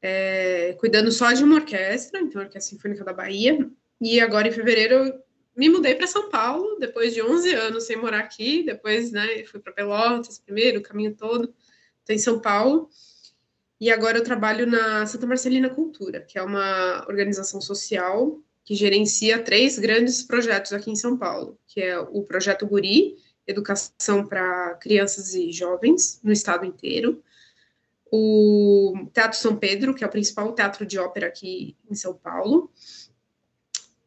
é, 0.00 0.74
cuidando 0.78 1.10
só 1.10 1.32
de 1.32 1.42
uma 1.42 1.56
orquestra, 1.56 2.20
então 2.20 2.40
a 2.40 2.44
Orquestra 2.44 2.76
Sinfônica 2.76 3.04
da 3.04 3.12
Bahia, 3.12 3.68
e 4.00 4.20
agora 4.20 4.48
em 4.48 4.52
fevereiro 4.52 4.94
eu 4.94 5.22
me 5.56 5.68
mudei 5.68 5.94
para 5.94 6.06
São 6.06 6.28
Paulo, 6.28 6.76
depois 6.78 7.12
de 7.12 7.22
11 7.22 7.52
anos 7.52 7.84
sem 7.84 7.96
morar 7.96 8.20
aqui, 8.20 8.62
depois 8.62 9.10
né, 9.10 9.42
fui 9.44 9.58
para 9.60 9.72
Pelotas 9.72 10.38
primeiro, 10.38 10.78
o 10.78 10.82
caminho 10.82 11.14
todo, 11.16 11.52
estou 12.00 12.14
em 12.14 12.18
São 12.18 12.40
Paulo, 12.40 12.88
e 13.80 13.90
agora 13.90 14.18
eu 14.18 14.24
trabalho 14.24 14.66
na 14.66 15.06
Santa 15.06 15.26
Marcelina 15.26 15.68
Cultura, 15.68 16.20
que 16.20 16.38
é 16.38 16.42
uma 16.42 17.04
organização 17.08 17.60
social 17.60 18.40
que 18.64 18.74
gerencia 18.74 19.42
três 19.42 19.78
grandes 19.78 20.22
projetos 20.22 20.72
aqui 20.72 20.90
em 20.90 20.96
São 20.96 21.16
Paulo, 21.16 21.58
que 21.66 21.80
é 21.80 21.98
o 21.98 22.22
Projeto 22.22 22.66
Guri, 22.66 23.16
educação 23.46 24.26
para 24.26 24.74
crianças 24.74 25.32
e 25.32 25.50
jovens 25.50 26.20
no 26.22 26.30
estado 26.30 26.66
inteiro, 26.66 27.22
o 28.10 29.08
Teatro 29.12 29.38
São 29.38 29.56
Pedro, 29.56 29.94
que 29.94 30.04
é 30.04 30.06
o 30.06 30.10
principal 30.10 30.54
teatro 30.54 30.86
de 30.86 30.98
ópera 30.98 31.26
aqui 31.26 31.76
em 31.90 31.94
São 31.94 32.14
Paulo, 32.14 32.70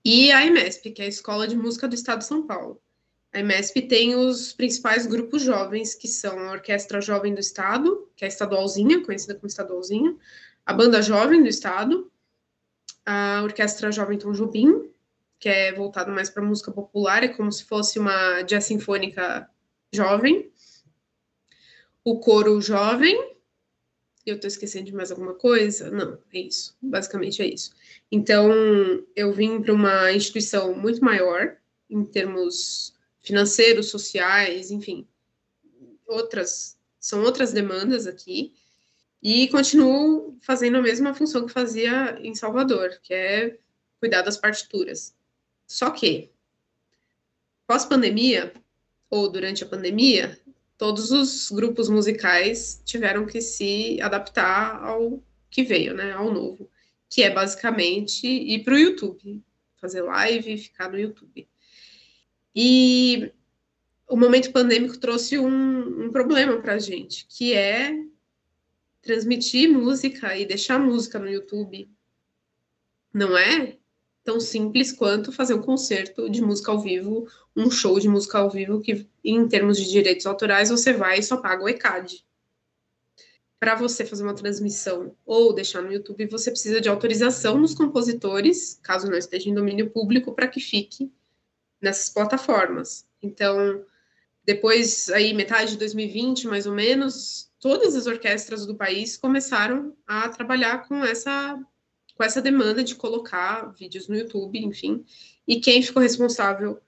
e 0.04 0.32
a 0.32 0.46
EMESP, 0.46 0.92
que 0.92 1.02
é 1.02 1.06
a 1.06 1.10
Escola 1.10 1.48
de 1.48 1.56
Música 1.56 1.88
do 1.88 1.96
Estado 1.96 2.20
de 2.20 2.26
São 2.26 2.46
Paulo. 2.46 2.82
A 3.34 3.40
EMESP 3.40 3.84
tem 3.84 4.16
os 4.16 4.52
principais 4.52 5.06
grupos 5.06 5.42
jovens, 5.42 5.96
que 5.96 6.08
são 6.08 6.38
a 6.40 6.52
Orquestra 6.52 7.00
Jovem 7.00 7.34
do 7.34 7.40
Estado, 7.40 8.10
que 8.16 8.26
é 8.26 8.28
a 8.28 8.30
estadualzinha, 8.30 9.06
conhecida 9.06 9.36
como 9.36 9.48
estadualzinha, 9.48 10.16
a 10.66 10.74
Banda 10.74 11.02
Jovem 11.02 11.42
do 11.42 11.48
Estado, 11.48 12.12
a 13.06 13.42
Orquestra 13.44 13.92
Jovem 13.92 14.18
Tom 14.18 14.34
Jobim, 14.34 14.92
que 15.40 15.50
é 15.50 15.74
voltado 15.74 16.12
mais 16.12 16.30
para 16.30 16.44
música 16.44 16.72
popular, 16.72 17.24
é 17.24 17.28
como 17.30 17.52
se 17.52 17.64
fosse 17.64 17.98
uma 17.98 18.42
jazz 18.44 18.66
sinfônica 18.66 19.50
jovem, 19.94 20.52
o 22.04 22.20
Coro 22.20 22.62
Jovem, 22.62 23.36
eu 24.26 24.36
estou 24.36 24.48
esquecendo 24.48 24.86
de 24.86 24.94
mais 24.94 25.12
alguma 25.12 25.34
coisa? 25.34 25.90
Não, 25.90 26.18
é 26.34 26.40
isso. 26.40 26.76
Basicamente 26.82 27.42
é 27.42 27.48
isso. 27.48 27.72
Então, 28.12 28.52
eu 29.16 29.34
vim 29.34 29.62
para 29.62 29.74
uma 29.74 30.12
instituição 30.12 30.74
muito 30.76 31.04
maior, 31.04 31.58
em 31.90 32.04
termos 32.06 32.94
financeiros, 33.22 33.90
sociais, 33.90 34.72
enfim, 34.72 35.08
outras, 36.08 36.78
são 37.00 37.24
outras 37.24 37.52
demandas 37.52 38.08
aqui, 38.08 38.54
e 39.22 39.48
continuo 39.50 40.38
fazendo 40.42 40.78
a 40.78 40.82
mesma 40.82 41.14
função 41.14 41.46
que 41.46 41.54
fazia 41.54 42.18
em 42.22 42.34
Salvador, 42.34 43.00
que 43.04 43.14
é 43.14 43.60
cuidar 44.00 44.24
das 44.24 44.38
partituras. 44.38 45.16
Só 45.68 45.92
que, 45.92 46.32
pós-pandemia, 47.68 48.52
ou 49.10 49.30
durante 49.30 49.64
a 49.64 49.68
pandemia, 49.68 50.40
todos 50.82 51.12
os 51.12 51.52
grupos 51.52 51.90
musicais 51.90 52.82
tiveram 52.84 53.28
que 53.28 53.40
se 53.40 54.02
adaptar 54.02 54.84
ao 54.84 55.24
que 55.48 55.62
veio, 55.62 55.94
né, 55.94 56.12
ao 56.12 56.34
novo, 56.34 56.68
que 57.08 57.22
é 57.22 57.30
basicamente 57.30 58.26
ir 58.26 58.64
para 58.64 58.74
o 58.74 58.80
YouTube, 58.80 59.44
fazer 59.80 60.02
live 60.02 60.56
e 60.56 60.58
ficar 60.58 60.90
no 60.90 61.00
YouTube. 61.00 61.48
E 62.56 63.32
o 64.10 64.18
momento 64.18 64.52
pandêmico 64.52 64.98
trouxe 64.98 65.38
um, 65.38 66.06
um 66.06 66.10
problema 66.10 66.60
para 66.60 66.74
a 66.74 66.80
gente, 66.80 67.28
que 67.30 67.54
é 67.54 67.94
transmitir 69.04 69.70
música 69.70 70.36
e 70.36 70.48
deixar 70.48 70.80
música 70.80 71.20
no 71.20 71.30
YouTube. 71.30 71.92
Não 73.14 73.38
é 73.38 73.78
tão 74.24 74.40
simples 74.40 74.92
quanto 74.92 75.32
fazer 75.32 75.54
um 75.54 75.62
concerto 75.62 76.30
de 76.30 76.42
música 76.42 76.72
ao 76.72 76.80
vivo, 76.80 77.28
um 77.56 77.70
show 77.70 78.00
de 78.00 78.08
música 78.08 78.38
ao 78.38 78.50
vivo 78.50 78.82
que, 78.82 79.08
em 79.24 79.48
termos 79.48 79.78
de 79.78 79.90
direitos 79.90 80.26
autorais, 80.26 80.70
você 80.70 80.94
vai 80.94 81.20
e 81.20 81.24
só 81.24 81.38
paga 81.38 81.64
o 81.64 81.70
ECAD. 81.70 82.24
Para 83.60 83.76
você 83.76 84.06
fazer 84.06 84.24
uma 84.24 84.34
transmissão 84.34 85.16
ou 85.26 85.54
deixar 85.54 85.82
no 85.82 85.94
YouTube, 85.94 86.26
você 86.28 86.50
precisa 86.50 86.82
de 86.82 86.90
autorização 86.90 87.62
dos 87.62 87.76
compositores, 87.76 88.80
caso 88.82 89.10
não 89.10 89.18
esteja 89.18 89.50
em 89.50 89.54
domínio 89.54 89.90
público, 89.90 90.34
para 90.34 90.48
que 90.48 90.60
fique 90.60 91.12
nessas 91.80 92.10
plataformas. 92.10 93.06
Então, 93.22 93.86
depois, 94.44 95.10
aí, 95.10 95.34
metade 95.34 95.72
de 95.72 95.78
2020, 95.78 96.48
mais 96.48 96.66
ou 96.66 96.74
menos, 96.74 97.52
todas 97.60 97.96
as 97.96 98.08
orquestras 98.08 98.66
do 98.66 98.76
país 98.76 99.16
começaram 99.16 99.96
a 100.08 100.28
trabalhar 100.30 100.88
com 100.88 101.04
essa 101.06 101.60
com 102.16 102.24
essa 102.24 102.42
demanda 102.42 102.84
de 102.84 102.96
colocar 102.96 103.74
vídeos 103.74 104.08
no 104.08 104.16
YouTube, 104.16 104.60
enfim. 104.64 105.04
E 105.48 105.60
quem 105.60 105.82
ficou 105.82 106.02
responsável 106.02 106.80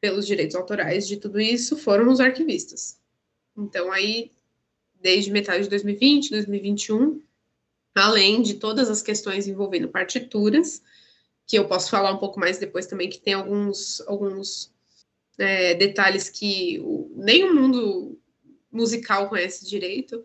pelos 0.00 0.26
direitos 0.26 0.54
autorais 0.54 1.06
de 1.06 1.16
tudo 1.16 1.40
isso 1.40 1.76
foram 1.76 2.10
os 2.10 2.20
arquivistas. 2.20 3.00
Então, 3.56 3.90
aí, 3.90 4.30
desde 5.00 5.30
metade 5.30 5.64
de 5.64 5.70
2020, 5.70 6.30
2021, 6.30 7.20
além 7.94 8.42
de 8.42 8.54
todas 8.54 8.88
as 8.88 9.02
questões 9.02 9.48
envolvendo 9.48 9.88
partituras, 9.88 10.82
que 11.46 11.58
eu 11.58 11.66
posso 11.66 11.90
falar 11.90 12.12
um 12.12 12.18
pouco 12.18 12.38
mais 12.38 12.58
depois 12.58 12.86
também, 12.86 13.08
que 13.08 13.18
tem 13.18 13.34
alguns, 13.34 14.00
alguns 14.02 14.72
é, 15.38 15.74
detalhes 15.74 16.28
que 16.28 16.78
o, 16.80 17.10
nem 17.16 17.44
o 17.44 17.54
mundo 17.54 18.18
musical 18.70 19.28
conhece 19.28 19.68
direito, 19.68 20.22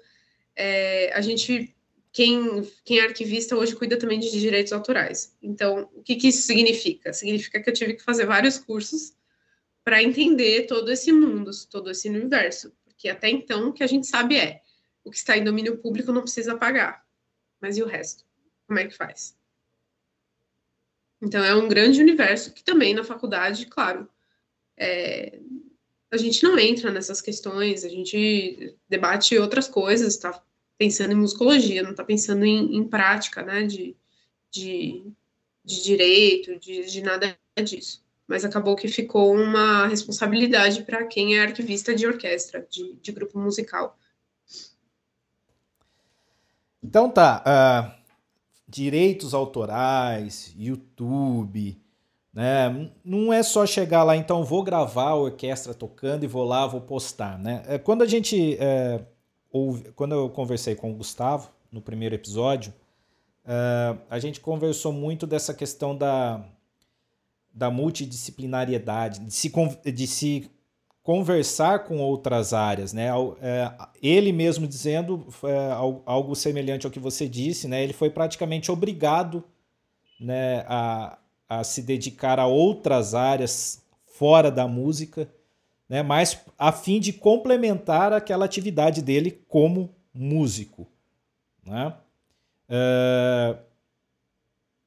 é, 0.56 1.12
a 1.14 1.22
gente 1.22 1.74
quem, 2.14 2.62
quem 2.86 3.00
é 3.00 3.08
arquivista 3.08 3.58
hoje 3.58 3.76
cuida 3.76 3.98
também 3.98 4.20
de 4.20 4.30
direitos 4.30 4.72
autorais. 4.72 5.36
Então, 5.42 5.90
o 5.96 6.04
que, 6.04 6.16
que 6.16 6.28
isso 6.28 6.44
significa? 6.44 7.12
Significa 7.12 7.60
que 7.60 7.68
eu 7.68 7.74
tive 7.74 7.96
que 7.96 8.04
fazer 8.04 8.28
vários 8.28 8.60
cursos 8.60 9.16
para 9.84 10.02
entender 10.02 10.68
todo 10.68 10.92
esse 10.92 11.12
mundo, 11.12 11.50
todo 11.72 11.90
esse 11.90 12.08
universo. 12.08 12.72
Porque 12.86 13.10
até 13.10 13.30
então, 13.30 13.70
o 13.70 13.74
que 13.74 13.84
a 13.84 13.88
gente 13.88 14.06
sabe 14.06 14.38
é 14.38 14.62
o 15.04 15.10
que 15.10 15.18
está 15.18 15.36
em 15.36 15.44
domínio 15.44 15.80
público 15.80 16.14
não 16.14 16.22
precisa 16.22 16.56
pagar. 16.56 17.04
Mas 17.60 17.78
e 17.78 17.84
o 17.84 17.88
resto? 17.88 18.24
Como 18.68 18.78
é 18.78 18.86
que 18.86 18.96
faz? 18.96 19.36
Então, 21.20 21.44
é 21.44 21.56
um 21.56 21.68
grande 21.68 22.00
universo 22.00 22.54
que 22.54 22.64
também 22.64 22.94
na 22.94 23.04
faculdade, 23.04 23.66
claro, 23.66 24.08
é, 24.78 25.40
a 26.12 26.18
gente 26.18 26.44
não 26.44 26.60
entra 26.60 26.92
nessas 26.92 27.22
questões, 27.22 27.84
a 27.84 27.90
gente 27.90 28.78
debate 28.88 29.36
outras 29.40 29.68
coisas, 29.68 30.16
tá? 30.18 30.44
Pensando 30.78 31.14
em 31.14 31.18
musicologia, 31.18 31.84
não 31.84 31.92
está 31.92 32.04
pensando 32.04 32.46
em, 32.46 32.76
em, 32.76 32.84
prática, 32.84 33.44
né, 33.44 33.64
de, 33.64 33.96
de, 34.52 35.06
de 35.64 35.84
direito, 35.84 36.60
de, 36.60 36.86
de 36.86 37.02
nada 37.02 37.38
disso. 37.64 38.04
Mas 38.28 38.46
acabou 38.46 38.76
que 38.76 38.88
ficou 38.88 39.34
uma 39.34 39.88
responsabilidade 39.88 40.84
para 40.84 41.06
quem 41.06 41.38
é 41.38 41.42
arquivista 41.42 41.94
de 41.94 42.08
orquestra, 42.08 42.66
de, 42.70 42.96
de 42.96 43.12
grupo 43.12 43.40
musical. 43.40 43.98
Então 46.82 47.10
tá, 47.10 47.44
uh, 47.46 48.04
direitos 48.68 49.34
autorais, 49.34 50.54
YouTube, 50.58 51.80
né? 52.34 52.90
Não 53.06 53.32
é 53.32 53.44
só 53.44 53.66
chegar 53.66 54.04
lá, 54.04 54.18
então 54.18 54.44
vou 54.44 54.64
gravar 54.64 55.10
a 55.10 55.16
orquestra 55.16 55.74
tocando 55.74 56.24
e 56.24 56.28
vou 56.28 56.44
lá, 56.44 56.66
vou 56.66 56.82
postar, 56.82 57.38
né? 57.38 57.64
É, 57.68 57.78
quando 57.78 58.02
a 58.02 58.08
gente 58.08 58.58
é, 58.60 59.06
quando 59.96 60.16
eu 60.16 60.30
conversei 60.30 60.76
com 60.76 60.92
o 60.92 60.96
Gustavo 60.96 61.50
no 61.72 61.82
primeiro 61.82 62.16
episódio, 62.16 62.74
uh, 63.46 64.00
a 64.10 64.18
gente 64.18 64.40
conversou 64.40 64.92
muito 64.92 65.28
dessa 65.28 65.54
questão 65.54 65.96
da, 65.96 66.44
da 67.54 67.70
multidisciplinariedade, 67.70 69.20
de 69.20 69.32
se, 69.32 69.52
de 69.94 70.08
se 70.08 70.52
conversar 71.04 71.84
com 71.84 72.00
outras 72.00 72.54
áreas, 72.54 72.94
né? 72.94 73.10
É, 73.42 73.72
ele 74.02 74.32
mesmo 74.32 74.66
dizendo 74.66 75.28
é, 75.44 75.70
algo 76.06 76.34
semelhante 76.34 76.86
ao 76.86 76.92
que 76.92 77.00
você 77.00 77.28
disse, 77.28 77.68
né? 77.68 77.84
Ele 77.84 77.94
foi 77.94 78.10
praticamente 78.10 78.72
obrigado, 78.72 79.44
né, 80.20 80.64
a, 80.68 81.18
a 81.50 81.64
se 81.64 81.82
dedicar 81.82 82.40
a 82.40 82.48
outras 82.48 83.14
áreas 83.14 83.84
fora 84.06 84.50
da 84.50 84.68
música 84.68 85.28
né? 85.88 86.02
mas 86.02 86.40
a 86.58 86.72
fim 86.72 87.00
de 87.00 87.14
complementar 87.14 88.14
aquela 88.14 88.46
atividade 88.46 89.02
dele 89.02 89.44
como 89.48 89.90
músico. 90.14 90.88
Né? 91.66 91.94
Uh, 92.70 93.58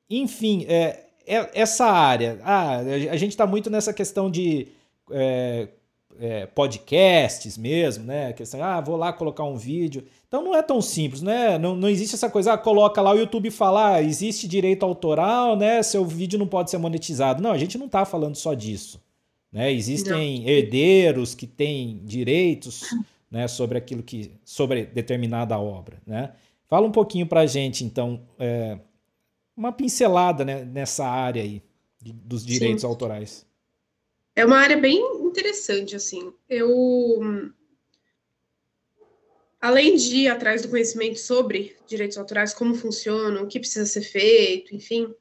enfim, 0.09 0.65
é, 0.69 1.07
é, 1.27 1.51
essa 1.55 1.87
área, 1.87 2.39
ah, 2.45 2.79
a 3.11 3.17
gente 3.17 3.31
está 3.31 3.47
muito 3.47 3.69
nessa 3.69 3.93
questão 3.93 4.31
de 4.31 4.69
é, 5.11 5.69
é, 6.19 6.47
podcasts 6.47 7.59
mesmo, 7.59 8.05
né? 8.05 8.33
Questão, 8.33 8.63
ah, 8.63 8.81
vou 8.81 8.97
lá 8.97 9.13
colocar 9.13 9.45
um 9.45 9.57
vídeo. 9.57 10.05
Então 10.29 10.43
não 10.43 10.55
é 10.55 10.63
tão 10.63 10.81
simples, 10.81 11.23
né? 11.23 11.59
Não, 11.59 11.75
não 11.75 11.89
existe 11.89 12.15
essa 12.15 12.31
coisa, 12.31 12.53
ah, 12.53 12.59
coloca 12.59 13.01
lá 13.01 13.13
o 13.13 13.19
YouTube 13.19 13.51
falar, 13.51 13.95
ah, 13.97 14.03
existe 14.03 14.49
direito 14.49 14.85
autoral, 14.85 15.57
né? 15.57 15.83
Seu 15.83 16.05
vídeo 16.05 16.39
não 16.39 16.47
pode 16.47 16.71
ser 16.71 16.79
monetizado. 16.79 17.43
Não, 17.43 17.53
a 17.53 17.59
gente 17.59 17.79
não 17.79 17.87
está 17.87 18.05
falando 18.05 18.37
só 18.37 18.55
disso. 18.55 19.01
Né? 19.53 19.73
Existem 19.73 20.41
não. 20.41 20.49
herdeiros 20.49 21.35
que 21.35 21.47
têm 21.47 22.01
direitos 22.05 22.83
né, 23.31 23.49
sobre 23.49 23.79
aquilo 23.79 24.03
que. 24.03 24.33
sobre 24.45 24.87
determinada 24.87 25.59
obra. 25.59 26.01
Né? 26.07 26.33
Fala 26.69 26.87
um 26.87 26.93
pouquinho 26.93 27.27
para 27.27 27.41
a 27.41 27.47
gente, 27.47 27.85
então, 27.85 28.27
é, 28.39 28.79
uma 29.57 29.73
pincelada 29.73 30.45
né, 30.45 30.65
nessa 30.65 31.07
área 31.07 31.43
aí 31.43 31.63
dos 32.01 32.45
direitos 32.45 32.83
Sim. 32.83 32.87
autorais. 32.87 33.47
É 34.35 34.45
uma 34.45 34.59
área 34.59 34.77
bem 34.77 34.99
interessante, 35.25 35.97
assim. 35.97 36.33
Eu, 36.49 37.53
além 39.61 39.97
de 39.97 40.17
ir 40.17 40.29
atrás 40.29 40.63
do 40.63 40.69
conhecimento 40.69 41.19
sobre 41.19 41.75
direitos 41.87 42.19
autorais, 42.19 42.53
como 42.53 42.75
funcionam, 42.75 43.45
o 43.45 43.47
que 43.47 43.59
precisa 43.59 43.87
ser 43.87 44.03
feito, 44.03 44.75
enfim, 44.75 45.13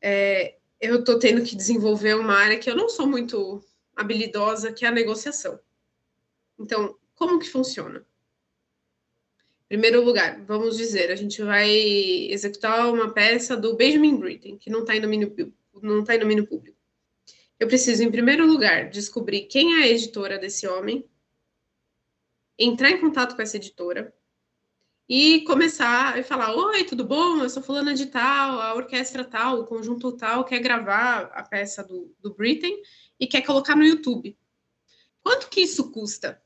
é, 0.00 0.54
eu 0.82 0.98
estou 0.98 1.16
tendo 1.16 1.44
que 1.44 1.54
desenvolver 1.54 2.14
uma 2.16 2.34
área 2.34 2.58
que 2.58 2.68
eu 2.68 2.74
não 2.74 2.88
sou 2.88 3.06
muito 3.06 3.64
habilidosa, 3.94 4.72
que 4.72 4.84
é 4.84 4.88
a 4.88 4.92
negociação. 4.92 5.60
Então, 6.58 6.98
como 7.14 7.38
que 7.38 7.48
funciona? 7.48 8.04
Primeiro 9.68 10.02
lugar, 10.04 10.44
vamos 10.44 10.76
dizer, 10.76 11.12
a 11.12 11.14
gente 11.14 11.40
vai 11.40 11.70
executar 11.70 12.92
uma 12.92 13.14
peça 13.14 13.56
do 13.56 13.76
Benjamin 13.76 14.16
Britten, 14.16 14.58
que 14.58 14.68
não 14.68 14.80
está 14.80 14.96
em 14.96 15.00
domínio 15.00 15.54
não 15.80 16.00
está 16.00 16.16
em 16.16 16.18
domínio 16.18 16.46
público. 16.46 16.76
Eu 17.60 17.68
preciso, 17.68 18.02
em 18.02 18.10
primeiro 18.10 18.44
lugar, 18.44 18.90
descobrir 18.90 19.42
quem 19.42 19.80
é 19.80 19.84
a 19.84 19.88
editora 19.88 20.36
desse 20.36 20.66
homem, 20.66 21.08
entrar 22.58 22.90
em 22.90 23.00
contato 23.00 23.36
com 23.36 23.42
essa 23.42 23.56
editora 23.56 24.12
e 25.08 25.42
começar 25.42 26.18
a 26.18 26.22
falar: 26.22 26.54
Oi, 26.54 26.84
tudo 26.84 27.04
bom? 27.04 27.42
Eu 27.42 27.50
sou 27.50 27.62
fulana 27.62 27.94
de 27.94 28.06
tal, 28.06 28.60
a 28.60 28.74
orquestra 28.74 29.24
tal, 29.24 29.60
o 29.60 29.66
conjunto 29.66 30.12
tal 30.12 30.44
quer 30.44 30.60
gravar 30.60 31.30
a 31.34 31.42
peça 31.42 31.82
do, 31.82 32.14
do 32.20 32.34
Britain 32.34 32.80
e 33.18 33.26
quer 33.26 33.42
colocar 33.42 33.76
no 33.76 33.84
YouTube. 33.84 34.38
Quanto 35.22 35.48
que 35.48 35.60
isso 35.60 35.90
custa? 35.90 36.42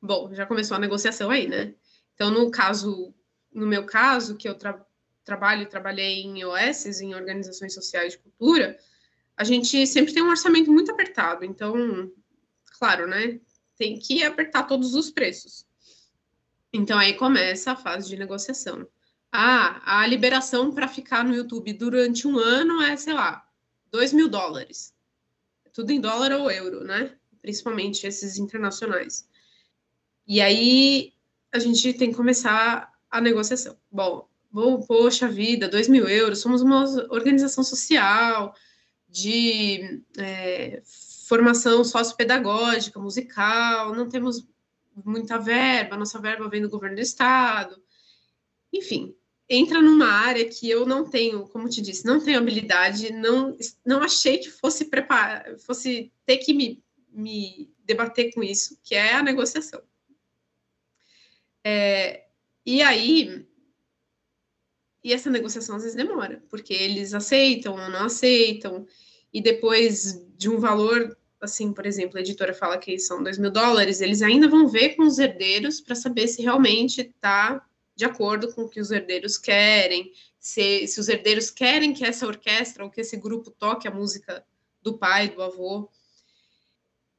Bom, 0.00 0.32
já 0.34 0.46
começou 0.46 0.76
a 0.76 0.80
negociação 0.80 1.30
aí, 1.30 1.48
né? 1.48 1.74
Então, 2.14 2.30
no 2.30 2.50
caso, 2.50 3.14
no 3.52 3.66
meu 3.66 3.84
caso, 3.84 4.36
que 4.36 4.48
eu 4.48 4.54
tra 4.54 4.84
trabalho 5.24 5.62
e 5.62 5.66
trabalhei 5.66 6.22
em 6.22 6.44
OS, 6.44 7.00
em 7.00 7.12
organizações 7.12 7.74
sociais 7.74 8.12
de 8.12 8.18
cultura, 8.20 8.78
a 9.36 9.42
gente 9.42 9.84
sempre 9.84 10.14
tem 10.14 10.22
um 10.22 10.30
orçamento 10.30 10.72
muito 10.72 10.92
apertado. 10.92 11.44
Então, 11.44 12.12
claro, 12.78 13.08
né? 13.08 13.40
Tem 13.76 13.98
que 13.98 14.22
apertar 14.22 14.62
todos 14.62 14.94
os 14.94 15.10
preços. 15.10 15.65
Então, 16.76 16.98
aí 16.98 17.14
começa 17.14 17.72
a 17.72 17.76
fase 17.76 18.08
de 18.08 18.16
negociação. 18.16 18.86
Ah, 19.32 20.00
a 20.00 20.06
liberação 20.06 20.72
para 20.72 20.86
ficar 20.86 21.24
no 21.24 21.34
YouTube 21.34 21.72
durante 21.72 22.28
um 22.28 22.38
ano 22.38 22.82
é, 22.82 22.96
sei 22.96 23.14
lá, 23.14 23.46
2 23.90 24.12
mil 24.12 24.28
dólares. 24.28 24.94
Tudo 25.72 25.90
em 25.90 26.00
dólar 26.00 26.32
ou 26.32 26.50
euro, 26.50 26.84
né? 26.84 27.16
Principalmente 27.40 28.06
esses 28.06 28.38
internacionais. 28.38 29.28
E 30.26 30.40
aí 30.40 31.12
a 31.52 31.58
gente 31.58 31.94
tem 31.94 32.10
que 32.10 32.16
começar 32.16 32.92
a 33.10 33.20
negociação. 33.20 33.78
Bom, 33.90 34.28
bom 34.50 34.80
poxa 34.82 35.28
vida, 35.28 35.68
2 35.68 35.88
mil 35.88 36.06
euros, 36.08 36.40
somos 36.40 36.60
uma 36.60 36.84
organização 37.10 37.64
social, 37.64 38.54
de 39.08 40.02
é, 40.18 40.82
formação 41.26 41.82
sociopedagógica, 41.84 43.00
musical, 43.00 43.94
não 43.94 44.08
temos 44.08 44.46
muita 45.04 45.38
verba, 45.38 45.96
nossa 45.96 46.18
verba 46.18 46.48
vem 46.48 46.62
do 46.62 46.70
governo 46.70 46.96
do 46.96 47.02
estado. 47.02 47.80
Enfim, 48.72 49.14
entra 49.48 49.80
numa 49.80 50.08
área 50.08 50.48
que 50.48 50.68
eu 50.68 50.86
não 50.86 51.08
tenho, 51.08 51.46
como 51.48 51.68
te 51.68 51.80
disse, 51.80 52.04
não 52.04 52.22
tenho 52.22 52.38
habilidade, 52.38 53.12
não, 53.12 53.56
não 53.84 54.02
achei 54.02 54.38
que 54.38 54.50
fosse 54.50 54.86
preparar, 54.86 55.58
fosse 55.58 56.12
ter 56.24 56.38
que 56.38 56.52
me, 56.52 56.82
me 57.10 57.72
debater 57.84 58.32
com 58.34 58.42
isso, 58.42 58.78
que 58.82 58.94
é 58.94 59.14
a 59.14 59.22
negociação. 59.22 59.82
É, 61.64 62.26
e 62.64 62.82
aí, 62.82 63.46
e 65.02 65.12
essa 65.12 65.30
negociação 65.30 65.76
às 65.76 65.82
vezes 65.82 65.96
demora, 65.96 66.42
porque 66.48 66.74
eles 66.74 67.14
aceitam 67.14 67.74
ou 67.74 67.90
não 67.90 68.06
aceitam, 68.06 68.86
e 69.32 69.40
depois 69.40 70.26
de 70.36 70.48
um 70.48 70.58
valor, 70.58 71.16
assim, 71.40 71.72
por 71.72 71.86
exemplo, 71.86 72.18
a 72.18 72.20
editora 72.20 72.54
fala 72.54 72.78
que 72.78 72.98
são 72.98 73.22
dois 73.22 73.38
mil 73.38 73.50
dólares, 73.50 74.00
eles 74.00 74.22
ainda 74.22 74.48
vão 74.48 74.68
ver 74.68 74.96
com 74.96 75.02
os 75.02 75.18
herdeiros 75.18 75.80
para 75.80 75.94
saber 75.94 76.28
se 76.28 76.42
realmente 76.42 77.00
está 77.00 77.64
de 77.94 78.04
acordo 78.04 78.52
com 78.54 78.62
o 78.62 78.68
que 78.68 78.80
os 78.80 78.90
herdeiros 78.90 79.38
querem, 79.38 80.12
se, 80.38 80.86
se 80.86 81.00
os 81.00 81.08
herdeiros 81.08 81.50
querem 81.50 81.94
que 81.94 82.04
essa 82.04 82.26
orquestra 82.26 82.84
ou 82.84 82.90
que 82.90 83.00
esse 83.00 83.16
grupo 83.16 83.50
toque 83.50 83.88
a 83.88 83.90
música 83.90 84.44
do 84.82 84.98
pai, 84.98 85.28
do 85.30 85.42
avô. 85.42 85.90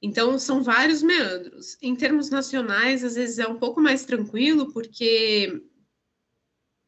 Então, 0.02 0.38
são 0.38 0.64
vários 0.64 1.02
meandros. 1.02 1.78
Em 1.82 1.96
termos 1.96 2.30
nacionais, 2.30 3.04
às 3.04 3.16
vezes 3.16 3.40
é 3.40 3.48
um 3.48 3.58
pouco 3.58 3.82
mais 3.82 4.06
tranquilo, 4.06 4.72
porque 4.72 5.62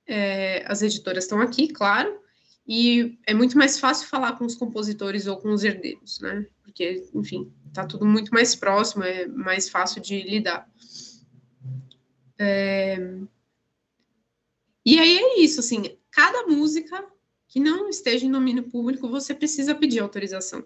é, 0.07 0.63
as 0.67 0.81
editoras 0.83 1.23
estão 1.23 1.41
aqui, 1.41 1.67
claro, 1.67 2.21
e 2.67 3.19
é 3.25 3.33
muito 3.33 3.57
mais 3.57 3.79
fácil 3.79 4.07
falar 4.07 4.37
com 4.37 4.45
os 4.45 4.55
compositores 4.55 5.25
ou 5.25 5.37
com 5.37 5.51
os 5.51 5.63
herdeiros, 5.63 6.19
né? 6.19 6.45
Porque, 6.69 7.09
enfim, 7.13 7.51
tá 7.73 7.85
tudo 7.85 8.05
muito 8.05 8.31
mais 8.31 8.55
próximo, 8.55 9.03
é 9.03 9.27
mais 9.27 9.69
fácil 9.69 10.01
de 10.01 10.21
lidar. 10.21 10.69
É... 12.37 12.97
E 14.85 14.97
aí 14.97 15.17
é 15.17 15.39
isso, 15.39 15.59
assim, 15.59 15.97
cada 16.11 16.47
música 16.47 17.05
que 17.47 17.59
não 17.59 17.89
esteja 17.89 18.25
em 18.25 18.31
domínio 18.31 18.69
público, 18.69 19.09
você 19.09 19.33
precisa 19.33 19.75
pedir 19.75 19.99
autorização. 19.99 20.63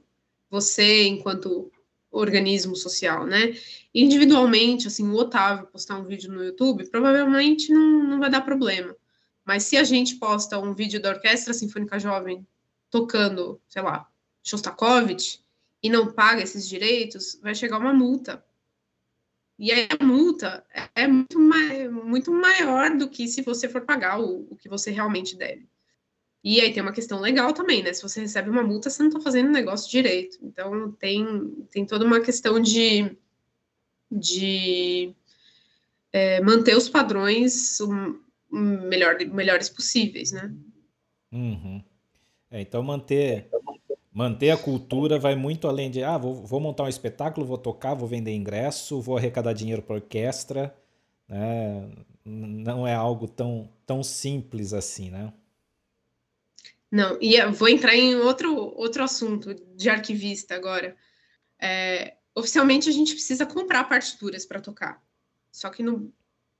Você, 0.49 1.07
enquanto 1.07 1.71
organismo 2.11 2.75
social, 2.75 3.25
né? 3.25 3.55
Individualmente, 3.93 4.87
assim, 4.87 5.09
o 5.09 5.15
Otávio 5.15 5.67
postar 5.67 5.97
um 5.97 6.05
vídeo 6.05 6.31
no 6.31 6.43
YouTube, 6.43 6.87
provavelmente 6.89 7.73
não, 7.73 8.03
não 8.03 8.19
vai 8.19 8.29
dar 8.29 8.41
problema. 8.41 8.95
Mas 9.43 9.63
se 9.63 9.77
a 9.77 9.83
gente 9.83 10.15
posta 10.15 10.59
um 10.59 10.73
vídeo 10.73 11.01
da 11.01 11.09
Orquestra 11.09 11.53
Sinfônica 11.53 11.97
Jovem 11.97 12.45
tocando, 12.89 13.59
sei 13.67 13.81
lá, 13.81 14.07
Shostakovich, 14.43 15.43
e 15.83 15.89
não 15.89 16.13
paga 16.13 16.41
esses 16.41 16.67
direitos, 16.67 17.37
vai 17.43 17.53
chegar 17.53 17.77
uma 17.77 17.93
multa. 17.93 18.43
E 19.59 19.71
aí 19.71 19.87
a 19.99 20.03
multa 20.03 20.65
é 20.95 21.05
muito, 21.05 21.37
muito 22.05 22.31
maior 22.31 22.97
do 22.97 23.09
que 23.09 23.27
se 23.27 23.41
você 23.41 23.67
for 23.67 23.81
pagar 23.81 24.19
o, 24.19 24.47
o 24.49 24.55
que 24.55 24.69
você 24.69 24.89
realmente 24.89 25.35
deve. 25.35 25.67
E 26.43 26.59
aí 26.59 26.73
tem 26.73 26.81
uma 26.81 26.91
questão 26.93 27.19
legal 27.19 27.53
também, 27.53 27.83
né? 27.83 27.93
Se 27.93 28.01
você 28.01 28.21
recebe 28.21 28.49
uma 28.49 28.63
multa, 28.63 28.89
você 28.89 29.01
não 29.01 29.09
está 29.09 29.21
fazendo 29.21 29.47
o 29.47 29.53
negócio 29.53 29.91
direito. 29.91 30.37
Então 30.41 30.91
tem, 30.93 31.51
tem 31.69 31.85
toda 31.85 32.05
uma 32.05 32.19
questão 32.19 32.59
de, 32.59 33.15
de 34.11 35.13
é, 36.11 36.41
manter 36.41 36.75
os 36.75 36.89
padrões 36.89 37.77
melhor, 38.49 39.17
melhores 39.27 39.69
possíveis, 39.69 40.31
né? 40.31 40.53
Uhum. 41.31 41.83
É, 42.51 42.61
então 42.61 42.83
manter 42.83 43.49
manter 44.13 44.51
a 44.51 44.57
cultura 44.57 45.17
vai 45.17 45.35
muito 45.35 45.67
além 45.67 45.89
de 45.89 46.03
ah 46.03 46.17
vou, 46.17 46.45
vou 46.45 46.59
montar 46.59 46.83
um 46.83 46.87
espetáculo, 46.89 47.45
vou 47.45 47.57
tocar, 47.57 47.93
vou 47.93 48.07
vender 48.07 48.35
ingresso, 48.35 49.01
vou 49.01 49.17
arrecadar 49.17 49.53
dinheiro 49.53 49.81
para 49.81 49.95
orquestra, 49.95 50.75
né? 51.27 51.89
Não 52.23 52.87
é 52.87 52.93
algo 52.93 53.27
tão 53.27 53.69
tão 53.85 54.03
simples 54.03 54.73
assim, 54.73 55.09
né? 55.09 55.33
Não, 56.91 57.17
e 57.19 57.43
vou 57.47 57.67
entrar 57.67 57.95
em 57.95 58.15
outro 58.15 58.55
outro 58.75 59.03
assunto 59.03 59.55
de 59.75 59.89
arquivista 59.89 60.55
agora. 60.55 60.95
É, 61.59 62.15
oficialmente 62.35 62.89
a 62.89 62.91
gente 62.91 63.13
precisa 63.13 63.45
comprar 63.45 63.85
partituras 63.85 64.45
para 64.45 64.61
tocar. 64.61 65.01
Só 65.51 65.69
que 65.69 65.81
no, 65.83 66.13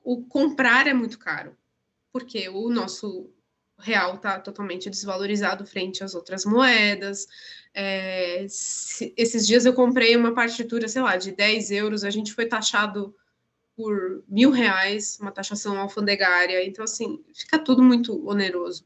o 0.03 0.23
comprar 0.25 0.87
é 0.87 0.93
muito 0.93 1.19
caro 1.19 1.55
porque 2.13 2.47
o 2.47 2.69
nosso 2.69 3.32
real 3.80 4.15
está 4.15 4.39
totalmente 4.39 4.89
desvalorizado 4.89 5.65
frente 5.65 6.03
às 6.03 6.15
outras 6.15 6.45
moedas. 6.45 7.28
É, 7.74 8.45
se, 8.47 9.13
esses 9.17 9.47
dias 9.47 9.65
eu 9.65 9.74
comprei 9.74 10.15
uma 10.15 10.34
partitura, 10.34 10.88
sei 10.88 11.01
lá, 11.01 11.17
de 11.17 11.32
10 11.32 11.71
euros, 11.71 12.03
a 12.03 12.09
gente 12.09 12.34
foi 12.34 12.45
taxado 12.45 13.15
por 13.76 14.24
mil 14.28 14.51
reais, 14.51 15.17
uma 15.19 15.32
taxação 15.32 15.80
alfandegária, 15.80 16.63
então, 16.65 16.84
assim, 16.84 17.24
fica 17.34 17.57
tudo 17.57 17.82
muito 17.82 18.28
oneroso. 18.28 18.86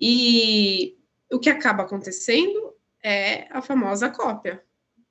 E 0.00 0.96
o 1.30 1.38
que 1.38 1.50
acaba 1.50 1.82
acontecendo 1.82 2.74
é 3.02 3.48
a 3.50 3.60
famosa 3.60 4.08
cópia. 4.08 4.62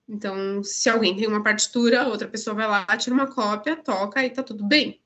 Então, 0.08 0.64
se 0.64 0.90
alguém 0.90 1.16
tem 1.16 1.28
uma 1.28 1.44
partitura, 1.44 2.08
outra 2.08 2.28
pessoa 2.28 2.54
vai 2.54 2.68
lá, 2.68 2.86
tira 2.98 3.14
uma 3.14 3.34
cópia, 3.34 3.76
toca 3.76 4.24
e 4.26 4.30
tá 4.30 4.44
tudo 4.44 4.64
bem. 4.64 5.01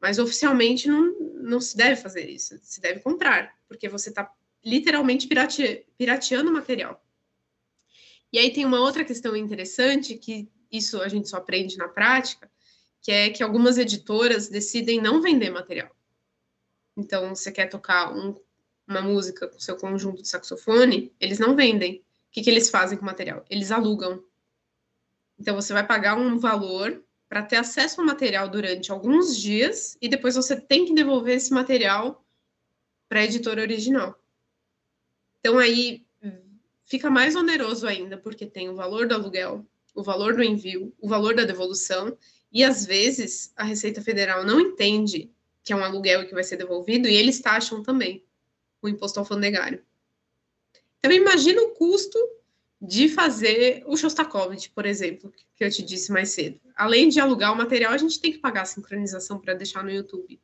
Mas 0.00 0.18
oficialmente 0.18 0.88
não, 0.88 1.12
não 1.34 1.60
se 1.60 1.76
deve 1.76 2.00
fazer 2.00 2.28
isso, 2.28 2.58
se 2.62 2.80
deve 2.80 3.00
comprar, 3.00 3.54
porque 3.68 3.88
você 3.88 4.10
está 4.10 4.30
literalmente 4.64 5.26
pirate, 5.26 5.86
pirateando 5.96 6.50
o 6.50 6.52
material. 6.52 7.02
E 8.32 8.38
aí 8.38 8.52
tem 8.52 8.64
uma 8.64 8.80
outra 8.80 9.04
questão 9.04 9.36
interessante, 9.36 10.16
que 10.16 10.50
isso 10.70 11.00
a 11.00 11.08
gente 11.08 11.28
só 11.28 11.36
aprende 11.36 11.76
na 11.76 11.86
prática, 11.86 12.50
que 13.00 13.12
é 13.12 13.30
que 13.30 13.42
algumas 13.42 13.78
editoras 13.78 14.48
decidem 14.48 15.00
não 15.00 15.20
vender 15.20 15.50
material. 15.50 15.94
Então, 16.96 17.34
você 17.34 17.52
quer 17.52 17.68
tocar 17.68 18.12
um, 18.12 18.34
uma 18.88 19.02
música 19.02 19.46
com 19.46 19.60
seu 19.60 19.76
conjunto 19.76 20.22
de 20.22 20.28
saxofone, 20.28 21.14
eles 21.20 21.38
não 21.38 21.54
vendem. 21.54 21.98
O 21.98 22.02
que, 22.32 22.42
que 22.42 22.50
eles 22.50 22.70
fazem 22.70 22.96
com 22.96 23.02
o 23.02 23.06
material? 23.06 23.44
Eles 23.50 23.70
alugam. 23.70 24.24
Então, 25.38 25.54
você 25.54 25.72
vai 25.72 25.86
pagar 25.86 26.16
um 26.16 26.38
valor 26.38 27.03
para 27.28 27.42
ter 27.42 27.56
acesso 27.56 28.00
ao 28.00 28.06
material 28.06 28.48
durante 28.48 28.92
alguns 28.92 29.36
dias 29.36 29.96
e 30.00 30.08
depois 30.08 30.36
você 30.36 30.60
tem 30.60 30.84
que 30.84 30.94
devolver 30.94 31.36
esse 31.36 31.52
material 31.52 32.24
para 33.08 33.20
a 33.20 33.24
editora 33.24 33.62
original. 33.62 34.18
Então, 35.40 35.58
aí 35.58 36.04
fica 36.84 37.10
mais 37.10 37.34
oneroso 37.34 37.86
ainda, 37.86 38.16
porque 38.16 38.46
tem 38.46 38.68
o 38.68 38.74
valor 38.74 39.06
do 39.06 39.14
aluguel, 39.14 39.66
o 39.94 40.02
valor 40.02 40.34
do 40.34 40.42
envio, 40.42 40.94
o 41.00 41.08
valor 41.08 41.34
da 41.34 41.44
devolução, 41.44 42.16
e 42.52 42.62
às 42.62 42.84
vezes 42.84 43.52
a 43.56 43.64
Receita 43.64 44.00
Federal 44.00 44.44
não 44.44 44.60
entende 44.60 45.30
que 45.62 45.72
é 45.72 45.76
um 45.76 45.84
aluguel 45.84 46.26
que 46.26 46.34
vai 46.34 46.44
ser 46.44 46.56
devolvido, 46.56 47.08
e 47.08 47.14
eles 47.14 47.40
taxam 47.40 47.82
também 47.82 48.24
o 48.82 48.88
imposto 48.88 49.18
alfandegário. 49.18 49.82
Então, 50.98 51.10
imagina 51.10 51.62
o 51.62 51.70
custo 51.70 52.18
de 52.86 53.08
fazer 53.08 53.82
o 53.86 53.96
Shostakovich, 53.96 54.70
por 54.70 54.84
exemplo, 54.84 55.32
que 55.56 55.64
eu 55.64 55.70
te 55.70 55.82
disse 55.82 56.12
mais 56.12 56.30
cedo. 56.30 56.60
Além 56.76 57.08
de 57.08 57.18
alugar 57.18 57.52
o 57.52 57.56
material, 57.56 57.92
a 57.92 57.98
gente 57.98 58.20
tem 58.20 58.32
que 58.32 58.38
pagar 58.38 58.62
a 58.62 58.66
sincronização 58.66 59.38
para 59.38 59.54
deixar 59.54 59.82
no 59.82 59.90
YouTube. 59.90 60.38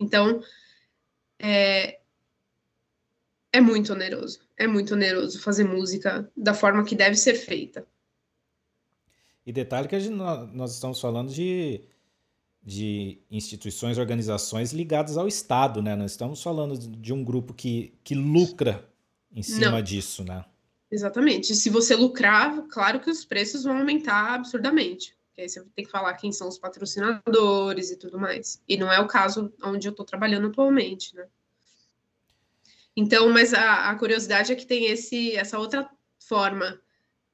Então, 0.00 0.42
é, 1.38 2.00
é 3.52 3.60
muito 3.60 3.92
oneroso. 3.92 4.40
É 4.56 4.66
muito 4.66 4.94
oneroso 4.94 5.40
fazer 5.40 5.64
música 5.64 6.30
da 6.36 6.52
forma 6.52 6.84
que 6.84 6.96
deve 6.96 7.16
ser 7.16 7.34
feita. 7.34 7.86
E 9.46 9.52
detalhe 9.52 9.86
que 9.86 10.00
gente, 10.00 10.14
nós 10.14 10.72
estamos 10.72 11.00
falando 11.00 11.32
de, 11.32 11.82
de 12.62 13.20
instituições, 13.30 13.98
organizações 13.98 14.72
ligadas 14.72 15.16
ao 15.16 15.28
Estado, 15.28 15.80
né? 15.82 15.94
Nós 15.94 16.12
estamos 16.12 16.42
falando 16.42 16.76
de 16.76 17.12
um 17.12 17.22
grupo 17.22 17.54
que, 17.54 17.94
que 18.02 18.14
lucra 18.14 18.88
em 19.30 19.42
cima 19.42 19.72
Não. 19.72 19.82
disso, 19.82 20.24
né? 20.24 20.44
Exatamente. 20.94 21.56
Se 21.56 21.68
você 21.70 21.96
lucrar, 21.96 22.62
claro 22.68 23.00
que 23.00 23.10
os 23.10 23.24
preços 23.24 23.64
vão 23.64 23.78
aumentar 23.78 24.34
absurdamente. 24.34 25.16
Porque 25.26 25.40
aí 25.40 25.48
você 25.48 25.60
tem 25.74 25.84
que 25.84 25.90
falar 25.90 26.14
quem 26.14 26.30
são 26.30 26.46
os 26.46 26.56
patrocinadores 26.56 27.90
e 27.90 27.96
tudo 27.96 28.16
mais. 28.16 28.62
E 28.68 28.76
não 28.76 28.92
é 28.92 29.00
o 29.00 29.08
caso 29.08 29.52
onde 29.60 29.88
eu 29.88 29.90
estou 29.90 30.06
trabalhando 30.06 30.46
atualmente, 30.46 31.12
né? 31.16 31.26
Então, 32.96 33.28
mas 33.28 33.52
a, 33.52 33.90
a 33.90 33.98
curiosidade 33.98 34.52
é 34.52 34.54
que 34.54 34.64
tem 34.64 34.84
esse, 34.86 35.34
essa 35.34 35.58
outra 35.58 35.90
forma 36.20 36.80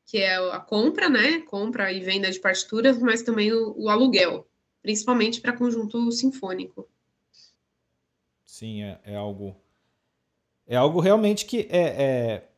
que 0.07 0.17
é 0.17 0.37
a 0.37 0.59
compra, 0.59 1.11
né? 1.11 1.41
Compra 1.43 1.93
e 1.93 2.01
venda 2.01 2.31
de 2.31 2.41
partituras, 2.41 2.99
mas 2.99 3.23
também 3.23 3.53
o, 3.53 3.75
o 3.77 3.91
aluguel, 3.91 4.49
principalmente 4.81 5.39
para 5.39 5.53
conjunto 5.53 6.11
sinfônico. 6.11 6.89
Sim, 8.43 8.85
é, 8.85 8.99
é, 9.05 9.17
algo. 9.17 9.55
É 10.67 10.77
algo 10.77 10.99
realmente 10.99 11.45
que 11.45 11.69
é, 11.71 12.03
é, 12.03 12.50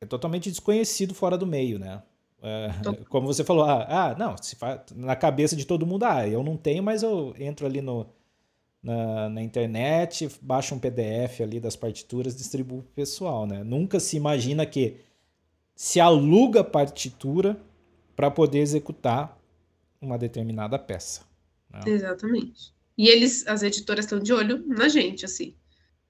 é 0.00 0.06
totalmente 0.06 0.50
desconhecido 0.50 1.14
fora 1.14 1.36
do 1.36 1.46
meio, 1.46 1.78
né? 1.78 2.02
É, 2.42 2.70
como 3.10 3.26
você 3.26 3.44
falou, 3.44 3.64
ah, 3.64 3.86
ah, 3.88 4.16
não, 4.18 4.36
se 4.36 4.56
faz, 4.56 4.80
na 4.96 5.14
cabeça 5.14 5.54
de 5.54 5.66
todo 5.66 5.86
mundo, 5.86 6.04
ah, 6.04 6.26
eu 6.26 6.42
não 6.42 6.56
tenho, 6.56 6.82
mas 6.82 7.02
eu 7.02 7.34
entro 7.38 7.66
ali 7.66 7.82
no, 7.82 8.06
na, 8.82 9.28
na 9.28 9.42
internet, 9.42 10.28
baixo 10.40 10.74
um 10.74 10.78
PDF 10.78 11.42
ali 11.42 11.60
das 11.60 11.76
partituras, 11.76 12.34
distribuo 12.34 12.82
pro 12.82 12.92
pessoal, 12.92 13.46
né? 13.46 13.62
Nunca 13.62 14.00
se 14.00 14.16
imagina 14.16 14.64
que 14.64 14.96
se 15.74 16.00
aluga 16.00 16.64
partitura 16.64 17.60
para 18.16 18.30
poder 18.30 18.60
executar 18.60 19.38
uma 20.00 20.16
determinada 20.16 20.78
peça. 20.78 21.22
Né? 21.70 21.80
Exatamente. 21.86 22.72
E 22.96 23.08
eles, 23.08 23.46
as 23.46 23.62
editoras 23.62 24.06
estão 24.06 24.18
de 24.18 24.32
olho 24.32 24.66
na 24.66 24.88
gente, 24.88 25.24
assim. 25.24 25.54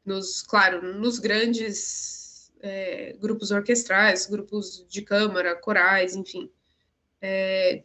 Nos, 0.04 0.42
claro, 0.42 0.98
nos 0.98 1.18
grandes 1.18 2.19
é, 2.60 3.16
grupos 3.20 3.50
orquestrais, 3.50 4.26
grupos 4.26 4.84
de 4.88 5.02
câmara, 5.02 5.54
corais, 5.56 6.14
enfim. 6.14 6.50
É, 7.20 7.82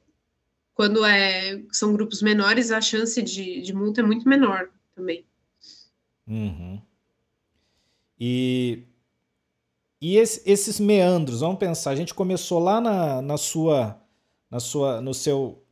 quando 0.73 1.05
é, 1.05 1.63
são 1.71 1.93
grupos 1.93 2.21
menores, 2.21 2.71
a 2.71 2.81
chance 2.81 3.21
de, 3.21 3.61
de 3.61 3.73
multa 3.73 4.01
é 4.01 4.03
muito 4.03 4.27
menor 4.27 4.69
também. 4.95 5.25
Uhum. 6.27 6.81
E 8.19 8.83
e 10.01 10.17
esse, 10.17 10.41
esses 10.45 10.79
meandros, 10.79 11.39
vamos 11.39 11.57
pensar, 11.57 11.89
a 11.89 11.95
gente 11.95 12.13
começou 12.13 12.59
lá 12.59 12.79
na, 12.79 13.21
na 13.23 13.37
sua, 13.37 13.99
na 14.51 14.59
sua, 14.59 15.01
no 15.01 15.15
seu 15.15 15.63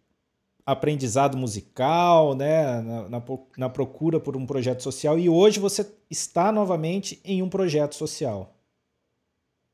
aprendizado 0.65 1.37
musical, 1.37 2.33
né, 2.33 2.81
na, 2.81 3.09
na, 3.09 3.23
na, 3.57 3.69
procura 3.69 4.19
por 4.19 4.37
um 4.37 4.45
projeto 4.45 4.81
social 4.81 5.19
e 5.19 5.29
hoje 5.29 5.59
você 5.59 5.85
está 6.09 6.51
novamente 6.51 7.21
em 7.23 7.43
um 7.43 7.49
projeto 7.49 7.93
social. 7.95 8.55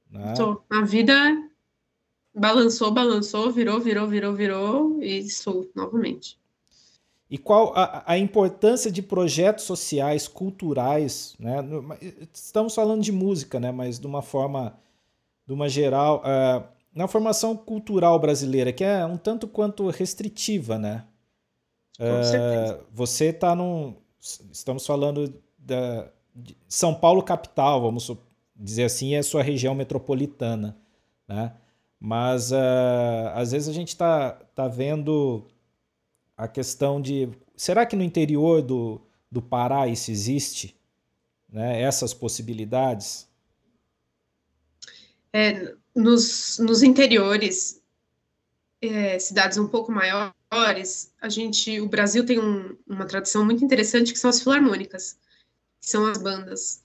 Né? 0.10 0.34
A 0.70 0.82
vida 0.82 1.14
balançou, 2.34 2.92
balançou, 2.92 3.52
virou, 3.52 3.80
virou, 3.80 4.08
virou, 4.08 4.34
virou 4.34 5.04
e 5.04 5.30
sou 5.30 5.70
novamente. 5.76 6.38
E 7.30 7.38
qual 7.38 7.74
a, 7.76 8.04
a, 8.08 8.18
importância 8.18 8.92
de 8.92 9.04
projetos 9.04 9.64
sociais, 9.66 10.28
culturais, 10.28 11.36
né? 11.40 11.58
Estamos 12.34 12.74
falando 12.74 13.04
de 13.04 13.12
música, 13.12 13.60
né? 13.60 13.72
Mas 13.72 14.00
de 14.00 14.08
uma 14.08 14.24
forma, 14.24 14.76
de 15.46 15.54
uma 15.54 15.70
geral, 15.70 16.24
uh, 16.24 16.68
na 16.92 17.08
formação 17.08 17.56
cultural 17.56 18.18
brasileira, 18.18 18.74
que 18.74 18.84
é 18.84 19.06
um 19.06 19.16
tanto 19.16 19.48
quanto 19.48 19.88
restritiva, 19.90 20.80
né? 20.80 21.06
Uh, 22.00 22.84
você 22.92 23.26
está 23.26 23.54
num. 23.54 23.96
Estamos 24.52 24.88
falando 24.88 25.32
da 25.56 26.10
São 26.68 26.96
Paulo 26.96 27.22
capital, 27.22 27.80
vamos 27.80 28.10
dizer 28.60 28.84
assim, 28.84 29.16
é 29.16 29.20
a 29.20 29.24
sua 29.24 29.42
região 29.42 29.74
metropolitana, 29.74 30.78
né? 31.28 31.54
Mas 32.00 32.52
uh, 32.52 33.30
às 33.34 33.52
vezes 33.52 33.68
a 33.68 33.74
gente 33.74 33.90
está 33.90 34.32
tá 34.32 34.68
vendo 34.68 35.46
a 36.38 36.48
questão 36.48 37.02
de 37.02 37.30
será 37.56 37.86
que 37.86 37.96
no 37.96 38.04
interior 38.04 38.62
do, 38.62 39.02
do 39.30 39.42
Pará 39.42 39.88
isso 39.88 40.12
existe? 40.12 40.76
Né? 41.52 41.82
Essas 41.82 42.14
possibilidades? 42.14 43.28
É, 45.34 45.76
nos, 45.94 46.58
nos 46.60 46.82
interiores, 46.82 47.82
é, 48.82 49.20
cidades 49.20 49.58
um 49.58 49.68
pouco 49.68 49.92
maiores, 49.92 51.14
a 51.22 51.28
gente, 51.28 51.82
o 51.82 51.88
Brasil 51.90 52.26
tem 52.26 52.40
um, 52.40 52.78
uma 52.88 53.06
tradição 53.06 53.44
muito 53.44 53.64
interessante 53.64 54.14
que 54.14 54.20
são 54.20 54.30
as 54.30 54.42
filarmônicas, 54.42 55.18
que 55.82 55.90
são 55.90 56.06
as 56.06 56.18
bandas. 56.18 56.82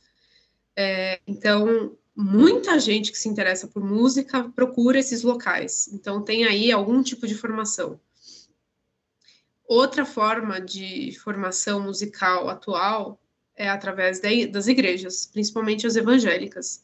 É, 0.76 1.20
então, 1.26 1.96
muita 2.16 2.78
gente 2.78 3.12
que 3.12 3.18
se 3.18 3.28
interessa 3.28 3.66
por 3.66 3.82
música 3.82 4.48
procura 4.50 4.98
esses 4.98 5.22
locais. 5.22 5.88
Então, 5.92 6.22
tem 6.22 6.44
aí 6.44 6.72
algum 6.72 7.02
tipo 7.02 7.26
de 7.26 7.34
formação. 7.34 8.00
Outra 9.66 10.04
forma 10.04 10.60
de 10.60 11.12
formação 11.20 11.80
musical 11.80 12.48
atual 12.48 13.20
é 13.56 13.68
através 13.68 14.20
de, 14.20 14.46
das 14.46 14.66
igrejas, 14.66 15.26
principalmente 15.26 15.86
as 15.86 15.96
evangélicas. 15.96 16.82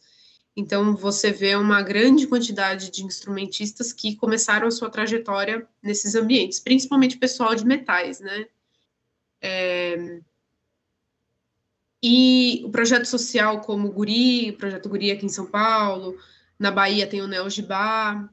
Então, 0.56 0.96
você 0.96 1.30
vê 1.30 1.54
uma 1.54 1.82
grande 1.82 2.26
quantidade 2.26 2.90
de 2.90 3.04
instrumentistas 3.04 3.92
que 3.92 4.16
começaram 4.16 4.66
a 4.66 4.70
sua 4.70 4.90
trajetória 4.90 5.66
nesses 5.82 6.14
ambientes, 6.14 6.58
principalmente 6.58 7.18
pessoal 7.18 7.54
de 7.54 7.64
metais, 7.64 8.20
né? 8.20 8.46
É... 9.40 10.20
E 12.02 12.62
o 12.64 12.70
projeto 12.70 13.04
social 13.04 13.60
como 13.60 13.88
o 13.88 13.92
Guri, 13.92 14.50
o 14.50 14.56
projeto 14.56 14.88
Guri 14.88 15.10
aqui 15.10 15.26
em 15.26 15.30
São 15.30 15.46
Paulo, 15.46 16.16
na 16.58 16.70
Bahia 16.70 17.06
tem 17.06 17.20
o 17.20 17.28
Neo 17.28 17.48
Gibá, 17.50 18.28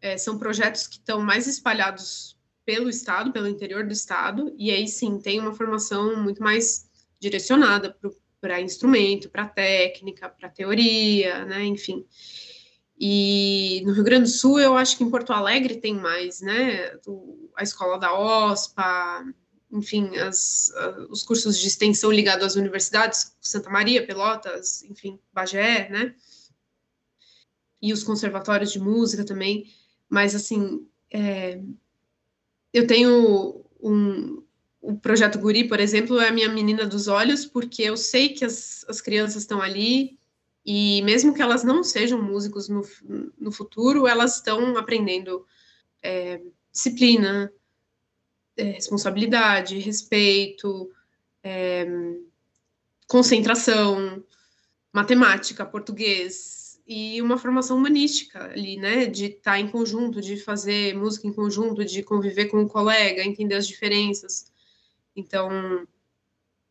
é, 0.00 0.18
são 0.18 0.38
projetos 0.38 0.86
que 0.86 0.96
estão 0.96 1.20
mais 1.20 1.46
espalhados 1.46 2.36
pelo 2.64 2.90
Estado, 2.90 3.32
pelo 3.32 3.48
interior 3.48 3.86
do 3.86 3.92
Estado, 3.92 4.54
e 4.58 4.70
aí 4.70 4.88
sim 4.88 5.18
tem 5.18 5.40
uma 5.40 5.54
formação 5.54 6.20
muito 6.22 6.42
mais 6.42 6.90
direcionada 7.18 7.96
para 8.40 8.60
instrumento, 8.60 9.30
para 9.30 9.46
técnica, 9.46 10.28
para 10.28 10.48
teoria, 10.48 11.44
né, 11.44 11.64
enfim. 11.64 12.04
E 12.98 13.82
no 13.84 13.92
Rio 13.92 14.04
Grande 14.04 14.24
do 14.24 14.36
Sul, 14.36 14.58
eu 14.58 14.76
acho 14.76 14.96
que 14.96 15.04
em 15.04 15.10
Porto 15.10 15.32
Alegre 15.32 15.76
tem 15.76 15.94
mais, 15.94 16.40
né, 16.40 16.92
a 17.56 17.62
escola 17.62 17.98
da 17.98 18.12
OSPA, 18.18 19.24
enfim, 19.70 20.16
as, 20.16 20.72
os 21.10 21.22
cursos 21.22 21.58
de 21.58 21.66
extensão 21.66 22.10
ligados 22.10 22.44
às 22.46 22.56
universidades, 22.56 23.36
Santa 23.40 23.70
Maria, 23.70 24.06
Pelotas, 24.06 24.82
enfim, 24.84 25.18
Bagé, 25.32 25.88
né, 25.88 26.14
e 27.80 27.92
os 27.92 28.02
conservatórios 28.02 28.72
de 28.72 28.78
música 28.80 29.24
também, 29.24 29.72
mas 30.08 30.34
assim, 30.34 30.86
é, 31.12 31.60
eu 32.72 32.86
tenho 32.86 33.64
um, 33.80 34.42
o 34.80 34.96
projeto 34.96 35.38
Guri, 35.38 35.68
por 35.68 35.80
exemplo, 35.80 36.20
é 36.20 36.28
a 36.28 36.32
minha 36.32 36.48
menina 36.48 36.86
dos 36.86 37.08
olhos, 37.08 37.44
porque 37.44 37.82
eu 37.82 37.96
sei 37.96 38.30
que 38.30 38.44
as, 38.44 38.84
as 38.88 39.00
crianças 39.00 39.42
estão 39.42 39.60
ali 39.60 40.16
E 40.68 41.00
mesmo 41.02 41.32
que 41.32 41.40
elas 41.40 41.62
não 41.62 41.84
sejam 41.84 42.20
músicos 42.20 42.68
no, 42.68 42.82
no 43.38 43.52
futuro, 43.52 44.04
elas 44.04 44.36
estão 44.36 44.76
aprendendo 44.76 45.46
é, 46.02 46.42
disciplina, 46.72 47.52
responsabilidade, 48.56 49.78
respeito, 49.78 50.90
é, 51.42 51.86
concentração, 53.06 54.22
matemática, 54.92 55.64
português 55.64 56.80
e 56.86 57.20
uma 57.20 57.36
formação 57.36 57.76
humanística 57.76 58.44
ali, 58.44 58.76
né? 58.76 59.06
De 59.06 59.26
estar 59.26 59.52
tá 59.52 59.60
em 59.60 59.68
conjunto, 59.68 60.20
de 60.20 60.36
fazer 60.36 60.94
música 60.94 61.26
em 61.26 61.32
conjunto, 61.32 61.84
de 61.84 62.02
conviver 62.02 62.46
com 62.46 62.58
o 62.58 62.62
um 62.62 62.68
colega, 62.68 63.22
entender 63.22 63.56
as 63.56 63.66
diferenças. 63.66 64.50
Então, 65.14 65.86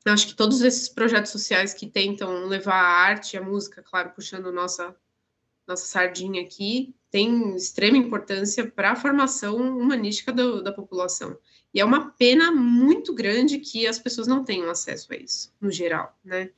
acho 0.06 0.28
que 0.28 0.36
todos 0.36 0.62
esses 0.62 0.88
projetos 0.88 1.32
sociais 1.32 1.74
que 1.74 1.88
tentam 1.88 2.46
levar 2.46 2.76
a 2.76 2.98
arte 2.98 3.38
a 3.38 3.42
música, 3.42 3.84
claro, 3.84 4.12
puxando 4.12 4.52
nossa 4.52 4.96
nossa 5.68 5.86
sardinha 5.86 6.42
aqui, 6.42 6.94
tem 7.10 7.56
extrema 7.56 7.98
importância 7.98 8.70
para 8.70 8.92
a 8.92 8.96
formação 8.96 9.56
humanística 9.56 10.32
do, 10.32 10.62
da 10.62 10.72
população. 10.72 11.38
E 11.74 11.80
é 11.80 11.86
uma 11.86 12.12
pena 12.12 12.52
muito 12.52 13.14
grande 13.14 13.60
que 13.60 13.88
as 13.88 14.00
pessoas 14.00 14.28
não 14.28 14.44
tenham 14.44 14.70
acesso 14.70 15.14
a 15.14 15.16
isso, 15.16 15.54
no 15.60 15.72
geral, 15.72 16.18
né? 16.24 16.50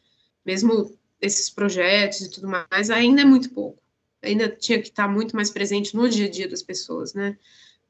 Mesmo 0.45 0.97
esses 1.20 1.49
projetos 1.49 2.22
e 2.22 2.30
tudo 2.30 2.47
mais, 2.47 2.89
ainda 2.89 3.22
é 3.22 3.26
muito 3.26 3.49
pouco. 3.51 3.82
Ainda 4.22 4.49
tinha 4.49 4.82
que 4.82 4.89
estar 4.89 5.08
muito 5.08 5.36
mais 5.36 5.49
presente 5.49 5.95
no 5.95 6.08
dia 6.08 6.28
a 6.28 6.30
dia 6.30 6.47
das 6.47 6.62
pessoas, 6.62 7.14
né? 7.14 7.38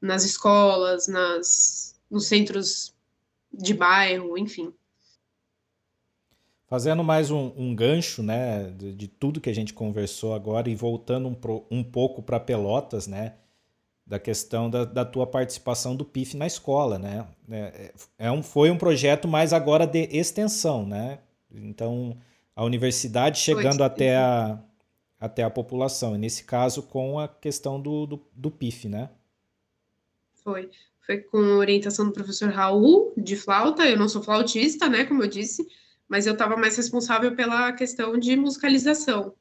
Nas 0.00 0.24
escolas, 0.24 1.08
nas, 1.08 1.98
nos 2.10 2.26
centros 2.26 2.94
de 3.52 3.74
bairro, 3.74 4.38
enfim. 4.38 4.72
Fazendo 6.68 7.02
mais 7.02 7.30
um, 7.30 7.50
um 7.56 7.74
gancho, 7.74 8.22
né, 8.22 8.70
de, 8.76 8.92
de, 8.92 9.08
tudo 9.08 9.40
que 9.40 9.48
a 9.48 9.54
gente 9.54 9.72
conversou 9.72 10.34
agora 10.34 10.68
e 10.68 10.74
voltando 10.74 11.26
um, 11.26 11.34
pro, 11.34 11.64
um 11.70 11.82
pouco 11.82 12.22
para 12.22 12.38
Pelotas, 12.38 13.06
né, 13.06 13.36
da 14.06 14.18
questão 14.18 14.68
da, 14.68 14.84
da, 14.84 15.02
tua 15.02 15.26
participação 15.26 15.96
do 15.96 16.04
PIF 16.04 16.36
na 16.36 16.46
escola, 16.46 16.98
né? 16.98 17.26
É, 17.50 17.92
é 18.18 18.30
um, 18.30 18.42
foi 18.42 18.70
um 18.70 18.76
projeto 18.76 19.26
mais 19.26 19.54
agora 19.54 19.86
de 19.86 20.08
extensão, 20.12 20.86
né? 20.86 21.20
Então, 21.50 22.14
a 22.54 22.62
universidade 22.64 23.38
chegando 23.38 23.82
até 23.82 24.16
a, 24.16 24.58
até 25.18 25.42
a 25.42 25.50
população, 25.50 26.14
e 26.14 26.18
nesse 26.18 26.44
caso 26.44 26.82
com 26.82 27.18
a 27.18 27.28
questão 27.28 27.80
do, 27.80 28.06
do, 28.06 28.26
do 28.34 28.50
PIF, 28.50 28.88
né? 28.88 29.08
Foi. 30.44 30.70
Foi 31.06 31.18
com 31.18 31.38
orientação 31.38 32.04
do 32.04 32.12
professor 32.12 32.50
Raul, 32.50 33.14
de 33.16 33.34
flauta. 33.34 33.88
Eu 33.88 33.96
não 33.96 34.10
sou 34.10 34.22
flautista, 34.22 34.90
né, 34.90 35.06
como 35.06 35.22
eu 35.22 35.28
disse, 35.28 35.66
mas 36.08 36.26
eu 36.26 36.32
estava 36.32 36.56
mais 36.56 36.76
responsável 36.76 37.34
pela 37.34 37.72
questão 37.72 38.18
de 38.18 38.34
musicalização. 38.36 39.34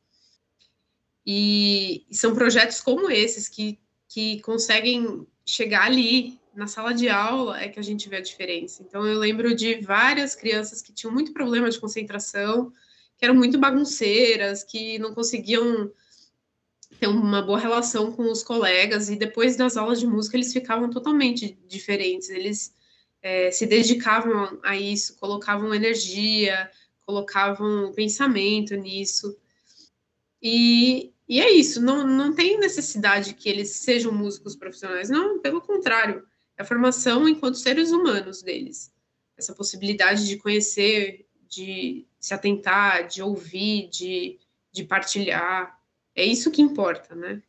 E, 1.26 2.06
são 2.12 2.34
projetos 2.34 2.82
como 2.82 3.10
esses 3.10 3.50
que 3.50 3.80
que 4.08 4.40
conseguem 4.42 5.28
chegar 5.46 5.84
ali 5.84 6.40
na 6.56 6.66
sala 6.66 6.94
de 6.94 7.08
aula 7.10 7.62
é 7.62 7.68
que 7.68 7.80
a 7.80 7.84
gente 7.84 8.10
vê 8.10 8.18
a 8.18 8.22
diferença. 8.22 8.82
Então 8.82 9.06
eu 9.06 9.20
lembro 9.20 9.54
de 9.54 9.76
várias 9.82 10.34
crianças 10.34 10.82
que 10.82 10.94
tinham 10.94 11.14
muito 11.14 11.34
problema 11.34 11.70
de 11.70 11.80
concentração, 11.80 12.72
que 13.18 13.26
eram 13.26 13.36
muito 13.36 13.60
bagunceiras, 13.60 14.64
que 14.64 14.98
não 14.98 15.14
conseguiam 15.14 15.92
ter 17.00 17.08
uma 17.08 17.42
boa 17.42 17.60
relação 17.60 18.12
com 18.12 18.32
os 18.32 18.42
colegas 18.42 19.10
e 19.10 19.16
depois 19.16 19.56
das 19.56 19.78
aulas 19.78 20.00
de 20.00 20.08
música 20.08 20.36
eles 20.36 20.54
ficavam 20.54 20.90
totalmente 20.90 21.58
diferentes. 21.68 22.30
Eles 22.30 22.74
é, 23.22 23.52
se 23.52 23.66
dedicavam 23.66 24.60
a 24.64 24.76
isso, 24.76 25.18
colocavam 25.18 25.74
energia, 25.74 26.70
colocavam 27.06 27.92
pensamento 27.94 28.76
nisso. 28.76 29.38
E, 30.42 31.14
e 31.28 31.42
é 31.42 31.52
isso, 31.52 31.82
não, 31.82 32.06
não 32.06 32.34
tem 32.34 32.60
necessidade 32.60 33.34
que 33.34 33.50
eles 33.50 33.70
sejam 33.72 34.12
músicos 34.12 34.56
profissionais, 34.56 35.10
não, 35.10 35.40
pelo 35.40 35.62
contrário, 35.62 36.26
é 36.58 36.62
a 36.62 36.66
formação 36.66 37.28
enquanto 37.28 37.58
seres 37.58 37.92
humanos 37.92 38.42
deles. 38.42 38.94
Essa 39.38 39.54
possibilidade 39.54 40.28
de 40.28 40.38
conhecer, 40.38 41.28
de 41.48 42.06
se 42.20 42.34
atentar, 42.34 43.08
de 43.08 43.22
ouvir, 43.22 43.90
de, 43.90 44.40
de 44.72 44.84
partilhar, 44.84 45.80
é 46.16 46.26
isso 46.26 46.52
que 46.52 46.62
importa, 46.62 47.16
né? 47.16 47.42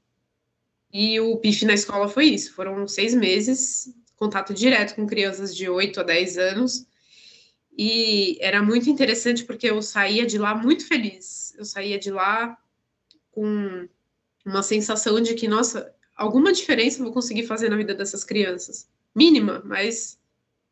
E 0.92 1.18
o 1.20 1.36
PIF 1.36 1.64
na 1.64 1.74
escola 1.74 2.08
foi 2.08 2.26
isso, 2.26 2.54
foram 2.54 2.86
seis 2.86 3.14
meses, 3.14 3.94
contato 4.18 4.52
direto 4.52 4.94
com 4.94 5.06
crianças 5.06 5.54
de 5.54 5.68
8 5.68 6.00
a 6.00 6.02
10 6.02 6.38
anos, 6.38 6.86
e 7.76 8.36
era 8.40 8.60
muito 8.62 8.90
interessante 8.90 9.44
porque 9.44 9.70
eu 9.70 9.80
saía 9.80 10.26
de 10.26 10.36
lá 10.36 10.54
muito 10.54 10.86
feliz, 10.86 11.54
eu 11.56 11.64
saía 11.64 11.98
de 11.98 12.10
lá 12.10 12.58
com 13.30 13.88
uma 14.44 14.62
sensação 14.62 15.20
de 15.20 15.34
que, 15.34 15.46
nossa, 15.46 15.94
alguma 16.16 16.52
diferença 16.52 16.98
eu 16.98 17.04
vou 17.04 17.12
conseguir 17.12 17.46
fazer 17.46 17.68
na 17.68 17.76
vida 17.76 17.94
dessas 17.94 18.24
crianças. 18.24 18.88
Mínima, 19.14 19.62
mas 19.64 20.18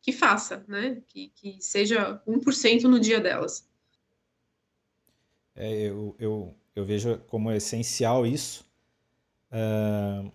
que 0.03 0.12
faça, 0.12 0.64
né? 0.66 1.01
Que, 1.07 1.32
que 1.34 1.59
seja 1.61 2.20
1% 2.26 2.82
no 2.82 2.99
dia 2.99 3.20
delas. 3.20 3.68
É, 5.55 5.88
eu, 5.88 6.14
eu, 6.18 6.55
eu 6.74 6.84
vejo 6.84 7.18
como 7.28 7.51
essencial 7.53 8.26
isso, 8.26 8.64
uh, 9.51 10.30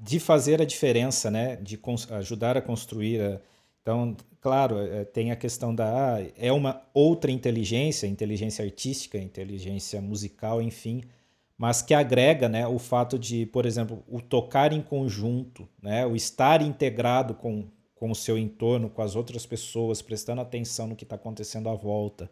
de 0.00 0.20
fazer 0.20 0.60
a 0.62 0.64
diferença, 0.64 1.30
né? 1.30 1.56
De 1.56 1.78
ajudar 2.10 2.56
a 2.56 2.62
construir. 2.62 3.20
A... 3.20 3.40
Então, 3.82 4.16
claro, 4.40 4.78
é, 4.78 5.04
tem 5.04 5.30
a 5.30 5.36
questão 5.36 5.74
da. 5.74 6.16
Ah, 6.16 6.26
é 6.36 6.52
uma 6.52 6.82
outra 6.94 7.30
inteligência, 7.30 8.06
inteligência 8.06 8.64
artística, 8.64 9.18
inteligência 9.18 10.00
musical, 10.00 10.62
enfim 10.62 11.02
mas 11.58 11.82
que 11.82 11.92
agrega 11.92 12.48
né, 12.48 12.68
o 12.68 12.78
fato 12.78 13.18
de, 13.18 13.44
por 13.46 13.66
exemplo, 13.66 14.04
o 14.06 14.20
tocar 14.20 14.72
em 14.72 14.80
conjunto, 14.80 15.68
né, 15.82 16.06
o 16.06 16.14
estar 16.14 16.62
integrado 16.62 17.34
com, 17.34 17.66
com 17.96 18.12
o 18.12 18.14
seu 18.14 18.38
entorno, 18.38 18.88
com 18.88 19.02
as 19.02 19.16
outras 19.16 19.44
pessoas, 19.44 20.00
prestando 20.00 20.40
atenção 20.40 20.86
no 20.86 20.94
que 20.94 21.02
está 21.02 21.16
acontecendo 21.16 21.68
à 21.68 21.74
volta, 21.74 22.30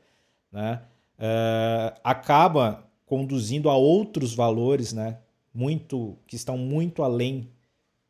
né, 0.52 0.80
uh, 1.18 2.00
acaba 2.04 2.88
conduzindo 3.04 3.68
a 3.68 3.76
outros 3.76 4.32
valores 4.32 4.92
né, 4.92 5.18
muito 5.52 6.16
que 6.28 6.36
estão 6.36 6.56
muito 6.56 7.02
além 7.02 7.50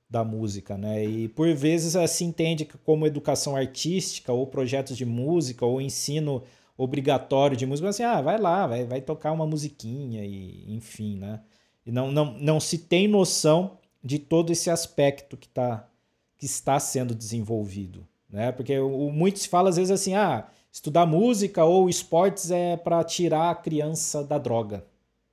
da 0.09 0.25
música, 0.25 0.77
né? 0.79 1.05
E 1.05 1.29
por 1.29 1.53
vezes 1.55 2.11
se 2.11 2.25
entende 2.25 2.65
que 2.65 2.79
como 2.79 3.07
educação 3.07 3.57
artística 3.57 4.33
ou 4.33 4.47
projetos 4.47 4.97
de 4.97 5.05
música 5.05 5.67
ou 5.67 5.81
ensino 5.81 6.43
obrigatório 6.77 7.57
de 7.57 7.67
música, 7.67 7.89
assim, 7.89 8.03
ah, 8.03 8.21
vai 8.21 8.39
lá, 8.39 8.67
vai, 8.67 8.85
vai 8.85 9.01
tocar 9.01 9.33
uma 9.33 9.47
musiquinha 9.47 10.25
e 10.25 10.65
enfim, 10.75 11.17
né? 11.17 11.41
E 11.85 11.91
não, 11.91 12.11
não, 12.13 12.33
não 12.39 12.61
se 12.61 12.79
tem 12.79 13.09
noção 13.09 13.79
de 14.03 14.19
todo 14.19 14.53
esse 14.53 14.71
aspecto 14.71 15.37
que, 15.37 15.49
tá, 15.49 15.89
que 16.37 16.47
está 16.47 16.79
sendo 16.79 17.15
desenvolvido, 17.15 18.07
né? 18.29 18.53
Porque 18.53 18.79
o, 18.79 19.11
muito 19.11 19.39
se 19.39 19.49
fala 19.49 19.71
às 19.71 19.77
vezes 19.77 19.91
assim, 19.91 20.15
ah, 20.15 20.47
estudar 20.71 21.07
música 21.07 21.65
ou 21.65 21.89
esportes 21.89 22.51
é 22.51 22.77
para 22.77 23.03
tirar 23.03 23.51
a 23.51 23.55
criança 23.55 24.23
da 24.23 24.39
droga, 24.39 24.85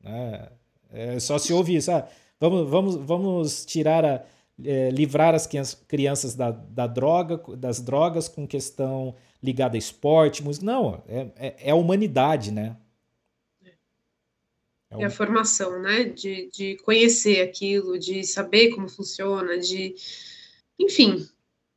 né? 0.02 0.50
É 0.92 1.20
só 1.20 1.38
se 1.38 1.52
ouve 1.52 1.76
isso, 1.76 1.92
ah, 1.92 2.08
vamos, 2.40 2.70
vamos, 2.70 2.96
vamos 2.96 3.66
tirar 3.66 4.06
a, 4.06 4.24
é, 4.64 4.90
livrar 4.90 5.34
as 5.34 5.48
crianças 5.88 6.36
da, 6.36 6.52
da 6.52 6.86
droga, 6.88 7.38
das 7.56 7.82
drogas 7.82 8.28
com 8.28 8.48
questão 8.48 9.16
ligada 9.42 9.76
a 9.76 9.80
esporte, 9.80 10.44
música. 10.44 10.66
Não, 10.66 11.04
é, 11.08 11.32
é, 11.36 11.56
é 11.70 11.72
a 11.72 11.76
humanidade, 11.76 12.52
né? 12.52 12.78
É, 13.64 15.02
é 15.02 15.06
a 15.06 15.10
formação, 15.10 15.82
né? 15.82 16.06
De, 16.06 16.50
de 16.52 16.78
conhecer 16.78 17.42
aquilo, 17.42 17.98
de 17.98 18.24
saber 18.24 18.70
como 18.70 18.88
funciona, 18.88 19.58
de, 19.58 19.96
enfim, 20.80 21.28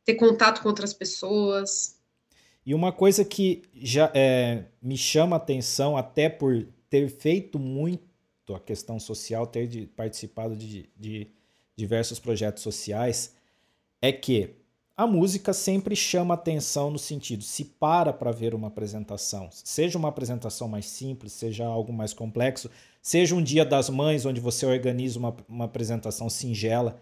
ter 0.05 0.15
contato 0.15 0.63
com 0.63 0.69
outras 0.69 0.93
pessoas. 0.93 1.99
E 2.65 2.75
uma 2.75 2.93
coisa 2.93 3.25
que 3.25 3.63
já 3.75 4.11
é, 4.15 4.65
me 4.83 4.97
chama 4.97 5.37
a 5.37 5.39
atenção, 5.39 5.97
até 5.97 6.29
por 6.29 6.67
ter 6.91 7.09
feito 7.09 7.59
muito 7.59 8.05
a 8.55 8.61
questão 8.61 9.01
social, 9.01 9.47
ter 9.47 9.67
de, 9.67 9.87
participado 9.87 10.57
de, 10.57 10.89
de 10.97 11.29
diversos 11.77 12.19
projetos 12.19 12.63
sociais, 12.63 13.35
é 14.01 14.11
que 14.11 14.57
a 14.97 15.07
música 15.07 15.53
sempre 15.53 15.95
chama 15.95 16.33
atenção 16.33 16.91
no 16.91 16.99
sentido, 16.99 17.43
se 17.43 17.65
para 17.65 18.15
para 18.15 18.33
ver 18.33 18.55
uma 18.55 18.69
apresentação, 18.69 19.51
seja 19.53 19.99
uma 19.99 20.09
apresentação 20.09 20.69
mais 20.69 20.87
simples, 20.87 21.33
seja 21.33 21.67
algo 21.67 21.93
mais 21.93 22.15
complexo, 22.15 22.71
seja 23.03 23.35
um 23.35 23.43
dia 23.43 23.65
das 23.65 23.91
mães 23.91 24.25
onde 24.25 24.41
você 24.41 24.65
organiza 24.65 25.19
uma, 25.19 25.37
uma 25.47 25.67
apresentação 25.67 26.31
singela, 26.31 26.99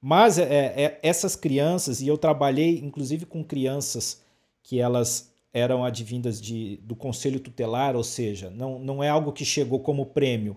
mas 0.00 0.38
é, 0.38 0.44
é, 0.44 1.00
essas 1.02 1.34
crianças, 1.34 2.02
e 2.02 2.06
eu 2.06 2.18
trabalhei 2.18 2.80
inclusive 2.80 3.24
com 3.24 3.42
crianças 3.42 4.20
que 4.62 4.78
elas 4.78 5.32
eram 5.50 5.82
advindas 5.82 6.40
de, 6.40 6.76
do 6.82 6.94
conselho 6.94 7.40
tutelar, 7.40 7.96
ou 7.96 8.04
seja, 8.04 8.50
não, 8.50 8.78
não 8.78 9.02
é 9.02 9.08
algo 9.08 9.32
que 9.32 9.44
chegou 9.46 9.80
como 9.80 10.04
prêmio, 10.04 10.56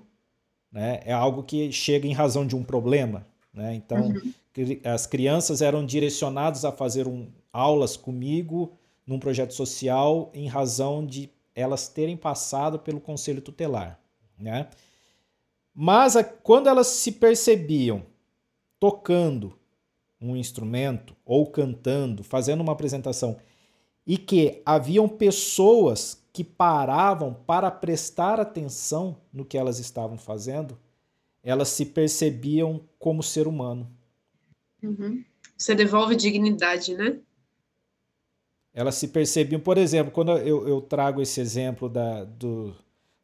né? 0.70 1.00
é 1.06 1.14
algo 1.14 1.44
que 1.44 1.72
chega 1.72 2.06
em 2.06 2.14
razão 2.14 2.46
de 2.46 2.54
um 2.54 2.64
problema. 2.64 3.26
Né? 3.54 3.76
Então, 3.76 4.08
uhum 4.08 4.34
as 4.84 5.08
crianças 5.08 5.62
eram 5.62 5.86
direcionadas 5.86 6.66
a 6.66 6.72
fazer 6.72 7.08
um, 7.08 7.32
aulas 7.54 7.96
comigo 7.96 8.78
num 9.08 9.20
projeto 9.20 9.54
social 9.54 10.30
em 10.34 10.48
razão 10.48 11.06
de 11.06 11.30
elas 11.56 11.88
terem 11.88 12.18
passado 12.18 12.80
pelo 12.80 13.00
conselho 13.00 13.42
tutelar. 13.42 14.00
né? 14.38 14.70
Mas 15.74 16.18
a, 16.18 16.24
quando 16.24 16.68
elas 16.68 16.88
se 16.88 17.14
percebiam 17.14 18.04
tocando 18.80 19.58
um 20.20 20.36
instrumento 20.36 21.16
ou 21.26 21.48
cantando, 21.48 22.24
fazendo 22.24 22.62
uma 22.62 22.74
apresentação, 22.74 23.38
e 24.06 24.18
que 24.18 24.62
haviam 24.66 25.08
pessoas 25.08 26.22
que 26.34 26.44
paravam 26.44 27.34
para 27.34 27.72
prestar 27.72 28.40
atenção 28.40 29.18
no 29.32 29.46
que 29.46 29.58
elas 29.58 29.80
estavam 29.80 30.18
fazendo, 30.18 30.78
elas 31.44 31.70
se 31.70 31.86
percebiam 31.86 32.82
como 33.00 33.24
ser 33.24 33.48
humano. 33.48 33.90
Uhum. 34.84 35.24
Você 35.58 35.76
devolve 35.76 36.16
dignidade, 36.16 36.96
né? 36.96 37.20
Elas 38.74 38.96
se 38.96 39.10
percebiam, 39.10 39.60
por 39.60 39.78
exemplo, 39.78 40.12
quando 40.12 40.32
eu, 40.38 40.68
eu 40.68 40.82
trago 40.82 41.22
esse 41.22 41.42
exemplo 41.42 41.90
da, 41.90 42.24
do, 42.24 42.74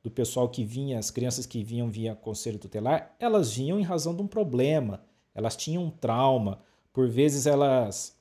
do 0.04 0.12
pessoal 0.12 0.50
que 0.50 0.64
vinha, 0.64 1.00
as 1.00 1.10
crianças 1.10 1.46
que 1.46 1.64
vinham 1.64 1.90
via 1.90 2.16
conselho 2.16 2.60
tutelar, 2.60 3.16
elas 3.20 3.54
vinham 3.54 3.80
em 3.80 3.84
razão 3.84 4.14
de 4.14 4.22
um 4.22 4.28
problema, 4.28 5.04
elas 5.34 5.56
tinham 5.56 5.86
um 5.86 5.90
trauma, 5.90 6.62
por 6.92 7.08
vezes 7.08 7.46
elas 7.46 8.18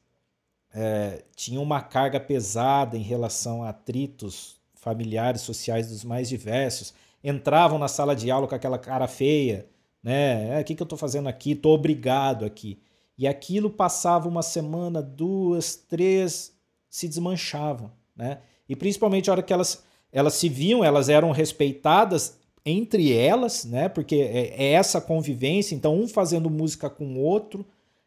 é, 0.72 1.24
tinham 1.34 1.62
uma 1.62 1.80
carga 1.80 2.20
pesada 2.20 2.96
em 2.96 3.02
relação 3.02 3.62
a 3.62 3.70
atritos 3.70 4.56
familiares, 4.74 5.40
sociais 5.40 5.88
dos 5.88 6.04
mais 6.04 6.28
diversos, 6.28 6.94
entravam 7.24 7.78
na 7.78 7.88
sala 7.88 8.14
de 8.14 8.30
aula 8.30 8.46
com 8.46 8.54
aquela 8.54 8.78
cara 8.78 9.08
feia, 9.08 9.66
né? 10.06 10.56
É, 10.56 10.60
o 10.60 10.64
que, 10.64 10.76
que 10.76 10.80
eu 10.80 10.84
estou 10.84 10.96
fazendo 10.96 11.28
aqui? 11.28 11.50
Estou 11.50 11.74
obrigado 11.74 12.44
aqui. 12.44 12.78
E 13.18 13.26
aquilo 13.26 13.68
passava 13.68 14.28
uma 14.28 14.40
semana, 14.40 15.02
duas, 15.02 15.74
três, 15.74 16.52
se 16.88 17.08
desmanchavam, 17.08 17.90
né? 18.14 18.38
E 18.68 18.76
principalmente 18.76 19.28
a 19.28 19.32
hora 19.32 19.42
que 19.42 19.52
elas, 19.52 19.82
elas 20.12 20.34
se 20.34 20.48
viam, 20.48 20.84
elas 20.84 21.08
eram 21.08 21.32
respeitadas 21.32 22.38
entre 22.64 23.12
elas, 23.12 23.64
né? 23.64 23.88
Porque 23.88 24.14
é, 24.14 24.54
é 24.56 24.72
essa 24.74 25.00
convivência, 25.00 25.74
então 25.74 25.98
um 25.98 26.06
fazendo 26.06 26.48
música 26.48 26.88
com 26.88 27.16
o 27.16 27.20
outro, 27.20 27.66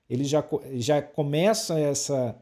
ele 0.09 0.23
já, 0.23 0.41
já 0.75 1.01
começa 1.01 1.77
essa 1.77 2.33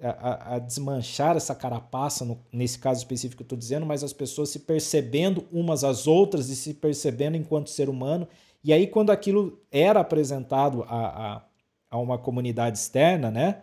a, 0.00 0.56
a 0.56 0.58
desmanchar 0.58 1.36
essa 1.36 1.54
carapaça, 1.54 2.24
no, 2.24 2.38
nesse 2.52 2.78
caso 2.78 3.00
específico 3.00 3.38
que 3.38 3.42
eu 3.42 3.46
estou 3.46 3.58
dizendo, 3.58 3.86
mas 3.86 4.04
as 4.04 4.12
pessoas 4.12 4.50
se 4.50 4.60
percebendo 4.60 5.46
umas 5.50 5.82
às 5.82 6.06
outras 6.06 6.48
e 6.50 6.56
se 6.56 6.74
percebendo 6.74 7.36
enquanto 7.36 7.70
ser 7.70 7.88
humano. 7.88 8.28
E 8.68 8.72
aí, 8.74 8.86
quando 8.86 9.08
aquilo 9.08 9.58
era 9.70 10.00
apresentado 10.00 10.82
a, 10.82 11.36
a, 11.36 11.42
a 11.88 11.98
uma 11.98 12.18
comunidade 12.18 12.76
externa, 12.76 13.30
né? 13.30 13.62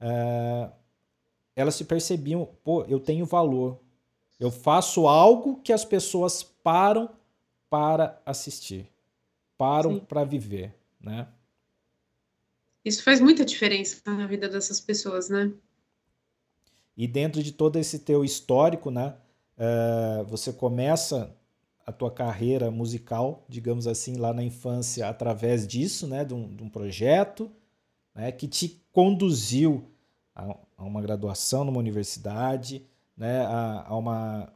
Uh, 0.00 0.68
elas 1.54 1.76
se 1.76 1.84
percebiam, 1.84 2.48
pô, 2.64 2.82
eu 2.86 2.98
tenho 2.98 3.24
valor. 3.24 3.78
Eu 4.40 4.50
faço 4.50 5.06
algo 5.06 5.60
que 5.62 5.72
as 5.72 5.84
pessoas 5.84 6.42
param 6.42 7.08
para 7.70 8.20
assistir, 8.26 8.90
param 9.56 10.00
para 10.00 10.24
viver, 10.24 10.74
né? 11.00 11.28
Isso 12.84 13.04
faz 13.04 13.20
muita 13.20 13.44
diferença 13.44 14.02
na 14.04 14.26
vida 14.26 14.48
dessas 14.48 14.80
pessoas, 14.80 15.28
né? 15.28 15.52
E 16.96 17.06
dentro 17.06 17.44
de 17.44 17.52
todo 17.52 17.76
esse 17.78 18.00
teu 18.00 18.24
histórico, 18.24 18.90
né? 18.90 19.14
Uh, 19.56 20.24
você 20.24 20.52
começa 20.52 21.32
a 21.86 21.92
tua 21.92 22.10
carreira 22.10 22.70
musical, 22.70 23.44
digamos 23.48 23.86
assim, 23.86 24.16
lá 24.16 24.32
na 24.32 24.42
infância, 24.42 25.08
através 25.08 25.66
disso, 25.66 26.06
né? 26.06 26.24
De 26.24 26.34
um, 26.34 26.54
de 26.54 26.62
um 26.62 26.68
projeto 26.68 27.50
né? 28.14 28.30
que 28.30 28.46
te 28.46 28.82
conduziu 28.92 29.84
a, 30.34 30.56
a, 30.76 30.84
uma 30.84 31.00
graduação 31.00 31.64
numa 31.64 31.78
universidade, 31.78 32.86
né? 33.16 33.44
A, 33.46 33.86
a 33.88 33.96
uma, 33.96 34.52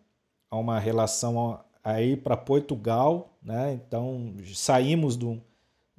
a 0.51 0.57
uma 0.57 0.79
relação 0.79 1.61
a, 1.83 2.03
ir 2.03 2.23
para 2.23 2.37
Portugal, 2.37 3.37
né? 3.43 3.75
Então 3.75 4.35
saímos 4.55 5.17
do, 5.17 5.41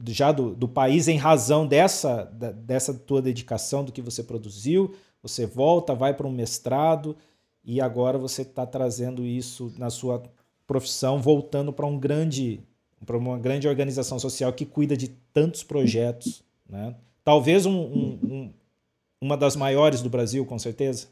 já 0.06 0.32
do, 0.32 0.56
do 0.56 0.68
país 0.68 1.08
em 1.08 1.18
razão 1.18 1.68
dessa, 1.68 2.24
da, 2.26 2.52
dessa 2.52 2.94
tua 2.94 3.22
dedicação, 3.22 3.84
do 3.84 3.92
que 3.92 4.02
você 4.02 4.24
produziu. 4.24 4.96
Você 5.22 5.46
volta, 5.46 5.96
vai 5.96 6.14
para 6.14 6.28
um 6.28 6.32
mestrado 6.32 7.18
e 7.64 7.82
agora 7.82 8.18
você 8.18 8.44
está 8.44 8.66
trazendo 8.66 9.26
isso 9.26 9.74
na 9.78 9.90
sua 9.90 10.24
profissão, 10.68 11.22
voltando 11.22 11.72
para 11.72 11.86
um 11.86 11.98
grande, 11.98 12.62
para 13.06 13.18
uma 13.18 13.40
grande 13.40 13.68
organização 13.68 14.20
social 14.20 14.52
que 14.52 14.66
cuida 14.66 14.96
de 14.98 15.08
tantos 15.34 15.64
projetos, 15.64 16.44
né? 16.70 16.94
Talvez 17.24 17.66
um, 17.66 17.72
um, 17.72 18.20
um, 18.24 18.54
uma 19.20 19.36
das 19.36 19.56
maiores 19.56 20.02
do 20.02 20.10
Brasil, 20.10 20.46
com 20.46 20.60
certeza. 20.60 21.08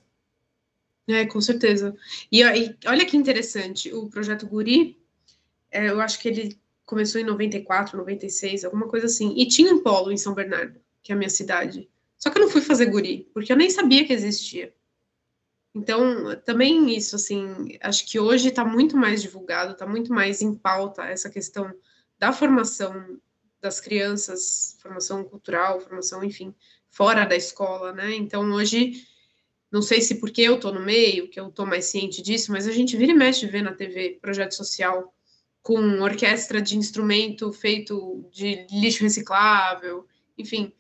É, 1.08 1.26
com 1.26 1.40
certeza. 1.40 1.96
E, 2.32 2.42
e 2.42 2.76
olha 2.86 3.06
que 3.06 3.18
interessante, 3.18 3.94
o 3.94 4.10
projeto 4.10 4.48
Guri, 4.48 4.98
é, 5.72 5.90
eu 5.90 6.02
acho 6.02 6.20
que 6.20 6.28
ele 6.28 6.58
começou 6.86 7.20
em 7.20 7.24
94, 7.24 7.98
96, 7.98 8.66
alguma 8.66 8.88
coisa 8.88 9.06
assim. 9.06 9.34
E 9.38 9.48
tinha 9.48 9.74
um 9.74 9.82
polo 9.82 10.12
em 10.12 10.18
São 10.18 10.34
Bernardo, 10.34 10.80
que 11.02 11.12
é 11.12 11.16
a 11.16 11.18
minha 11.18 11.30
cidade. 11.30 11.90
Só 12.18 12.30
que 12.30 12.38
eu 12.38 12.44
não 12.44 12.50
fui 12.50 12.62
fazer 12.62 12.88
guri, 12.88 13.30
porque 13.34 13.52
eu 13.52 13.58
nem 13.58 13.70
sabia 13.70 14.06
que 14.06 14.14
existia. 14.14 14.74
Então, 15.76 16.40
também 16.46 16.96
isso, 16.96 17.18
assim, 17.18 17.78
acho 17.82 18.06
que 18.10 18.18
hoje 18.18 18.48
está 18.48 18.64
muito 18.64 18.96
mais 18.96 19.22
divulgado, 19.22 19.74
está 19.74 19.86
muito 19.86 20.14
mais 20.14 20.42
em 20.42 20.56
pauta 20.56 21.04
essa 21.04 21.30
questão 21.30 21.70
da 22.18 22.32
formação 22.32 23.20
das 23.62 23.82
crianças, 23.82 24.78
formação 24.82 25.22
cultural, 25.26 25.82
formação, 25.82 26.24
enfim, 26.24 26.56
fora 26.90 27.26
da 27.26 27.36
escola, 27.36 27.92
né? 27.92 28.16
Então, 28.16 28.50
hoje, 28.54 29.06
não 29.70 29.82
sei 29.82 30.00
se 30.00 30.16
porque 30.16 30.42
eu 30.42 30.56
estou 30.56 30.74
no 30.74 30.80
meio, 30.80 31.30
que 31.30 31.38
eu 31.38 31.50
estou 31.50 31.66
mais 31.66 31.84
ciente 31.86 32.22
disso, 32.22 32.54
mas 32.54 32.66
a 32.68 32.72
gente 32.72 32.96
vira 32.96 33.12
e 33.12 33.16
mexe 33.16 33.46
ver 33.46 33.62
na 33.62 33.74
TV 33.74 34.18
projeto 34.22 34.54
social 34.56 35.14
com 35.62 36.00
orquestra 36.00 36.62
de 36.62 36.78
instrumento 36.78 37.52
feito 37.52 38.26
de 38.32 38.66
lixo 38.72 39.04
reciclável, 39.04 40.08
enfim, 40.38 40.72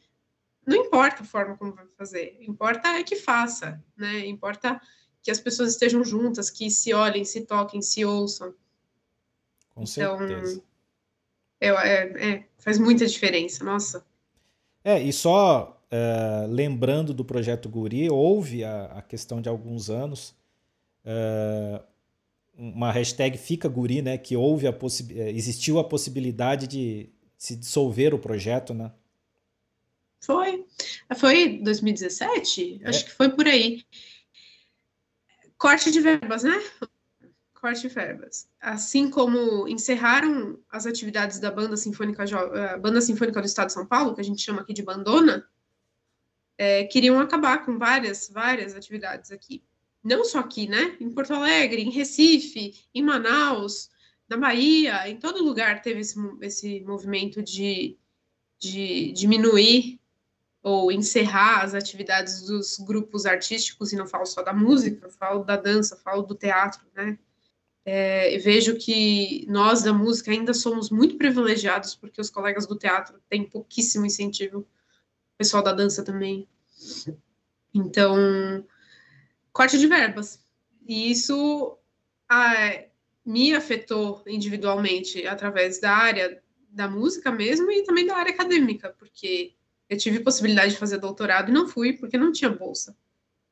não 0.66 0.76
importa 0.78 1.22
a 1.22 1.26
forma 1.26 1.55
como 1.57 1.74
vai 1.74 1.86
fazer, 1.97 2.38
importa 2.41 2.89
é 2.89 3.03
que 3.03 3.16
faça, 3.16 3.84
né? 3.95 4.26
Importa 4.26 4.80
que 5.22 5.32
as 5.32 5.39
pessoas 5.39 5.72
estejam 5.72 6.03
juntas, 6.03 6.49
que 6.49 6.70
se 6.70 6.93
olhem, 6.93 7.24
se 7.24 7.41
toquem, 7.41 7.82
se 7.82 8.05
ouçam. 8.05 8.53
Com 9.74 9.84
então, 9.84 10.18
certeza. 10.18 10.63
É, 11.59 11.70
é, 11.70 12.30
é, 12.30 12.47
faz 12.57 12.78
muita 12.78 13.05
diferença, 13.05 13.63
nossa. 13.63 14.05
É, 14.83 15.01
e 15.01 15.12
só 15.12 15.82
é, 15.89 16.46
lembrando 16.47 17.13
do 17.13 17.25
projeto 17.25 17.70
Guri, 17.70 18.09
houve 18.09 18.63
a, 18.63 18.86
a 18.86 19.01
questão 19.01 19.42
de 19.42 19.50
alguns 19.50 19.89
anos 19.89 20.36
é, 21.04 21.82
uma 22.58 22.92
hashtag 22.92 23.37
Fica 23.37 23.67
Guri, 23.67 24.01
né? 24.01 24.17
Que 24.17 24.36
houve 24.36 24.67
a 24.67 24.75
existiu 25.33 25.79
a 25.79 25.83
possibilidade 25.83 26.67
de 26.67 27.09
se 27.37 27.55
dissolver 27.55 28.13
o 28.13 28.20
projeto, 28.20 28.74
né? 28.74 28.92
Foi. 30.26 30.66
Foi 31.18 31.60
2017? 31.60 32.82
É. 32.84 32.89
Acho 32.89 33.06
que 33.06 33.12
foi 33.12 33.30
por 33.30 33.47
aí. 33.47 33.84
Corte 35.58 35.92
de 35.92 36.02
verbas, 36.02 36.43
né? 36.43 36.62
Corte 37.54 37.82
de 37.82 37.88
verbas. 37.89 38.50
Assim 38.60 39.10
como 39.10 39.68
encerraram 39.68 40.60
as 40.70 40.86
atividades 40.86 41.39
da 41.39 41.52
Banda 41.52 41.78
Sinfônica, 41.78 42.24
uh, 42.24 42.80
Banda 42.80 43.02
Sinfônica 43.02 43.39
do 43.39 43.47
Estado 43.47 43.68
de 43.68 43.74
São 43.74 43.86
Paulo, 43.86 44.14
que 44.14 44.22
a 44.22 44.24
gente 44.24 44.42
chama 44.42 44.62
aqui 44.62 44.74
de 44.74 44.84
Bandona, 44.84 45.47
é, 46.58 46.86
queriam 46.86 47.20
acabar 47.20 47.66
com 47.66 47.78
várias, 47.78 48.30
várias 48.30 48.76
atividades 48.76 49.32
aqui 49.32 49.64
não 50.06 50.24
só 50.24 50.38
aqui, 50.39 50.68
né? 50.68 50.96
Em 51.02 51.10
Porto 51.10 51.34
Alegre, 51.34 51.82
em 51.82 51.89
Recife, 51.89 52.76
em 52.93 53.02
Manaus, 53.02 53.89
na 54.30 54.38
Bahia, 54.38 55.10
em 55.10 55.18
todo 55.18 55.43
lugar 55.43 55.82
teve 55.82 56.02
esse, 56.02 56.16
esse 56.42 56.80
movimento 56.82 57.42
de, 57.42 57.97
de 58.60 59.12
diminuir 59.14 60.00
ou 60.66 60.92
encerrar 60.92 61.62
as 61.62 61.75
atividades 61.75 62.42
dos 62.42 62.78
grupos 62.79 63.28
artísticos, 63.28 63.93
e 63.93 63.96
não 63.96 64.08
falo 64.08 64.25
só 64.25 64.42
da 64.42 64.51
música, 64.51 65.08
falo 65.12 65.43
da 65.43 65.55
dança, 65.55 65.96
falo 65.96 66.24
do 66.24 66.33
teatro, 66.33 66.82
né? 66.96 67.20
É, 67.86 68.36
vejo 68.39 68.75
que 68.75 69.46
nós 69.47 69.83
da 69.83 69.93
música 69.93 70.32
ainda 70.32 70.55
somos 70.55 70.89
muito 70.89 71.20
privilegiados, 71.20 71.93
porque 71.93 72.20
os 72.20 72.32
colegas 72.32 72.66
do 72.66 72.75
teatro 72.75 73.21
têm 73.29 73.47
pouquíssimo 73.47 74.08
incentivo, 74.08 74.62
o 74.62 75.37
pessoal 75.37 75.62
da 75.62 75.71
dança 75.71 76.04
também. 76.04 76.50
Então, 77.71 78.66
corte 79.54 79.78
de 79.78 79.86
verbas. 79.86 80.43
E 80.87 81.12
isso 81.12 81.78
me 83.24 83.54
afetou 83.54 84.24
individualmente 84.25 85.28
através 85.28 85.79
da 85.79 85.92
área 85.92 86.42
da 86.71 86.87
música 86.87 87.32
mesmo 87.32 87.71
e 87.71 87.83
também 87.83 88.08
da 88.08 88.16
área 88.16 88.33
acadêmica, 88.33 88.89
porque 88.97 89.54
eu 89.89 89.97
tive 89.97 90.20
possibilidade 90.20 90.74
de 90.74 90.79
fazer 90.79 90.97
doutorado 90.97 91.49
e 91.49 91.53
não 91.53 91.67
fui 91.67 91.93
porque 91.93 92.17
não 92.17 92.32
tinha 92.32 92.49
bolsa. 92.49 92.95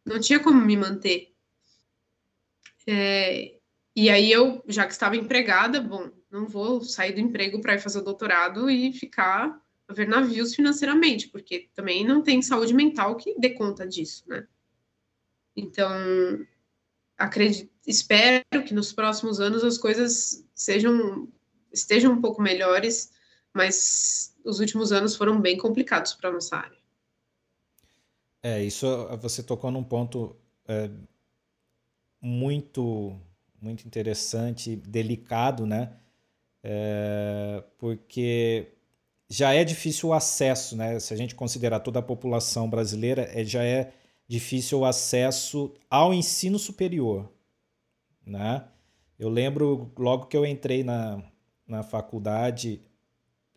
Não 0.05 0.19
tinha 0.19 0.39
como 0.39 0.60
me 0.60 0.76
manter. 0.76 1.34
É, 2.88 3.55
e 3.95 4.10
aí 4.10 4.31
eu, 4.31 4.64
já 4.68 4.85
que 4.85 4.93
estava 4.93 5.15
empregada, 5.15 5.80
bom, 5.80 6.11
não 6.30 6.47
vou 6.47 6.84
sair 6.84 7.14
do 7.14 7.19
emprego 7.19 7.61
para 7.61 7.76
ir 7.76 7.80
fazer 7.80 8.01
doutorado 8.01 8.69
e 8.69 8.91
ficar 8.91 9.61
a 9.88 9.93
ver 9.93 10.07
navios 10.07 10.55
financeiramente, 10.55 11.27
porque 11.27 11.69
também 11.73 12.05
não 12.05 12.22
tem 12.22 12.41
saúde 12.41 12.73
mental 12.73 13.15
que 13.15 13.38
dê 13.39 13.51
conta 13.51 13.88
disso, 13.88 14.23
né? 14.27 14.47
Então, 15.55 15.91
acredito, 17.18 17.72
espero 17.85 18.43
que 18.65 18.73
nos 18.73 18.91
próximos 18.91 19.39
anos 19.39 19.64
as 19.64 19.77
coisas 19.77 20.43
sejam 20.55 21.27
estejam 21.72 22.14
um 22.14 22.22
pouco 22.22 22.41
melhores, 22.41 23.11
mas 23.53 24.32
os 24.44 24.60
últimos 24.60 24.91
anos 24.91 25.15
foram 25.15 25.40
bem 25.40 25.57
complicados 25.57 26.14
para 26.14 26.32
nossa 26.32 26.57
área. 26.57 26.78
É, 28.41 28.61
isso 28.61 28.86
você 29.18 29.41
tocou 29.41 29.72
num 29.72 29.84
ponto 29.84 30.36
é, 30.68 30.90
muito, 32.22 33.18
muito 33.61 33.86
interessante, 33.86 34.76
delicado, 34.76 35.65
né? 35.65 35.94
É, 36.61 37.64
porque 37.78 38.74
já 39.30 39.53
é 39.53 39.64
difícil 39.64 40.10
o 40.10 40.14
acesso, 40.14 40.76
né? 40.76 40.99
Se 40.99 41.14
a 41.14 41.18
gente 41.18 41.36
considerar 41.36 41.80
toda 41.80 41.99
a 41.99 42.03
população 42.03 42.70
brasileira, 42.70 43.30
é, 43.34 43.44
já 43.44 43.64
é 43.64 43.94
difícil 44.28 44.80
o 44.80 44.86
acesso 44.86 45.74
ao 45.90 46.14
ensino 46.14 46.60
superior, 46.60 47.32
né? 48.26 48.65
Eu 49.18 49.30
lembro 49.30 49.91
logo 49.98 50.26
que 50.26 50.36
eu 50.36 50.45
entrei 50.45 50.84
na, 50.84 51.22
na 51.68 51.84
faculdade, 51.84 52.82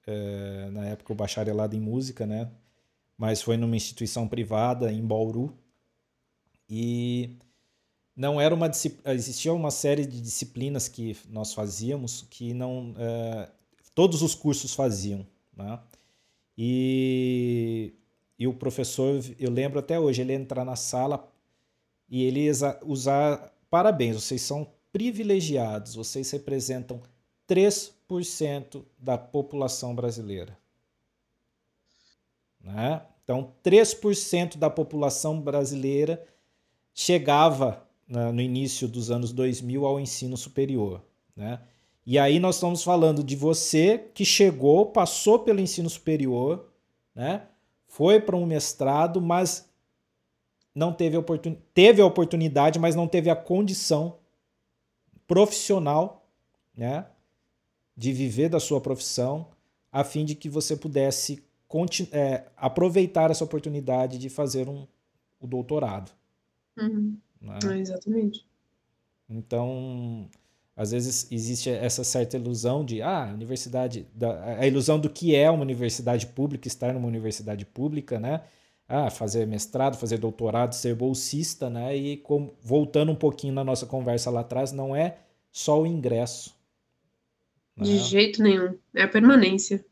é, 0.06 0.70
na 0.70 0.86
época 0.86 1.12
o 1.12 1.16
bacharelado 1.16 1.74
em 1.74 1.80
música, 1.80 2.26
né? 2.26 2.50
Mas 3.18 3.42
foi 3.42 3.56
numa 3.56 3.76
instituição 3.76 4.28
privada 4.28 4.92
em 4.92 5.04
Bauru 5.04 5.56
e 6.68 7.36
não 8.14 8.40
era 8.40 8.54
uma 8.54 8.70
existia 9.06 9.52
uma 9.52 9.70
série 9.70 10.06
de 10.06 10.20
disciplinas 10.20 10.88
que 10.88 11.16
nós 11.28 11.52
fazíamos 11.52 12.26
que 12.30 12.54
não 12.54 12.94
é, 12.98 13.48
todos 13.94 14.22
os 14.22 14.34
cursos 14.34 14.74
faziam, 14.74 15.26
né? 15.56 15.80
E, 16.58 17.92
e 18.38 18.46
o 18.46 18.54
professor, 18.54 19.20
eu 19.38 19.50
lembro 19.50 19.78
até 19.78 20.00
hoje, 20.00 20.22
ele 20.22 20.32
entrar 20.32 20.64
na 20.64 20.76
sala 20.76 21.30
e 22.08 22.24
ele 22.24 22.48
usar 22.84 23.52
parabéns, 23.68 24.16
vocês 24.16 24.42
são 24.42 24.66
privilegiados, 24.92 25.94
vocês 25.94 26.30
representam 26.30 27.02
3% 27.48 27.95
da 28.98 29.18
população 29.18 29.94
brasileira. 29.94 30.56
Né? 32.60 33.02
Então, 33.22 33.52
3% 33.64 34.56
da 34.56 34.70
população 34.70 35.40
brasileira 35.40 36.24
chegava 36.94 37.86
né, 38.08 38.30
no 38.30 38.40
início 38.40 38.86
dos 38.86 39.10
anos 39.10 39.32
2000 39.32 39.84
ao 39.84 40.00
ensino 40.00 40.36
superior. 40.36 41.02
Né? 41.34 41.60
E 42.04 42.18
aí 42.18 42.38
nós 42.38 42.56
estamos 42.56 42.82
falando 42.82 43.22
de 43.22 43.34
você 43.34 43.98
que 44.14 44.24
chegou, 44.24 44.86
passou 44.86 45.40
pelo 45.40 45.60
ensino 45.60 45.90
superior, 45.90 46.70
né? 47.14 47.48
foi 47.88 48.20
para 48.20 48.36
um 48.36 48.46
mestrado, 48.46 49.20
mas 49.20 49.68
não 50.74 50.92
teve, 50.92 51.16
oportun... 51.16 51.56
teve 51.72 52.02
a 52.02 52.06
oportunidade, 52.06 52.78
mas 52.78 52.94
não 52.94 53.08
teve 53.08 53.30
a 53.30 53.34
condição 53.34 54.18
profissional, 55.26 56.28
né, 56.76 57.06
de 57.96 58.12
viver 58.12 58.48
da 58.48 58.60
sua 58.60 58.80
profissão, 58.80 59.48
a 59.90 60.04
fim 60.04 60.24
de 60.24 60.34
que 60.34 60.48
você 60.48 60.76
pudesse 60.76 61.42
é, 62.12 62.44
aproveitar 62.56 63.30
essa 63.30 63.44
oportunidade 63.44 64.18
de 64.18 64.28
fazer 64.28 64.68
um, 64.68 64.86
o 65.40 65.46
doutorado. 65.46 66.12
Uhum. 66.76 67.16
Né? 67.40 67.58
É, 67.64 67.78
exatamente. 67.78 68.46
Então, 69.28 70.28
às 70.76 70.90
vezes 70.90 71.26
existe 71.30 71.70
essa 71.70 72.04
certa 72.04 72.36
ilusão 72.36 72.84
de 72.84 73.00
ah, 73.02 73.30
a 73.30 73.32
universidade, 73.32 74.06
da, 74.14 74.58
a 74.58 74.66
ilusão 74.66 74.98
do 75.00 75.08
que 75.08 75.34
é 75.34 75.50
uma 75.50 75.62
universidade 75.62 76.26
pública, 76.26 76.68
estar 76.68 76.92
numa 76.92 77.08
universidade 77.08 77.64
pública, 77.64 78.20
né? 78.20 78.42
Ah, 78.88 79.10
fazer 79.10 79.46
mestrado, 79.46 79.96
fazer 79.96 80.18
doutorado, 80.18 80.74
ser 80.74 80.94
bolsista, 80.94 81.68
né? 81.68 81.96
E 81.96 82.18
com, 82.18 82.52
voltando 82.62 83.10
um 83.10 83.16
pouquinho 83.16 83.52
na 83.52 83.64
nossa 83.64 83.84
conversa 83.84 84.30
lá 84.30 84.40
atrás, 84.40 84.70
não 84.70 84.94
é 84.94 85.18
só 85.50 85.80
o 85.80 85.86
ingresso. 85.86 86.55
Né? 87.76 87.84
De 87.84 87.98
jeito 87.98 88.42
nenhum, 88.42 88.78
é 88.94 89.02
a 89.02 89.08
permanência. 89.08 89.84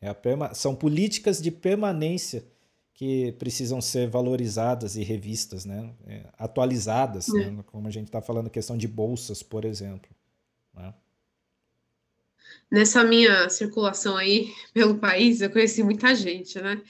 É 0.00 0.08
a 0.08 0.14
perma 0.14 0.54
são 0.54 0.74
políticas 0.74 1.40
de 1.40 1.50
permanência 1.50 2.44
que 2.94 3.32
precisam 3.32 3.80
ser 3.80 4.08
valorizadas 4.08 4.96
e 4.96 5.02
revistas, 5.02 5.64
né? 5.64 5.94
É, 6.06 6.24
atualizadas, 6.38 7.28
é. 7.28 7.50
né? 7.50 7.64
como 7.66 7.88
a 7.88 7.90
gente 7.90 8.06
está 8.06 8.20
falando, 8.20 8.50
questão 8.50 8.76
de 8.76 8.88
bolsas, 8.88 9.42
por 9.42 9.64
exemplo. 9.64 10.10
Né? 10.74 10.94
Nessa 12.70 13.04
minha 13.04 13.48
circulação 13.48 14.16
aí 14.16 14.52
pelo 14.72 14.98
país, 14.98 15.40
eu 15.40 15.50
conheci 15.50 15.82
muita 15.82 16.14
gente, 16.14 16.60
né? 16.60 16.82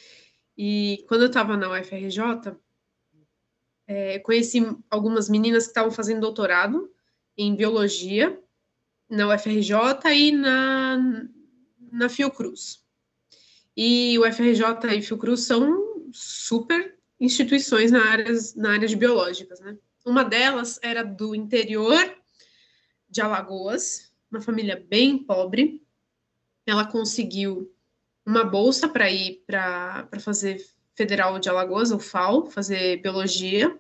E 0.56 1.04
quando 1.08 1.22
eu 1.22 1.28
estava 1.28 1.56
na 1.56 1.70
UFRJ, 1.70 2.56
é, 3.86 4.18
conheci 4.20 4.60
algumas 4.90 5.28
meninas 5.28 5.64
que 5.64 5.70
estavam 5.70 5.90
fazendo 5.90 6.20
doutorado 6.20 6.90
em 7.36 7.54
biologia 7.54 8.38
na 9.12 9.28
UFRJ 9.28 9.74
e 10.14 10.32
na, 10.32 11.28
na 11.92 12.08
Fiocruz. 12.08 12.82
E 13.76 14.18
o 14.18 14.26
UFRJ 14.26 14.64
e 14.96 15.02
Fiocruz 15.02 15.42
são 15.42 16.10
super 16.14 16.96
instituições 17.20 17.90
na 17.90 18.02
área, 18.06 18.26
na 18.56 18.72
área 18.72 18.88
de 18.88 18.96
biológicas, 18.96 19.60
né? 19.60 19.76
Uma 20.04 20.24
delas 20.24 20.80
era 20.82 21.02
do 21.04 21.34
interior 21.34 22.02
de 23.08 23.20
Alagoas, 23.20 24.10
uma 24.30 24.40
família 24.40 24.82
bem 24.88 25.18
pobre. 25.18 25.82
Ela 26.66 26.86
conseguiu 26.86 27.70
uma 28.24 28.44
bolsa 28.44 28.88
para 28.88 29.10
ir 29.10 29.44
para 29.46 30.08
fazer 30.20 30.66
Federal 30.94 31.38
de 31.38 31.50
Alagoas, 31.50 31.92
o 31.92 31.98
FAO, 31.98 32.46
fazer 32.46 33.02
biologia. 33.02 33.78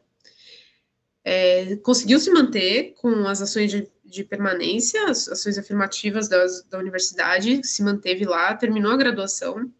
É, 1.24 1.76
conseguiu 1.76 2.18
se 2.18 2.30
manter 2.30 2.94
com 2.94 3.26
as 3.28 3.40
ações 3.40 3.70
de, 3.70 3.88
de 4.04 4.24
permanência, 4.24 5.08
as 5.08 5.28
ações 5.28 5.56
afirmativas 5.56 6.28
das, 6.28 6.64
da 6.64 6.78
universidade, 6.78 7.64
se 7.66 7.82
manteve 7.82 8.24
lá, 8.24 8.54
terminou 8.54 8.92
a 8.92 8.96
graduação, 8.96 9.72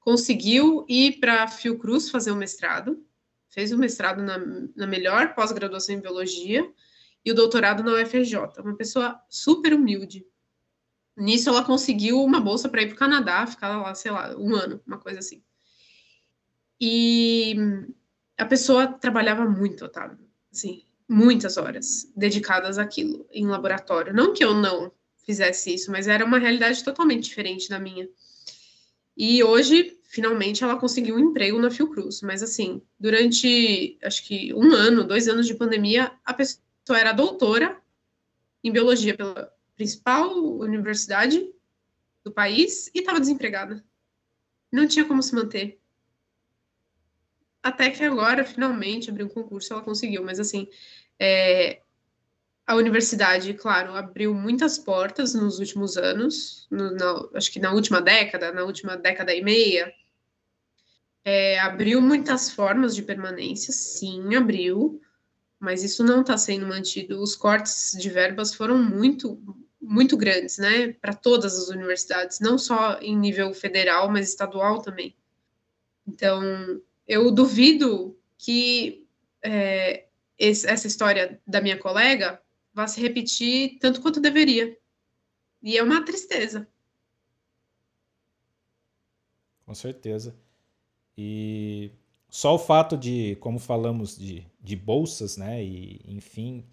conseguiu 0.00 0.84
ir 0.88 1.20
para 1.20 1.44
a 1.44 1.48
Fiocruz 1.48 2.10
fazer 2.10 2.32
o 2.32 2.36
mestrado, 2.36 3.04
fez 3.48 3.72
o 3.72 3.78
mestrado 3.78 4.22
na, 4.22 4.38
na 4.74 4.86
melhor 4.86 5.34
pós-graduação 5.34 5.94
em 5.94 6.00
biologia 6.00 6.68
e 7.24 7.30
o 7.30 7.34
doutorado 7.34 7.82
na 7.82 8.02
UFRJ. 8.02 8.36
Uma 8.58 8.76
pessoa 8.76 9.20
super 9.28 9.72
humilde, 9.72 10.26
Nisso, 11.18 11.48
ela 11.48 11.64
conseguiu 11.64 12.22
uma 12.22 12.40
bolsa 12.40 12.68
para 12.68 12.80
ir 12.80 12.86
para 12.86 12.94
o 12.94 12.98
Canadá, 12.98 13.44
ficar 13.44 13.76
lá, 13.76 13.92
sei 13.92 14.12
lá, 14.12 14.36
um 14.38 14.54
ano, 14.54 14.80
uma 14.86 14.98
coisa 14.98 15.18
assim. 15.18 15.42
E 16.80 17.56
a 18.38 18.46
pessoa 18.46 18.86
trabalhava 18.86 19.44
muito, 19.44 19.84
Otávio, 19.84 20.16
assim, 20.52 20.84
muitas 21.08 21.56
horas 21.56 22.12
dedicadas 22.14 22.78
àquilo, 22.78 23.26
em 23.32 23.46
laboratório. 23.46 24.12
Não 24.12 24.34
que 24.34 24.44
eu 24.44 24.54
não 24.54 24.92
fizesse 25.24 25.74
isso, 25.74 25.90
mas 25.90 26.06
era 26.06 26.24
uma 26.24 26.38
realidade 26.38 26.84
totalmente 26.84 27.24
diferente 27.24 27.68
da 27.68 27.78
minha. 27.78 28.08
E 29.16 29.42
hoje, 29.42 29.98
finalmente, 30.04 30.62
ela 30.62 30.78
conseguiu 30.78 31.16
um 31.16 31.18
emprego 31.18 31.58
na 31.58 31.70
Fiocruz. 31.70 32.22
Mas, 32.22 32.42
assim, 32.42 32.80
durante, 33.00 33.98
acho 34.02 34.24
que 34.24 34.54
um 34.54 34.72
ano, 34.72 35.02
dois 35.02 35.26
anos 35.26 35.46
de 35.46 35.54
pandemia, 35.54 36.12
a 36.24 36.32
pessoa 36.32 36.60
era 36.96 37.12
doutora 37.12 37.82
em 38.62 38.70
biologia 38.70 39.16
pela 39.16 39.52
principal 39.74 40.32
universidade 40.36 41.52
do 42.22 42.30
país 42.30 42.90
e 42.94 43.00
estava 43.00 43.18
desempregada. 43.18 43.84
Não 44.70 44.86
tinha 44.86 45.04
como 45.04 45.22
se 45.22 45.34
manter. 45.34 45.80
Até 47.60 47.90
que 47.90 48.04
agora, 48.04 48.44
finalmente, 48.44 49.10
abriu 49.10 49.26
um 49.26 49.30
concurso, 49.30 49.72
ela 49.72 49.82
conseguiu. 49.82 50.22
Mas, 50.24 50.38
assim, 50.38 50.68
é, 51.20 51.80
a 52.68 52.74
universidade, 52.74 53.54
claro, 53.54 53.94
abriu 53.94 54.34
muitas 54.34 54.78
portas 54.78 55.32
nos 55.32 55.58
últimos 55.58 55.96
anos, 55.96 56.66
no, 56.70 56.90
na, 56.90 57.28
acho 57.34 57.50
que 57.50 57.58
na 57.58 57.72
última 57.72 58.00
década, 58.00 58.52
na 58.52 58.62
última 58.62 58.94
década 58.94 59.34
e 59.34 59.42
meia. 59.42 59.90
É, 61.24 61.58
abriu 61.60 62.00
muitas 62.00 62.50
formas 62.50 62.94
de 62.94 63.02
permanência, 63.02 63.72
sim, 63.72 64.34
abriu, 64.34 65.00
mas 65.58 65.82
isso 65.82 66.04
não 66.04 66.20
está 66.20 66.36
sendo 66.36 66.66
mantido. 66.66 67.20
Os 67.22 67.34
cortes 67.34 67.96
de 67.98 68.10
verbas 68.10 68.54
foram 68.54 68.76
muito, 68.76 69.40
muito 69.80 70.14
grandes, 70.16 70.58
né, 70.58 70.92
para 70.92 71.14
todas 71.14 71.58
as 71.58 71.68
universidades, 71.68 72.38
não 72.38 72.58
só 72.58 72.98
em 73.00 73.16
nível 73.16 73.52
federal, 73.54 74.10
mas 74.10 74.28
estadual 74.28 74.82
também. 74.82 75.16
Então, 76.06 76.42
eu 77.06 77.30
duvido 77.30 78.14
que 78.36 79.06
é, 79.42 80.07
esse, 80.38 80.66
essa 80.66 80.86
história 80.86 81.40
da 81.46 81.60
minha 81.60 81.78
colega 81.78 82.40
vá 82.72 82.86
se 82.86 83.00
repetir 83.00 83.78
tanto 83.80 84.00
quanto 84.00 84.20
deveria. 84.20 84.76
E 85.62 85.76
é 85.76 85.82
uma 85.82 86.04
tristeza. 86.04 86.68
Com 89.66 89.74
certeza. 89.74 90.34
E 91.16 91.90
só 92.28 92.54
o 92.54 92.58
fato 92.58 92.96
de, 92.96 93.36
como 93.40 93.58
falamos, 93.58 94.16
de, 94.16 94.46
de 94.60 94.76
bolsas, 94.76 95.36
né, 95.36 95.62
e 95.64 96.00
enfim, 96.06 96.64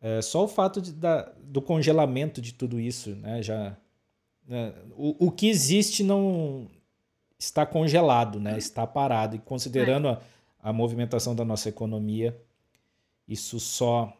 é, 0.00 0.22
só 0.22 0.44
o 0.44 0.48
fato 0.48 0.80
de, 0.80 0.92
da, 0.92 1.32
do 1.42 1.60
congelamento 1.60 2.40
de 2.40 2.54
tudo 2.54 2.80
isso, 2.80 3.14
né, 3.16 3.42
já 3.42 3.76
né, 4.46 4.74
o, 4.96 5.26
o 5.26 5.30
que 5.30 5.48
existe 5.48 6.02
não 6.02 6.70
está 7.38 7.66
congelado, 7.66 8.40
né, 8.40 8.56
está 8.56 8.86
parado 8.86 9.36
e 9.36 9.38
considerando 9.38 10.08
a, 10.08 10.22
a 10.62 10.72
movimentação 10.72 11.34
da 11.34 11.44
nossa 11.44 11.68
economia, 11.68 12.40
isso 13.26 13.58
só 13.60 14.16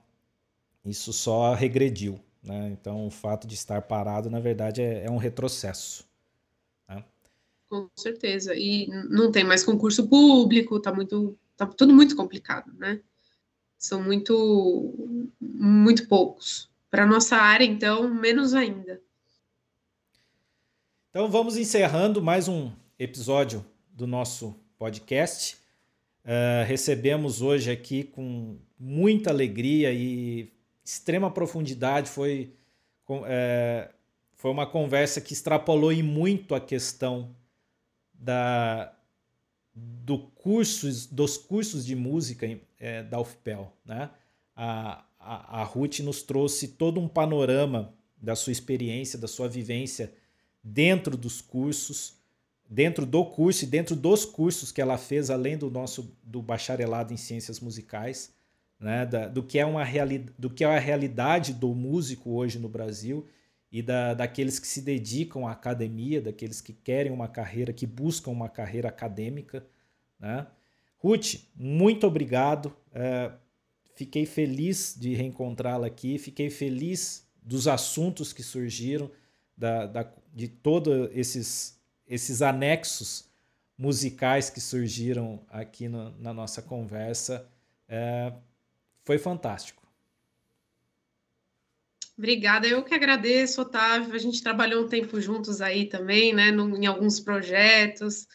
isso 0.84 1.12
só 1.12 1.54
regrediu, 1.54 2.18
Né? 2.42 2.70
Então, 2.70 3.06
o 3.06 3.10
fato 3.10 3.46
de 3.46 3.54
estar 3.54 3.82
parado, 3.82 4.28
na 4.28 4.40
verdade, 4.40 4.82
é, 4.82 5.04
é 5.04 5.10
um 5.10 5.16
retrocesso. 5.16 6.04
Né? 6.88 7.04
Com 7.68 7.88
certeza. 7.94 8.52
E 8.56 8.88
não 9.08 9.30
tem 9.30 9.44
mais 9.44 9.62
concurso 9.62 10.08
público, 10.08 10.76
está 10.76 10.92
muito, 10.92 11.38
tá 11.56 11.66
tudo 11.66 11.94
muito 11.94 12.16
complicado, 12.16 12.72
né? 12.74 13.00
São 13.78 14.02
muito, 14.02 14.92
muito 15.40 16.08
poucos. 16.08 16.68
Para 16.90 17.06
nossa 17.06 17.36
área, 17.36 17.64
então, 17.64 18.12
menos 18.12 18.54
ainda. 18.54 19.00
Então, 21.10 21.30
vamos 21.30 21.56
encerrando 21.56 22.20
mais 22.20 22.48
um 22.48 22.72
episódio 22.98 23.64
do 23.92 24.06
nosso 24.06 24.58
podcast. 24.76 25.61
Uh, 26.24 26.64
recebemos 26.66 27.42
hoje 27.42 27.70
aqui 27.70 28.04
com 28.04 28.56
muita 28.78 29.30
alegria 29.30 29.92
e 29.92 30.52
extrema 30.84 31.30
profundidade. 31.30 32.08
Foi, 32.08 32.52
é, 33.26 33.90
foi 34.34 34.50
uma 34.50 34.66
conversa 34.66 35.20
que 35.20 35.32
extrapolou 35.32 35.92
muito 36.02 36.54
a 36.54 36.60
questão 36.60 37.34
da, 38.12 38.92
do 39.74 40.18
cursos, 40.18 41.06
dos 41.06 41.36
cursos 41.36 41.84
de 41.84 41.96
música 41.96 42.46
é, 42.78 43.02
da 43.02 43.20
UFPEL. 43.20 43.72
Né? 43.84 44.10
A, 44.54 45.04
a, 45.18 45.60
a 45.60 45.64
Ruth 45.64 46.00
nos 46.00 46.22
trouxe 46.22 46.68
todo 46.68 47.00
um 47.00 47.08
panorama 47.08 47.94
da 48.16 48.36
sua 48.36 48.52
experiência, 48.52 49.18
da 49.18 49.28
sua 49.28 49.48
vivência 49.48 50.12
dentro 50.62 51.16
dos 51.16 51.40
cursos, 51.40 52.14
dentro 52.72 53.04
do 53.04 53.24
curso 53.24 53.64
e 53.64 53.66
dentro 53.66 53.94
dos 53.94 54.24
cursos 54.24 54.72
que 54.72 54.80
ela 54.80 54.96
fez, 54.96 55.28
além 55.28 55.58
do 55.58 55.70
nosso 55.70 56.16
do 56.22 56.40
bacharelado 56.40 57.12
em 57.12 57.16
ciências 57.16 57.60
musicais 57.60 58.32
né, 58.80 59.06
da, 59.06 59.28
do, 59.28 59.42
que 59.42 59.58
é 59.58 59.64
uma 59.64 59.84
reali 59.84 60.26
do 60.36 60.50
que 60.50 60.64
é 60.64 60.66
a 60.66 60.78
realidade 60.78 61.52
do 61.52 61.74
músico 61.74 62.30
hoje 62.30 62.58
no 62.58 62.68
Brasil 62.68 63.26
e 63.70 63.80
da, 63.80 64.14
daqueles 64.14 64.58
que 64.58 64.66
se 64.66 64.80
dedicam 64.80 65.46
à 65.46 65.52
academia, 65.52 66.20
daqueles 66.20 66.60
que 66.60 66.72
querem 66.72 67.12
uma 67.12 67.28
carreira, 67.28 67.72
que 67.72 67.86
buscam 67.86 68.30
uma 68.30 68.48
carreira 68.48 68.88
acadêmica. 68.88 69.64
Né? 70.18 70.46
Ruth, 70.98 71.36
muito 71.54 72.06
obrigado. 72.06 72.74
É, 72.92 73.32
fiquei 73.94 74.26
feliz 74.26 74.96
de 74.98 75.14
reencontrá-la 75.14 75.86
aqui, 75.86 76.18
fiquei 76.18 76.50
feliz 76.50 77.26
dos 77.42 77.68
assuntos 77.68 78.32
que 78.32 78.42
surgiram, 78.42 79.10
da, 79.56 79.86
da, 79.86 80.12
de 80.34 80.48
todos 80.48 81.08
esses, 81.14 81.78
esses 82.06 82.42
anexos 82.42 83.30
musicais 83.76 84.50
que 84.50 84.60
surgiram 84.60 85.44
aqui 85.48 85.88
no, 85.88 86.16
na 86.18 86.32
nossa 86.32 86.62
conversa. 86.62 87.48
É, 87.88 88.32
foi 89.04 89.18
fantástico. 89.18 89.82
Obrigada, 92.16 92.68
eu 92.68 92.84
que 92.84 92.94
agradeço, 92.94 93.62
Otávio. 93.62 94.14
A 94.14 94.18
gente 94.18 94.42
trabalhou 94.42 94.84
um 94.84 94.88
tempo 94.88 95.20
juntos 95.20 95.60
aí 95.60 95.86
também, 95.86 96.32
né, 96.32 96.50
no, 96.50 96.76
em 96.76 96.86
alguns 96.86 97.18
projetos. 97.18 98.28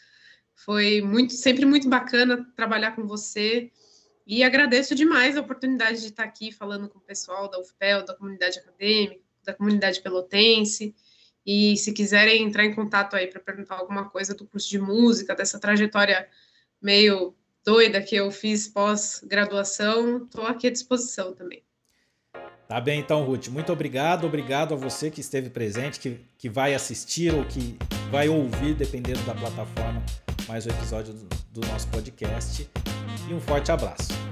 Foi 0.54 1.00
muito, 1.00 1.32
sempre 1.32 1.64
muito 1.64 1.88
bacana 1.88 2.46
trabalhar 2.56 2.96
com 2.96 3.06
você. 3.06 3.70
E 4.26 4.42
agradeço 4.42 4.94
demais 4.94 5.36
a 5.36 5.40
oportunidade 5.40 6.00
de 6.00 6.08
estar 6.08 6.24
aqui 6.24 6.52
falando 6.52 6.88
com 6.88 6.98
o 6.98 7.02
pessoal 7.02 7.48
da 7.48 7.58
UFPEL, 7.58 8.04
da 8.04 8.14
comunidade 8.14 8.58
acadêmica, 8.58 9.22
da 9.44 9.54
comunidade 9.54 10.02
pelotense. 10.02 10.94
E 11.50 11.78
se 11.78 11.94
quiserem 11.94 12.42
entrar 12.42 12.66
em 12.66 12.74
contato 12.74 13.16
aí 13.16 13.26
para 13.26 13.40
perguntar 13.40 13.76
alguma 13.76 14.04
coisa 14.10 14.34
do 14.34 14.44
curso 14.44 14.68
de 14.68 14.78
música, 14.78 15.34
dessa 15.34 15.58
trajetória 15.58 16.28
meio 16.80 17.34
doida 17.64 18.02
que 18.02 18.14
eu 18.14 18.30
fiz 18.30 18.68
pós-graduação, 18.68 20.24
estou 20.24 20.46
aqui 20.46 20.66
à 20.66 20.70
disposição 20.70 21.32
também. 21.32 21.62
Tá 22.68 22.78
bem, 22.78 23.00
então, 23.00 23.24
Ruth. 23.24 23.48
Muito 23.48 23.72
obrigado. 23.72 24.26
Obrigado 24.26 24.74
a 24.74 24.76
você 24.76 25.10
que 25.10 25.22
esteve 25.22 25.48
presente, 25.48 25.98
que, 25.98 26.20
que 26.36 26.50
vai 26.50 26.74
assistir 26.74 27.32
ou 27.32 27.42
que 27.46 27.78
vai 28.10 28.28
ouvir, 28.28 28.74
dependendo 28.74 29.22
da 29.22 29.34
plataforma, 29.34 30.04
mais 30.46 30.66
um 30.66 30.68
episódio 30.68 31.14
do, 31.14 31.28
do 31.62 31.66
nosso 31.66 31.88
podcast. 31.88 32.68
E 33.26 33.32
um 33.32 33.40
forte 33.40 33.72
abraço. 33.72 34.27